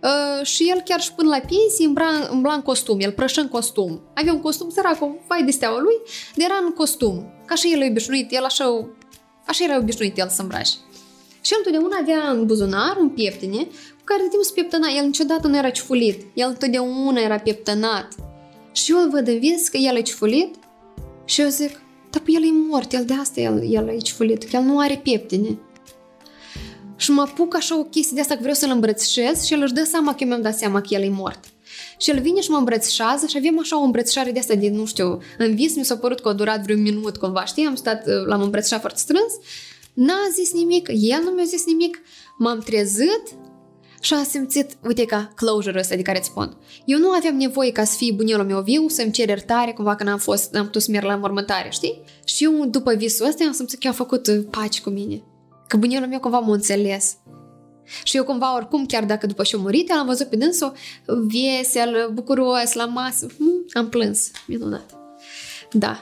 Uh, 0.04 0.46
și 0.46 0.64
el 0.70 0.82
chiar 0.86 1.02
și 1.02 1.14
până 1.14 1.30
la 1.30 1.40
pensie 1.40 1.86
îmbra, 1.86 2.06
îmbla 2.32 2.54
în 2.54 2.62
costum, 2.62 3.00
el 3.00 3.12
prășă 3.12 3.42
în 3.42 3.48
costum. 3.48 4.02
Avea 4.14 4.34
un 4.34 4.42
costum 4.42 4.70
săracul, 4.70 5.20
vai 5.28 5.44
de 5.44 5.52
steaua 5.52 5.80
lui, 5.80 5.96
de 6.36 6.44
era 6.44 6.54
în 6.66 6.74
costum. 6.74 7.34
Ca 7.46 7.56
și 7.56 7.72
el 7.74 7.82
e 7.82 7.88
obișnuit, 7.90 8.32
el 8.32 8.44
așa, 8.44 8.88
așa 9.46 9.64
era 9.64 9.78
obișnuit 9.78 10.18
el 10.18 10.30
să 10.30 10.42
îmbrace. 10.42 10.72
Și 11.42 11.54
el 11.54 11.58
întotdeauna 11.58 11.98
avea 12.02 12.32
în 12.32 12.46
buzunar, 12.46 12.98
în 13.00 13.10
pieptene, 13.10 13.64
cu 13.98 14.04
care 14.04 14.22
de 14.22 14.28
timp 14.30 14.44
se 14.44 14.52
pieptăna. 14.54 14.88
El 14.98 15.06
niciodată 15.06 15.48
nu 15.48 15.58
era 15.58 15.70
ciufulit. 15.70 16.22
El 16.34 16.48
întotdeauna 16.48 17.22
era 17.22 17.38
pieptănat. 17.38 18.08
Și 18.72 18.92
eu 18.92 18.98
îl 18.98 19.10
văd 19.10 19.28
în 19.28 19.40
vis 19.40 19.68
că 19.68 19.78
el 19.78 19.98
e 19.98 20.02
ciufulit 20.02 20.56
și 21.26 21.42
eu 21.42 21.48
zic, 21.48 21.84
dar 22.16 22.24
pe 22.24 22.32
el 22.32 22.44
e 22.44 22.52
mort, 22.70 22.94
el 22.94 23.06
de 23.06 23.14
asta 23.14 23.40
el, 23.40 23.72
el 23.72 23.88
e 23.88 23.98
ciufulit, 23.98 24.44
că 24.44 24.56
el 24.56 24.62
nu 24.62 24.80
are 24.80 25.00
pieptene. 25.04 25.58
Și 26.96 27.12
mă 27.12 27.22
apuc 27.22 27.56
așa 27.56 27.80
o 27.80 27.84
chestie 27.84 28.16
de 28.16 28.22
asta 28.22 28.34
că 28.34 28.40
vreau 28.40 28.56
să-l 28.56 28.70
îmbrățișez 28.70 29.44
și 29.44 29.54
el 29.54 29.62
își 29.62 29.74
dă 29.74 29.84
seama 29.84 30.12
că 30.12 30.18
eu 30.20 30.28
mi-am 30.28 30.42
dat 30.42 30.58
seama 30.58 30.82
că 30.82 30.88
el 30.90 31.02
e 31.02 31.10
mort. 31.10 31.40
Și 31.98 32.10
el 32.10 32.20
vine 32.22 32.42
și 32.42 32.50
mă 32.50 32.58
îmbrățișează 32.58 33.26
și 33.28 33.38
avem 33.38 33.60
așa 33.60 33.80
o 33.80 33.84
îmbrățișare 33.84 34.32
de 34.32 34.40
asta 34.40 34.56
de, 34.56 34.70
nu 34.70 34.86
știu, 34.86 35.22
în 35.38 35.56
vis 35.56 35.76
mi 35.76 35.86
s-a 35.86 35.98
părut 35.98 36.20
că 36.20 36.30
a 36.30 36.34
durat 36.34 36.62
vreun 36.62 36.82
minut 36.82 37.18
cumva, 37.18 37.46
știi? 37.46 37.66
Am 37.66 37.76
stat, 37.76 38.06
l-am 38.26 38.42
îmbrățișat 38.42 38.80
foarte 38.80 39.00
strâns, 39.00 39.34
n-a 39.94 40.28
zis 40.34 40.54
nimic, 40.54 40.88
el 40.88 41.22
nu 41.24 41.30
mi-a 41.30 41.44
zis 41.44 41.66
nimic, 41.66 42.02
m-am 42.38 42.60
trezit 42.60 43.24
și 44.06 44.14
am 44.14 44.24
simțit, 44.24 44.78
uite 44.84 45.06
ca 45.06 45.32
closure 45.36 45.80
ăsta 45.80 45.96
de 45.96 46.02
care 46.02 46.18
îți 46.18 46.28
spun. 46.28 46.58
Eu 46.86 47.00
nu 47.00 47.10
aveam 47.10 47.36
nevoie 47.36 47.72
ca 47.72 47.84
să 47.84 47.96
fie 47.98 48.14
bunelul 48.14 48.46
meu 48.46 48.62
viu, 48.62 48.88
să-mi 48.88 49.12
cer 49.12 49.28
iertare 49.28 49.72
cumva 49.72 49.96
că 49.96 50.04
n-am 50.04 50.18
fost, 50.18 50.54
n-am 50.54 50.66
putut 50.66 50.82
să 50.82 50.92
merg 50.92 51.06
la 51.06 51.16
mormântare, 51.16 51.70
știi? 51.70 52.02
Și 52.26 52.44
eu 52.44 52.66
după 52.66 52.94
visul 52.94 53.28
ăsta 53.28 53.44
am 53.46 53.52
simțit 53.52 53.80
că 53.80 53.88
am 53.88 53.94
făcut 53.94 54.30
pace 54.50 54.82
cu 54.82 54.90
mine. 54.90 55.24
Că 55.68 55.78
bunelul 55.78 56.08
meu 56.08 56.20
cumva 56.20 56.40
m-a 56.40 56.54
înțeles. 56.54 57.18
Și 58.04 58.18
eu 58.18 58.24
cumva 58.24 58.56
oricum, 58.56 58.86
chiar 58.86 59.06
dacă 59.06 59.26
după 59.26 59.44
și-a 59.44 59.58
murit, 59.58 59.92
am 59.92 60.06
văzut 60.06 60.28
pe 60.28 60.36
dânsul 60.36 60.74
vesel, 61.06 62.10
bucuros, 62.14 62.74
la 62.74 62.86
masă. 62.86 63.28
Hm, 63.38 63.66
am 63.74 63.90
plâns. 63.90 64.32
Minunat. 64.48 64.92
Da. 65.72 66.00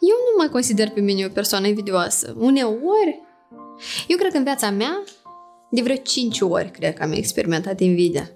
Eu 0.00 0.16
nu 0.26 0.42
mă 0.42 0.48
consider 0.50 0.90
pe 0.90 1.00
mine 1.00 1.24
o 1.24 1.28
persoană 1.28 1.66
invidioasă. 1.66 2.34
Uneori, 2.38 3.22
eu 4.08 4.16
cred 4.16 4.30
că 4.30 4.36
în 4.36 4.44
viața 4.44 4.70
mea, 4.70 5.02
de 5.70 5.82
vreo 5.82 5.96
5 5.96 6.40
ori, 6.40 6.70
cred 6.70 6.94
că 6.94 7.02
am 7.02 7.12
experimentat 7.12 7.80
invidia. 7.80 8.30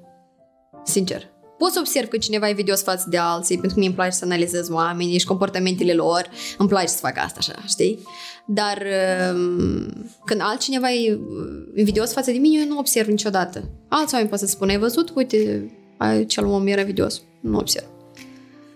Sincer. 0.84 1.28
Pot 1.58 1.72
să 1.72 1.78
observ 1.78 2.08
că 2.08 2.16
cineva 2.16 2.46
e 2.46 2.50
invidios 2.50 2.82
față 2.82 3.06
de 3.10 3.16
alții, 3.16 3.54
pentru 3.54 3.74
că 3.74 3.78
mie 3.78 3.88
îmi 3.88 3.96
place 3.96 4.10
să 4.10 4.24
analizez 4.24 4.70
oamenii 4.70 5.18
și 5.18 5.26
comportamentele 5.26 5.92
lor. 5.92 6.30
Îmi 6.58 6.68
place 6.68 6.86
să 6.86 6.98
fac 7.00 7.18
asta 7.18 7.38
așa, 7.38 7.62
știi? 7.68 7.98
Dar 8.46 8.82
um, 9.34 10.10
când 10.24 10.40
altcineva 10.40 10.92
e 10.92 11.18
invidios 11.76 12.12
față 12.12 12.30
de 12.30 12.38
mine, 12.38 12.60
eu 12.60 12.68
nu 12.68 12.78
observ 12.78 13.08
niciodată. 13.08 13.70
Alți 13.88 14.12
oameni 14.12 14.30
pot 14.30 14.38
să 14.38 14.46
spună, 14.46 14.70
ai 14.70 14.78
văzut? 14.78 15.12
Uite, 15.14 15.70
cel 16.26 16.44
om 16.46 16.66
era 16.66 16.80
invidios. 16.80 17.22
Nu 17.40 17.58
observ. 17.58 17.86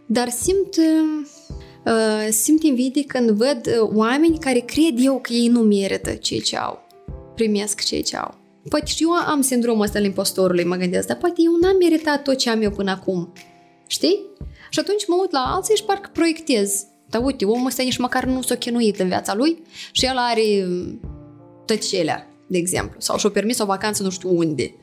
Dar 0.06 0.28
simt, 0.28 0.76
uh, 1.84 2.28
simt 2.30 2.62
invidie 2.62 3.04
când 3.04 3.30
văd 3.30 3.66
uh, 3.66 3.90
oameni 3.94 4.38
care 4.38 4.58
cred 4.58 4.94
eu 4.96 5.18
că 5.20 5.32
ei 5.32 5.48
nu 5.48 5.60
merită 5.60 6.10
ceea 6.10 6.40
ce 6.40 6.56
au. 6.56 6.86
Primesc 7.34 7.82
ceea 7.82 8.02
ce 8.02 8.16
au. 8.16 8.43
Poate 8.68 8.86
și 8.86 9.02
eu 9.02 9.10
am 9.10 9.40
sindromul 9.40 9.82
ăsta 9.82 9.98
al 9.98 10.04
impostorului, 10.04 10.64
mă 10.64 10.76
gândesc, 10.76 11.06
dar 11.06 11.16
poate 11.16 11.34
eu 11.38 11.56
n-am 11.60 11.76
meritat 11.76 12.22
tot 12.22 12.36
ce 12.36 12.50
am 12.50 12.62
eu 12.62 12.70
până 12.70 12.90
acum. 12.90 13.32
Știi? 13.86 14.20
Și 14.70 14.78
atunci 14.78 15.06
mă 15.06 15.16
uit 15.20 15.30
la 15.30 15.52
alții 15.54 15.76
și 15.76 15.84
parcă 15.84 16.10
proiectez 16.12 16.86
dar 17.14 17.24
uite, 17.24 17.44
omul 17.44 17.66
ăsta 17.66 17.82
nici 17.82 17.96
măcar 17.96 18.24
nu 18.24 18.42
s-a 18.42 18.54
chinuit 18.54 19.00
în 19.00 19.08
viața 19.08 19.34
lui 19.34 19.62
și 19.92 20.04
el 20.04 20.16
are 20.16 20.64
mm, 20.66 21.00
tăcelea, 21.64 22.26
de 22.46 22.58
exemplu, 22.58 23.00
sau 23.00 23.18
și-a 23.18 23.30
permis 23.30 23.58
o 23.58 23.64
vacanță 23.64 24.02
nu 24.02 24.10
știu 24.10 24.36
unde. 24.36 24.74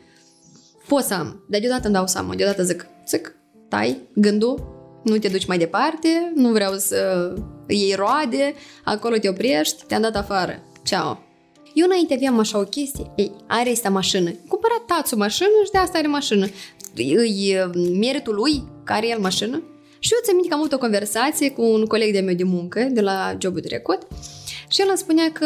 Pot 0.88 1.04
să 1.04 1.14
am, 1.14 1.46
dar 1.50 1.60
deodată 1.60 1.86
îmi 1.86 1.96
dau 1.96 2.08
seama, 2.08 2.36
deodată 2.36 2.64
zic, 2.64 2.88
zic, 3.08 3.36
tai 3.70 3.98
gândul, 4.16 4.80
nu 5.04 5.18
te 5.18 5.28
duci 5.28 5.46
mai 5.46 5.58
departe, 5.58 6.32
nu 6.36 6.50
vreau 6.50 6.74
să 6.74 7.34
iei 7.68 7.94
roade, 7.94 8.54
acolo 8.84 9.18
te 9.18 9.30
oprești, 9.30 9.84
te-am 9.88 10.02
dat 10.02 10.16
afară. 10.16 10.64
Ceau. 10.84 11.30
Eu 11.74 11.86
înainte 11.86 12.14
aveam 12.14 12.40
așa 12.40 12.60
o 12.60 12.64
chestie, 12.64 13.12
ei, 13.16 13.32
are 13.48 13.72
asta 13.72 13.90
mașină. 13.90 14.32
Cumpărat 14.48 14.86
tațul 14.88 15.18
mașină 15.18 15.48
și 15.66 15.72
de 15.72 15.78
asta 15.78 15.98
are 15.98 16.08
mașină. 16.08 16.48
Îi 16.96 17.58
meritul 18.00 18.36
lui, 18.36 18.64
care 18.84 19.08
e 19.08 19.10
el 19.10 19.20
mașină, 19.20 19.64
și 20.00 20.14
eu 20.14 20.20
ți-am 20.24 20.46
că 20.48 20.54
am 20.54 20.60
avut 20.60 20.74
o 20.74 20.78
conversație 20.78 21.52
cu 21.52 21.62
un 21.62 21.86
coleg 21.86 22.14
de 22.14 22.20
meu 22.20 22.36
de 22.36 22.44
muncă, 22.44 22.80
de 22.92 23.02
la 23.02 23.36
jobul 23.42 23.62
trecut, 23.62 24.08
și 24.70 24.82
el 24.82 24.88
îmi 24.90 24.98
spunea 24.98 25.32
că, 25.32 25.46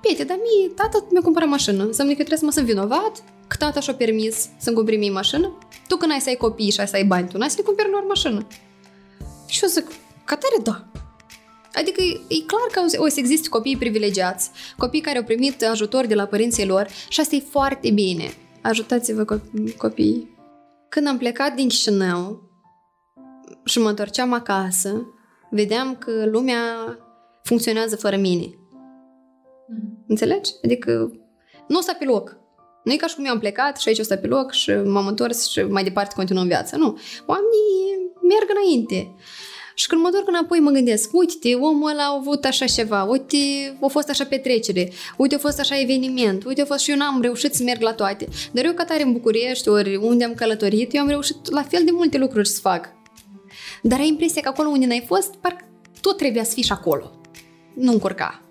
Pete, 0.00 0.24
dar 0.24 0.36
mie, 0.36 0.68
tata 0.68 1.06
mi-a 1.10 1.20
cumpărat 1.20 1.48
mașină, 1.48 1.84
înseamnă 1.84 2.12
că 2.12 2.18
trebuie 2.18 2.38
să 2.38 2.44
mă 2.44 2.50
sunt 2.50 2.66
vinovat, 2.66 3.24
că 3.46 3.56
tata 3.58 3.80
și-a 3.80 3.94
permis 3.94 4.48
să-mi 4.58 4.76
cumperi 4.76 4.96
mie 4.96 5.10
mașină, 5.10 5.58
tu 5.88 5.96
când 5.96 6.12
ai 6.12 6.20
să 6.20 6.28
ai 6.28 6.34
copii 6.34 6.70
și 6.70 6.80
ai 6.80 6.88
să 6.88 6.96
ai 6.96 7.04
bani, 7.04 7.28
tu 7.28 7.38
n-ai 7.38 7.50
să 7.50 7.56
le 7.58 7.64
cumperi 7.64 7.90
lor 7.90 8.04
mașină. 8.08 8.46
Și 9.46 9.60
eu 9.62 9.68
zic, 9.68 9.86
ca 10.24 10.36
tare 10.36 10.62
da. 10.62 11.03
Adică 11.74 12.02
e 12.28 12.44
clar 12.46 12.68
că 12.72 13.02
o 13.02 13.08
să 13.08 13.20
existe 13.20 13.48
copii 13.48 13.76
privilegiați, 13.76 14.50
copii 14.76 15.00
care 15.00 15.18
au 15.18 15.24
primit 15.24 15.64
ajutor 15.64 16.06
de 16.06 16.14
la 16.14 16.24
părinții 16.24 16.66
lor 16.66 16.88
și 17.08 17.20
asta 17.20 17.34
e 17.34 17.40
foarte 17.50 17.90
bine. 17.90 18.34
Ajutați-vă 18.62 19.40
copiii. 19.76 20.36
Când 20.88 21.06
am 21.06 21.18
plecat 21.18 21.54
din 21.54 21.68
Chișinău, 21.68 22.44
și 23.64 23.78
mă 23.78 23.88
întorceam 23.88 24.32
acasă, 24.32 25.06
vedeam 25.50 25.96
că 25.96 26.26
lumea 26.26 26.58
funcționează 27.42 27.96
fără 27.96 28.16
mine. 28.16 28.58
Mm. 29.68 30.04
Înțelegi? 30.06 30.52
Adică 30.64 31.12
nu 31.68 31.80
sta 31.80 31.96
pe 31.98 32.04
loc. 32.04 32.36
Nu 32.84 32.92
e 32.92 32.96
ca 32.96 33.06
și 33.06 33.14
cum 33.14 33.24
eu 33.24 33.32
am 33.32 33.38
plecat 33.38 33.78
și 33.78 33.88
aici 33.88 33.98
o 33.98 34.02
sta 34.02 34.16
pe 34.16 34.26
loc 34.26 34.52
și 34.52 34.70
m-am 34.70 35.06
întors 35.06 35.48
și 35.48 35.62
mai 35.62 35.84
departe 35.84 36.14
continuăm 36.14 36.46
viața. 36.46 36.76
Nu. 36.76 36.98
Oamenii 37.26 38.12
merg 38.22 38.50
înainte. 38.50 39.14
Și 39.74 39.86
când 39.86 40.00
mă 40.00 40.06
întorc 40.06 40.28
înapoi 40.28 40.58
mă 40.58 40.70
gândesc, 40.70 41.10
uite, 41.12 41.54
omul 41.54 41.90
ăla 41.90 42.02
a 42.02 42.16
avut 42.18 42.44
așa 42.44 42.66
ceva, 42.66 43.04
uite, 43.04 43.36
a 43.80 43.86
fost 43.86 44.08
așa 44.08 44.24
petrecere, 44.24 44.92
uite, 45.16 45.34
a 45.34 45.38
fost 45.38 45.60
așa 45.60 45.80
eveniment, 45.80 46.44
uite, 46.44 46.60
a 46.60 46.64
fost 46.64 46.80
și 46.80 46.90
eu 46.90 46.96
n-am 46.96 47.20
reușit 47.20 47.54
să 47.54 47.62
merg 47.62 47.80
la 47.80 47.92
toate. 47.92 48.28
Dar 48.52 48.64
eu 48.64 48.72
ca 48.72 48.84
tare 48.84 49.02
în 49.02 49.12
București, 49.12 49.68
ori 49.68 49.96
unde 49.96 50.24
am 50.24 50.34
călătorit, 50.34 50.94
eu 50.94 51.02
am 51.02 51.08
reușit 51.08 51.50
la 51.50 51.62
fel 51.62 51.84
de 51.84 51.90
multe 51.90 52.18
lucruri 52.18 52.48
să 52.48 52.60
fac. 52.60 52.88
Dar 53.82 53.98
ai 53.98 54.08
impresia 54.08 54.42
că 54.42 54.48
acolo 54.48 54.68
unde 54.68 54.86
n-ai 54.86 55.04
fost, 55.06 55.34
parcă 55.34 55.64
tot 56.00 56.16
trebuia 56.16 56.44
să 56.44 56.52
fii 56.52 56.62
și 56.62 56.72
acolo. 56.72 57.20
Nu 57.74 57.92
încurca. 57.92 58.42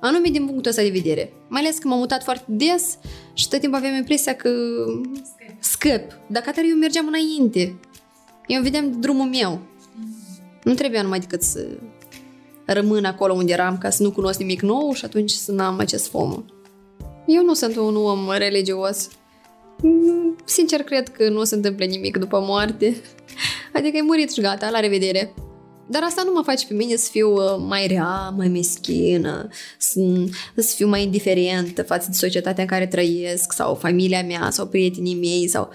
Anume 0.00 0.28
din 0.28 0.46
punctul 0.46 0.70
ăsta 0.70 0.82
de 0.82 0.88
vedere. 0.88 1.32
Mai 1.48 1.60
ales 1.60 1.78
că 1.78 1.88
m-am 1.88 1.98
mutat 1.98 2.22
foarte 2.22 2.44
des 2.48 2.98
și 3.34 3.48
tot 3.48 3.60
timpul 3.60 3.78
aveam 3.78 3.94
impresia 3.94 4.34
că 4.34 4.50
scăp. 5.58 6.02
Dacă 6.28 6.48
atare 6.48 6.68
eu 6.68 6.76
mergeam 6.76 7.06
înainte. 7.06 7.78
Eu 8.46 8.62
vedeam 8.62 9.00
drumul 9.00 9.26
meu. 9.26 9.60
Nu 10.66 10.74
trebuia 10.74 11.02
numai 11.02 11.18
decât 11.18 11.42
să 11.42 11.66
rămân 12.64 13.04
acolo 13.04 13.32
unde 13.32 13.52
eram 13.52 13.78
ca 13.78 13.90
să 13.90 14.02
nu 14.02 14.10
cunosc 14.10 14.38
nimic 14.38 14.60
nou 14.60 14.92
și 14.92 15.04
atunci 15.04 15.30
să 15.30 15.52
n-am 15.52 15.78
acest 15.78 16.08
fomul. 16.08 16.44
Eu 17.26 17.44
nu 17.44 17.54
sunt 17.54 17.76
un 17.76 17.96
om 17.96 18.30
religios. 18.36 19.08
Sincer, 20.44 20.82
cred 20.82 21.08
că 21.08 21.28
nu 21.28 21.44
se 21.44 21.54
întâmplă 21.54 21.84
nimic 21.84 22.16
după 22.16 22.40
moarte. 22.40 22.96
Adică 23.72 23.96
ai 23.96 24.04
murit 24.06 24.32
și 24.32 24.40
gata, 24.40 24.70
la 24.70 24.80
revedere. 24.80 25.34
Dar 25.88 26.02
asta 26.02 26.22
nu 26.24 26.32
mă 26.32 26.42
face 26.44 26.66
pe 26.66 26.74
mine 26.74 26.96
să 26.96 27.08
fiu 27.10 27.32
uh, 27.32 27.64
mai 27.66 27.86
rea, 27.86 28.34
mai 28.36 28.48
meschină, 28.48 29.48
să, 29.78 30.00
să 30.56 30.74
fiu 30.74 30.88
mai 30.88 31.02
indiferentă 31.02 31.82
față 31.82 32.06
de 32.10 32.16
societatea 32.16 32.62
în 32.62 32.68
care 32.68 32.86
trăiesc 32.86 33.52
sau 33.52 33.74
familia 33.74 34.22
mea 34.22 34.48
sau 34.50 34.66
prietenii 34.66 35.14
mei 35.14 35.48
sau... 35.48 35.70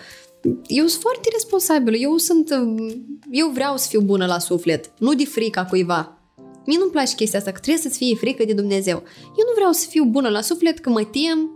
Eu 0.68 0.86
sunt 0.86 1.02
foarte 1.02 1.30
responsabilă, 1.32 1.96
eu 1.96 2.18
sunt... 2.18 2.50
Uh, 2.50 2.94
eu 3.30 3.50
vreau 3.50 3.78
să 3.78 3.88
fiu 3.88 4.02
bună 4.02 4.26
la 4.26 4.40
suflet, 4.40 4.92
nu 4.98 5.14
de 5.14 5.26
frica 5.26 5.66
cuiva. 5.66 6.18
Mie 6.66 6.78
nu-mi 6.78 6.92
place 6.92 7.16
chestia 7.16 7.40
asta, 7.40 7.52
că 7.52 7.60
trebuie 7.60 7.84
să-ți 7.84 7.98
fie 7.98 8.16
frică 8.16 8.46
de 8.46 8.54
Dumnezeu. 8.54 9.04
Eu 9.24 9.46
nu 9.48 9.54
vreau 9.56 9.72
să 9.72 9.88
fiu 9.90 10.04
bună 10.04 10.30
la 10.30 10.42
suflet 10.42 10.80
că 10.80 10.90
mă 10.90 11.04
tem 11.04 11.52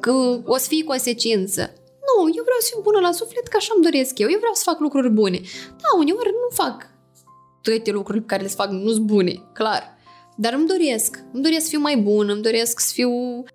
că 0.00 0.42
o 0.44 0.56
să 0.56 0.66
fie 0.68 0.84
consecință. 0.84 1.60
Nu, 2.08 2.22
eu 2.36 2.42
vreau 2.48 2.60
să 2.60 2.68
fiu 2.72 2.80
bună 2.82 3.00
la 3.00 3.12
suflet, 3.12 3.46
că 3.46 3.56
așa 3.56 3.72
îmi 3.74 3.84
doresc 3.84 4.18
eu. 4.18 4.28
Eu 4.30 4.38
vreau 4.38 4.54
să 4.54 4.62
fac 4.64 4.80
lucruri 4.80 5.10
bune. 5.10 5.40
Da, 5.68 5.98
uneori 5.98 6.30
nu 6.30 6.48
fac 6.64 6.90
toate 7.62 7.90
lucrurile 7.90 8.24
pe 8.24 8.30
care 8.30 8.42
le 8.42 8.48
fac, 8.48 8.70
nu 8.70 8.90
sunt 8.90 9.06
bune, 9.06 9.42
clar. 9.52 9.98
Dar 10.40 10.52
îmi 10.52 10.66
doresc. 10.66 11.18
Îmi 11.32 11.42
doresc 11.42 11.62
să 11.62 11.68
fiu 11.68 11.80
mai 11.80 11.96
bun, 11.96 12.28
îmi 12.28 12.42
doresc 12.42 12.80
să 12.80 12.90
fiu 12.94 13.10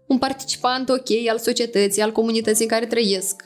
un 0.08 0.18
participant 0.18 0.90
ok 0.90 1.30
al 1.30 1.38
societății, 1.38 2.02
al 2.02 2.12
comunității 2.12 2.64
în 2.64 2.70
care 2.70 2.86
trăiesc. 2.86 3.44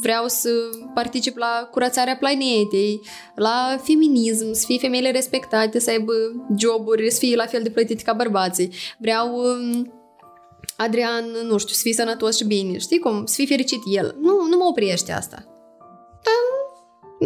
Vreau 0.00 0.28
să 0.28 0.50
particip 0.94 1.36
la 1.36 1.68
curățarea 1.70 2.16
planetei, 2.16 3.00
la 3.34 3.80
feminism, 3.82 4.52
să 4.52 4.62
fie 4.66 4.78
femeile 4.78 5.10
respectate, 5.10 5.78
să 5.78 5.90
aibă 5.90 6.12
joburi, 6.58 7.10
să 7.10 7.18
fie 7.18 7.36
la 7.36 7.46
fel 7.46 7.62
de 7.62 7.70
plătite 7.70 8.02
ca 8.02 8.12
bărbații. 8.12 8.70
Vreau 8.98 9.34
um, 9.34 9.92
Adrian, 10.76 11.24
nu 11.46 11.58
știu, 11.58 11.74
să 11.74 11.80
fii 11.82 11.94
sănătos 11.94 12.36
și 12.36 12.44
bine, 12.44 12.78
știi 12.78 12.98
cum? 12.98 13.26
Să 13.26 13.34
fii 13.34 13.46
fericit 13.46 13.80
el. 13.92 14.16
Nu, 14.20 14.46
nu 14.48 14.56
mă 14.56 14.64
oprește 14.64 15.12
asta. 15.12 15.36
Dar 16.24 16.53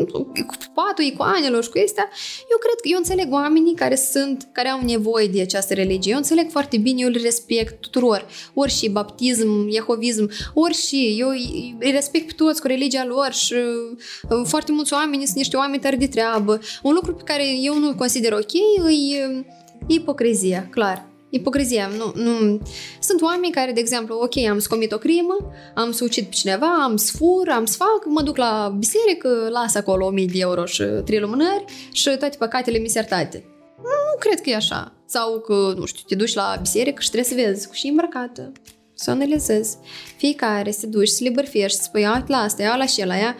cu 0.05 0.57
patul 0.75 1.05
icoanelor 1.05 1.63
și 1.63 1.71
cu 1.71 1.79
astea, 1.85 2.09
eu 2.51 2.59
cred 2.59 2.81
că 2.83 2.89
eu 2.89 2.97
înțeleg 2.97 3.33
oamenii 3.33 3.75
care 3.75 3.95
sunt, 3.95 4.49
care 4.53 4.69
au 4.69 4.81
nevoie 4.85 5.27
de 5.27 5.41
această 5.41 5.75
religie. 5.75 6.11
Eu 6.13 6.17
înțeleg 6.17 6.51
foarte 6.51 6.77
bine, 6.79 7.03
eu 7.03 7.09
le 7.09 7.21
respect 7.23 7.81
tuturor. 7.81 8.27
Ori 8.55 8.73
și 8.73 8.89
baptism, 8.89 9.71
jehovism, 9.71 10.31
ori 10.55 10.75
și 10.75 11.17
eu 11.19 11.29
îi 11.29 11.77
respect 11.79 12.27
pe 12.27 12.33
toți 12.37 12.61
cu 12.61 12.67
religia 12.67 13.05
lor 13.05 13.33
și 13.33 13.55
uh, 13.55 14.41
foarte 14.45 14.73
mulți 14.73 14.93
oameni 14.93 15.25
sunt 15.25 15.37
niște 15.37 15.57
oameni 15.57 15.83
tare 15.83 15.97
de 15.97 16.07
treabă. 16.07 16.61
Un 16.83 16.93
lucru 16.95 17.15
pe 17.15 17.23
care 17.25 17.45
eu 17.63 17.79
nu-l 17.79 17.95
consider 17.95 18.33
ok 18.33 18.53
e 18.53 19.45
ipocrizia, 19.87 20.69
clar. 20.71 21.08
Ipocrizia, 21.31 21.87
nu, 21.87 22.13
nu. 22.15 22.61
Sunt 23.01 23.23
oameni 23.23 23.53
care, 23.53 23.73
de 23.73 23.81
exemplu, 23.81 24.19
ok, 24.23 24.49
am 24.51 24.59
să 24.59 24.67
comit 24.71 24.93
o 24.93 24.99
crimă, 24.99 25.37
am 25.75 25.93
să 25.93 26.05
ucid 26.05 26.25
pe 26.25 26.35
cineva, 26.35 26.83
am 26.83 26.97
să 26.97 27.17
fur, 27.17 27.49
am 27.49 27.65
să 27.65 27.77
fac, 27.77 28.05
mă 28.07 28.23
duc 28.23 28.37
la 28.37 28.75
biserică, 28.79 29.49
las 29.51 29.75
acolo 29.75 30.07
1000 30.07 30.27
de 30.27 30.39
euro 30.39 30.65
și 30.65 30.83
trei 31.05 31.21
lumânări 31.21 31.65
și 31.93 32.05
toate 32.05 32.37
păcatele 32.39 32.79
mi 32.79 32.89
sertate. 32.89 33.45
Nu 33.77 34.19
cred 34.19 34.41
că 34.41 34.51
e 34.51 34.55
așa. 34.55 34.93
Sau 35.07 35.41
că, 35.41 35.75
nu 35.77 35.85
știu, 35.85 36.03
te 36.07 36.15
duci 36.15 36.35
la 36.35 36.59
biserică 36.61 37.01
și 37.03 37.11
trebuie 37.11 37.31
să 37.31 37.51
vezi 37.51 37.69
cu 37.69 37.75
și 37.75 37.87
îmbrăcată, 37.87 38.53
să 38.95 39.11
analizezi. 39.11 39.77
Fiecare 40.17 40.71
să 40.71 40.87
duci, 40.87 41.09
să 41.09 41.25
le 41.25 41.31
bărfiești, 41.31 41.79
să 41.79 41.85
spui, 41.85 42.03
la 42.27 42.37
asta, 42.37 42.63
ia 42.63 42.77
la 42.77 42.87
și 42.87 43.05
la 43.05 43.19
ea. 43.19 43.37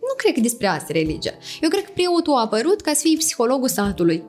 Nu 0.00 0.14
cred 0.16 0.34
că 0.34 0.40
despre 0.40 0.66
asta 0.66 0.86
e 0.88 0.98
religia. 0.98 1.34
Eu 1.60 1.68
cred 1.68 1.84
că 1.84 1.90
preotul 1.94 2.34
a 2.34 2.40
apărut 2.40 2.80
ca 2.80 2.92
să 2.92 3.00
fie 3.02 3.16
psihologul 3.16 3.68
satului 3.68 4.24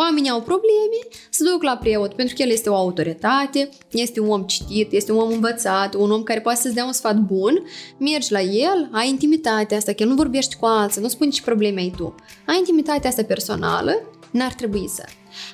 Oamenii 0.00 0.30
au 0.30 0.42
probleme, 0.42 0.98
se 1.30 1.44
duc 1.44 1.62
la 1.62 1.76
preot 1.76 2.14
pentru 2.14 2.34
că 2.34 2.42
el 2.42 2.50
este 2.50 2.70
o 2.70 2.74
autoritate, 2.74 3.68
este 3.90 4.20
un 4.20 4.28
om 4.28 4.42
citit, 4.42 4.92
este 4.92 5.12
un 5.12 5.18
om 5.18 5.32
învățat, 5.32 5.94
un 5.94 6.10
om 6.10 6.22
care 6.22 6.40
poate 6.40 6.60
să-ți 6.60 6.74
dea 6.74 6.84
un 6.84 6.92
sfat 6.92 7.16
bun, 7.16 7.62
mergi 7.98 8.32
la 8.32 8.40
el, 8.40 8.88
ai 8.92 9.08
intimitatea 9.08 9.76
asta, 9.76 9.92
că 9.92 10.02
el 10.02 10.08
nu 10.08 10.14
vorbești 10.14 10.56
cu 10.56 10.66
alții, 10.66 11.00
nu 11.00 11.08
spune 11.08 11.30
ce 11.30 11.42
probleme 11.42 11.80
ai 11.80 11.92
tu. 11.96 12.14
Ai 12.46 12.58
intimitatea 12.58 13.10
asta 13.10 13.22
personală, 13.22 13.92
n-ar 14.30 14.52
trebui 14.52 14.88
să. 14.88 15.04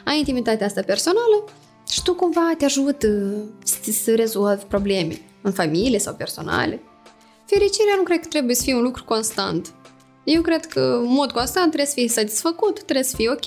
Ai 0.04 0.18
intimitatea 0.18 0.66
asta 0.66 0.82
personală 0.82 1.44
și 1.90 2.02
tu 2.02 2.14
cumva 2.14 2.54
te 2.58 2.64
ajută 2.64 3.08
să, 3.64 3.90
să 3.90 4.14
rezolvi 4.14 4.64
probleme 4.64 5.20
în 5.42 5.52
familie 5.52 5.98
sau 5.98 6.14
personale. 6.14 6.82
Fericirea 7.46 7.94
nu 7.96 8.02
cred 8.02 8.20
că 8.20 8.26
trebuie 8.28 8.54
să 8.54 8.62
fie 8.62 8.74
un 8.74 8.82
lucru 8.82 9.04
constant. 9.04 9.72
Eu 10.24 10.42
cred 10.42 10.66
că, 10.66 10.80
în 10.80 11.12
mod 11.12 11.32
constant, 11.32 11.66
trebuie 11.66 11.86
să 11.86 11.94
fii 11.94 12.08
satisfăcut, 12.08 12.82
trebuie 12.82 13.04
să 13.04 13.16
fii 13.16 13.28
ok, 13.28 13.46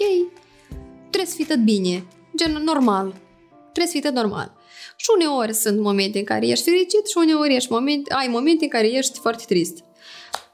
trebuie 1.09 1.29
să 1.29 1.35
fii 1.35 1.45
tot 1.45 1.63
bine, 1.63 2.07
gen 2.37 2.51
normal. 2.63 3.09
Trebuie 3.59 3.85
să 3.85 3.91
fii 3.91 4.01
tot 4.01 4.13
normal. 4.13 4.55
Și 4.95 5.07
uneori 5.15 5.53
sunt 5.53 5.79
momente 5.79 6.17
în 6.17 6.23
care 6.23 6.47
ești 6.47 6.69
fericit 6.69 7.07
și 7.07 7.17
uneori 7.17 7.55
ești 7.55 7.71
momente, 7.71 8.13
ai 8.13 8.27
momente 8.27 8.63
în 8.63 8.69
care 8.69 8.87
ești 8.87 9.19
foarte 9.19 9.43
trist. 9.47 9.83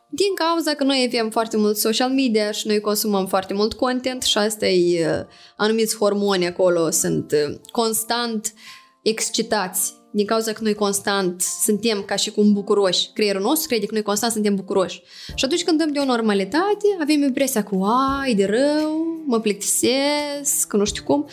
Din 0.09 0.33
cauza 0.35 0.73
că 0.73 0.83
noi 0.83 1.05
avem 1.07 1.29
foarte 1.29 1.57
mult 1.57 1.77
social 1.77 2.09
media 2.09 2.51
și 2.51 2.67
noi 2.67 2.79
consumăm 2.79 3.27
foarte 3.27 3.53
mult 3.53 3.73
content 3.73 4.21
și 4.21 4.37
asta 4.37 4.67
e 4.67 5.07
uh, 5.07 5.25
anumiți 5.57 5.97
hormoni 5.97 6.45
acolo 6.45 6.89
sunt 6.89 7.31
uh, 7.31 7.55
constant 7.71 8.53
excitați 9.01 9.93
din 10.11 10.25
cauza 10.25 10.53
că 10.53 10.63
noi 10.63 10.73
constant 10.73 11.41
suntem 11.41 12.03
ca 12.05 12.15
și 12.15 12.31
cum 12.31 12.53
bucuroși. 12.53 13.09
Creierul 13.13 13.41
nostru 13.41 13.67
crede 13.67 13.85
că 13.85 13.93
noi 13.93 14.01
constant 14.01 14.31
suntem 14.31 14.55
bucuroși. 14.55 15.01
Și 15.35 15.45
atunci 15.45 15.63
când 15.63 15.77
dăm 15.77 15.91
de 15.91 15.99
o 15.99 16.05
normalitate, 16.05 16.87
avem 17.01 17.21
impresia 17.21 17.63
că, 17.63 17.75
ai, 18.21 18.33
de 18.35 18.45
rău, 18.45 19.12
mă 19.25 19.39
plictisesc, 19.39 20.67
că 20.67 20.77
nu 20.77 20.85
știu 20.85 21.03
cum. 21.03 21.27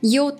Eu 0.00 0.38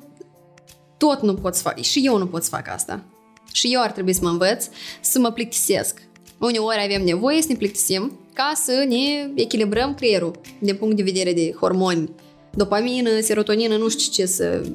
tot 0.96 1.22
nu 1.22 1.34
pot 1.34 1.54
să 1.54 1.62
fac, 1.62 1.80
și 1.80 2.02
eu 2.04 2.18
nu 2.18 2.26
pot 2.26 2.42
să 2.42 2.48
fac 2.48 2.68
asta. 2.68 3.04
Și 3.52 3.72
eu 3.72 3.82
ar 3.82 3.92
trebui 3.92 4.12
să 4.12 4.20
mă 4.22 4.28
învăț 4.28 4.68
să 5.00 5.18
mă 5.18 5.30
plictisesc. 5.30 6.02
Uneori 6.38 6.82
avem 6.84 7.04
nevoie 7.04 7.42
să 7.42 7.46
ne 7.48 7.56
plictisim 7.56 8.18
ca 8.32 8.52
să 8.54 8.84
ne 8.88 9.30
echilibrăm 9.34 9.94
creierul 9.94 10.40
din 10.58 10.76
punct 10.76 10.96
de 10.96 11.02
vedere 11.02 11.32
de 11.32 11.54
hormoni, 11.60 12.10
dopamină, 12.50 13.20
serotonină, 13.20 13.76
nu 13.76 13.88
știu 13.88 14.12
ce 14.12 14.26
să 14.26 14.66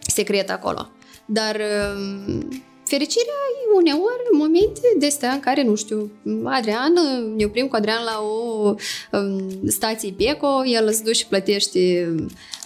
secret 0.00 0.50
acolo. 0.50 0.88
Dar 1.26 1.60
um, 1.96 2.62
fericirea 2.94 3.42
e 3.60 3.76
uneori 3.76 4.26
momente 4.32 4.80
de 4.98 5.06
astea 5.06 5.32
în 5.32 5.40
care, 5.40 5.62
nu 5.62 5.74
știu, 5.74 6.10
Adrian, 6.44 6.92
ne 7.36 7.44
oprim 7.44 7.66
cu 7.66 7.76
Adrian 7.76 8.04
la 8.04 8.20
o 8.22 8.74
um, 9.12 9.68
stație 9.68 10.14
Peco, 10.16 10.64
el 10.64 10.84
îți 10.86 11.02
duce 11.02 11.18
și 11.18 11.26
plătește 11.26 12.14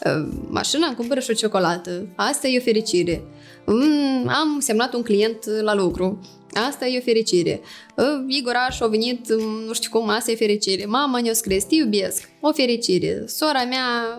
um, 0.04 0.48
mașina, 0.50 0.86
îmi 0.86 0.96
cumpără 0.96 1.20
și 1.20 1.30
o 1.30 1.34
ciocolată. 1.34 2.06
Asta 2.16 2.48
e 2.48 2.58
o 2.58 2.62
fericire. 2.62 3.22
Mm, 3.66 4.28
am 4.28 4.60
semnat 4.60 4.94
un 4.94 5.02
client 5.02 5.44
la 5.60 5.74
lucru. 5.74 6.20
Asta 6.68 6.86
e 6.86 6.98
o 6.98 7.00
fericire. 7.00 7.60
Ă, 7.98 8.24
Igoraș 8.26 8.80
a 8.80 8.86
venit, 8.86 9.32
nu 9.66 9.72
știu 9.72 9.90
cum, 9.90 10.08
asta 10.08 10.30
e 10.30 10.34
fericire. 10.34 10.84
Mama 10.84 11.20
ne-a 11.20 11.32
scris, 11.32 11.64
te 11.64 11.74
iubesc. 11.74 12.28
O 12.40 12.52
fericire. 12.52 13.24
Sora 13.26 13.64
mea 13.64 14.18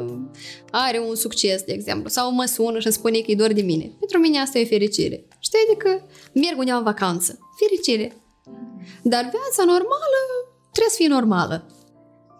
are 0.72 1.00
un 1.08 1.16
succes, 1.16 1.62
de 1.62 1.74
exemplu. 1.74 2.10
Sau 2.10 2.34
mă 2.34 2.46
sună 2.46 2.80
și 2.80 2.86
îmi 2.86 2.96
spune 2.96 3.20
că 3.20 3.32
e 3.32 3.36
doar 3.36 3.54
de 3.54 3.62
mine. 3.62 3.92
Pentru 4.00 4.20
mine 4.20 4.40
asta 4.40 4.60
e 4.60 4.66
fericire. 4.66 5.24
Știi, 5.50 5.66
adică 5.70 5.90
merg 6.34 6.58
undeva 6.58 6.78
în 6.78 6.84
vacanță. 6.84 7.40
Fericire. 7.60 8.16
Dar 9.02 9.22
viața 9.22 9.64
normală 9.64 10.22
trebuie 10.72 10.94
să 10.94 10.96
fie 10.96 11.08
normală. 11.08 11.66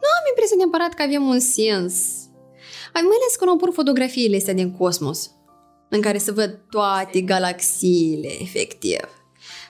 Nu 0.02 0.10
am 0.18 0.26
impresia 0.30 0.56
neapărat 0.58 0.94
că 0.94 1.02
avem 1.02 1.28
un 1.28 1.40
sens. 1.40 1.94
Mai 2.94 3.04
ales 3.04 3.36
când 3.38 3.50
au 3.50 3.58
pur 3.58 3.72
fotografiile 3.74 4.36
astea 4.36 4.54
din 4.54 4.72
cosmos, 4.78 5.32
în 5.90 6.02
care 6.02 6.18
se 6.18 6.32
văd 6.32 6.60
toate 6.70 7.22
galaxiile, 7.22 8.42
efectiv 8.42 9.00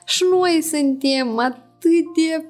și 0.05 0.23
noi 0.31 0.61
suntem 0.61 1.37
atât 1.37 2.05
de 2.15 2.45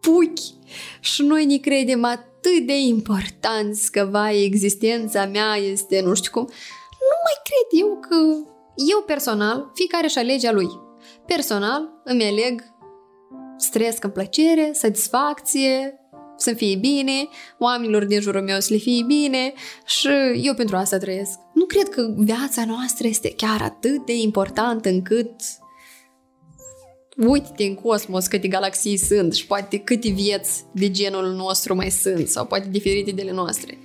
puchi 0.00 0.54
și 1.00 1.22
noi 1.22 1.44
ne 1.44 1.56
credem 1.56 2.04
atât 2.04 2.66
de 2.66 2.78
importanți 2.78 3.92
că, 3.92 4.08
vai, 4.10 4.44
existența 4.44 5.26
mea 5.26 5.54
este 5.56 6.00
nu 6.00 6.14
știu 6.14 6.30
cum. 6.30 6.42
Nu 7.10 7.16
mai 7.24 7.36
cred 7.48 7.80
eu 7.80 7.98
că 8.08 8.48
eu 8.86 9.02
personal, 9.06 9.70
fiecare 9.74 10.06
și 10.06 10.18
alegea 10.18 10.52
lui. 10.52 10.68
Personal 11.26 12.00
îmi 12.04 12.24
aleg 12.24 12.62
stres 13.56 13.96
în 14.00 14.10
plăcere, 14.10 14.70
satisfacție, 14.72 15.98
să 16.36 16.52
fie 16.54 16.76
bine, 16.76 17.28
oamenilor 17.58 18.04
din 18.04 18.20
jurul 18.20 18.42
meu 18.42 18.60
să 18.60 18.72
le 18.72 18.78
fie 18.78 19.04
bine 19.06 19.52
și 19.86 20.08
eu 20.42 20.54
pentru 20.54 20.76
asta 20.76 20.98
trăiesc. 20.98 21.38
Nu 21.54 21.64
cred 21.64 21.88
că 21.88 22.14
viața 22.16 22.64
noastră 22.64 23.06
este 23.06 23.32
chiar 23.36 23.62
atât 23.62 24.06
de 24.06 24.16
importantă 24.16 24.88
încât 24.88 25.30
uite 27.16 27.64
în 27.64 27.74
cosmos 27.74 28.26
câte 28.26 28.48
galaxii 28.48 28.96
sunt 28.96 29.34
și 29.34 29.46
poate 29.46 29.78
câte 29.78 30.08
vieți 30.08 30.64
de 30.72 30.90
genul 30.90 31.32
nostru 31.32 31.74
mai 31.74 31.90
sunt 31.90 32.28
sau 32.28 32.46
poate 32.46 32.68
diferite 32.70 33.10
de 33.10 33.22
ale 33.22 33.32
noastre. 33.32 33.78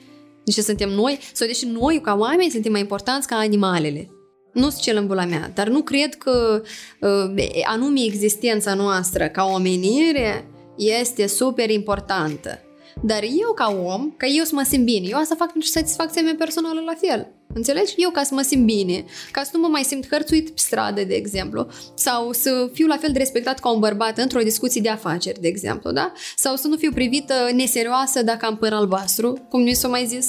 Deci 0.44 0.56
suntem 0.56 0.90
noi, 0.90 1.20
sau 1.34 1.48
deși 1.48 1.66
noi 1.66 2.02
ca 2.02 2.16
oameni 2.16 2.52
suntem 2.52 2.72
mai 2.72 2.82
importanți 2.82 3.28
ca 3.28 3.36
animalele. 3.36 4.10
Nu 4.54 4.70
sunt 4.70 4.82
cel 4.82 4.98
în 4.98 5.08
bula 5.08 5.26
mea, 5.26 5.52
dar 5.54 5.68
nu 5.68 5.82
cred 5.82 6.16
că 6.16 6.62
uh, 7.00 7.46
anume 7.64 8.00
existența 8.04 8.74
noastră 8.74 9.28
ca 9.28 9.44
omenire 9.44 10.48
este 10.78 11.28
super 11.28 11.70
importantă. 11.70 12.60
Dar 13.02 13.24
eu 13.24 13.54
ca 13.56 13.82
om, 13.86 14.14
ca 14.18 14.28
eu 14.28 14.44
să 14.44 14.56
mă 14.56 14.64
simt 14.70 14.86
bine, 14.86 15.08
eu 15.10 15.18
asta 15.18 15.36
fac 15.38 15.52
pentru 15.52 15.70
satisfacția 15.70 16.22
mea 16.22 16.36
personală 16.38 16.82
la 16.86 16.94
fel. 17.08 17.28
Înțelegi? 17.54 17.94
Eu 17.98 18.10
ca 18.10 18.24
să 18.24 18.34
mă 18.34 18.42
simt 18.42 18.66
bine, 18.66 19.06
ca 19.32 19.44
să 19.44 19.50
nu 19.54 19.60
mă 19.60 19.68
mai 19.68 19.84
simt 19.84 20.08
hărțuit 20.10 20.46
pe 20.50 20.54
stradă, 20.56 21.04
de 21.04 21.14
exemplu, 21.14 21.68
sau 21.96 22.32
să 22.32 22.70
fiu 22.74 22.88
la 22.88 22.98
fel 22.98 23.10
de 23.12 23.18
respectat 23.18 23.60
ca 23.60 23.72
un 23.72 23.80
bărbat 23.80 24.18
într-o 24.18 24.40
discuție 24.40 24.82
de 24.82 24.90
afaceri, 24.90 25.42
de 25.42 25.48
exemplu, 25.48 25.92
da? 25.92 26.12
Sau 26.36 26.56
să 26.56 26.68
nu 26.68 26.76
fiu 26.76 26.92
privită 26.92 27.34
neserioasă 27.54 28.22
dacă 28.22 28.46
am 28.46 28.58
păr 28.58 28.74
albastru, 28.74 29.48
cum 29.50 29.62
nu 29.62 29.72
s-o 29.72 29.90
mai 29.90 30.06
zis. 30.06 30.28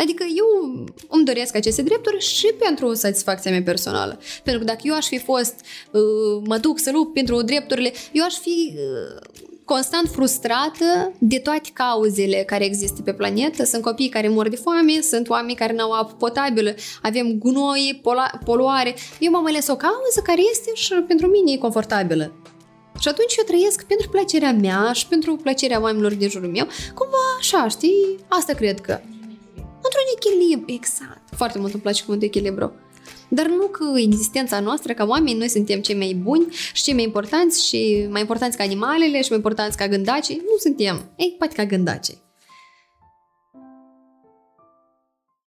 Adică 0.00 0.24
eu 0.36 0.74
îmi 1.08 1.24
doresc 1.24 1.56
aceste 1.56 1.82
drepturi 1.82 2.20
și 2.20 2.46
pentru 2.58 2.94
satisfacția 2.94 3.50
mea 3.50 3.62
personală. 3.62 4.18
Pentru 4.42 4.64
că 4.64 4.66
dacă 4.66 4.80
eu 4.82 4.94
aș 4.94 5.06
fi 5.06 5.18
fost, 5.18 5.54
uh, 5.90 6.42
mă 6.44 6.56
duc 6.58 6.78
să 6.78 6.90
lupt 6.92 7.12
pentru 7.14 7.42
drepturile, 7.42 7.92
eu 8.12 8.24
aș 8.24 8.34
fi 8.34 8.74
uh, 8.74 9.40
constant 9.64 10.08
frustrată 10.08 11.12
de 11.18 11.38
toate 11.38 11.70
cauzele 11.72 12.42
care 12.46 12.64
există 12.64 13.02
pe 13.02 13.12
planetă. 13.12 13.64
Sunt 13.64 13.82
copii 13.82 14.08
care 14.08 14.28
mor 14.28 14.48
de 14.48 14.56
foame, 14.56 15.00
sunt 15.00 15.28
oameni 15.28 15.54
care 15.54 15.72
n-au 15.72 15.92
apă 15.92 16.14
potabilă, 16.18 16.74
avem 17.02 17.38
gunoi, 17.38 18.00
poluare. 18.44 18.94
Eu 19.18 19.30
m-am 19.30 19.46
ales 19.46 19.68
o 19.68 19.76
cauză 19.76 20.20
care 20.24 20.40
este 20.50 20.70
și 20.74 20.94
pentru 20.94 21.26
mine 21.26 21.52
e 21.52 21.56
confortabilă. 21.56 22.32
Și 23.00 23.08
atunci 23.08 23.36
eu 23.36 23.44
trăiesc 23.44 23.84
pentru 23.84 24.08
plăcerea 24.08 24.52
mea 24.52 24.92
și 24.92 25.06
pentru 25.06 25.36
plăcerea 25.36 25.80
oamenilor 25.80 26.14
din 26.14 26.28
jurul 26.28 26.50
meu. 26.50 26.66
Cumva 26.94 27.16
așa, 27.38 27.68
știi? 27.68 28.18
Asta 28.28 28.52
cred 28.52 28.80
că. 28.80 29.00
Într-un 29.82 30.06
echilibru, 30.16 30.72
exact. 30.72 31.34
Foarte 31.36 31.58
mult 31.58 31.72
îmi 31.72 31.82
place 31.82 32.02
cuvântul 32.02 32.26
echilibru 32.26 32.72
dar 33.32 33.46
nu 33.46 33.66
că 33.66 33.84
existența 33.96 34.60
noastră 34.60 34.92
ca 34.92 35.04
oameni, 35.04 35.38
noi 35.38 35.48
suntem 35.48 35.80
cei 35.80 35.94
mai 35.94 36.14
buni 36.22 36.46
și 36.72 36.82
cei 36.82 36.94
mai 36.94 37.02
importanți 37.02 37.66
și 37.66 38.06
mai 38.10 38.20
importanți 38.20 38.56
ca 38.56 38.62
animalele 38.62 39.22
și 39.22 39.28
mai 39.28 39.36
importanți 39.36 39.76
ca 39.76 39.88
gândacii. 39.88 40.36
Nu 40.36 40.56
suntem. 40.58 41.10
Ei, 41.16 41.34
poate 41.38 41.54
ca 41.54 41.64
gândacii. 41.64 42.22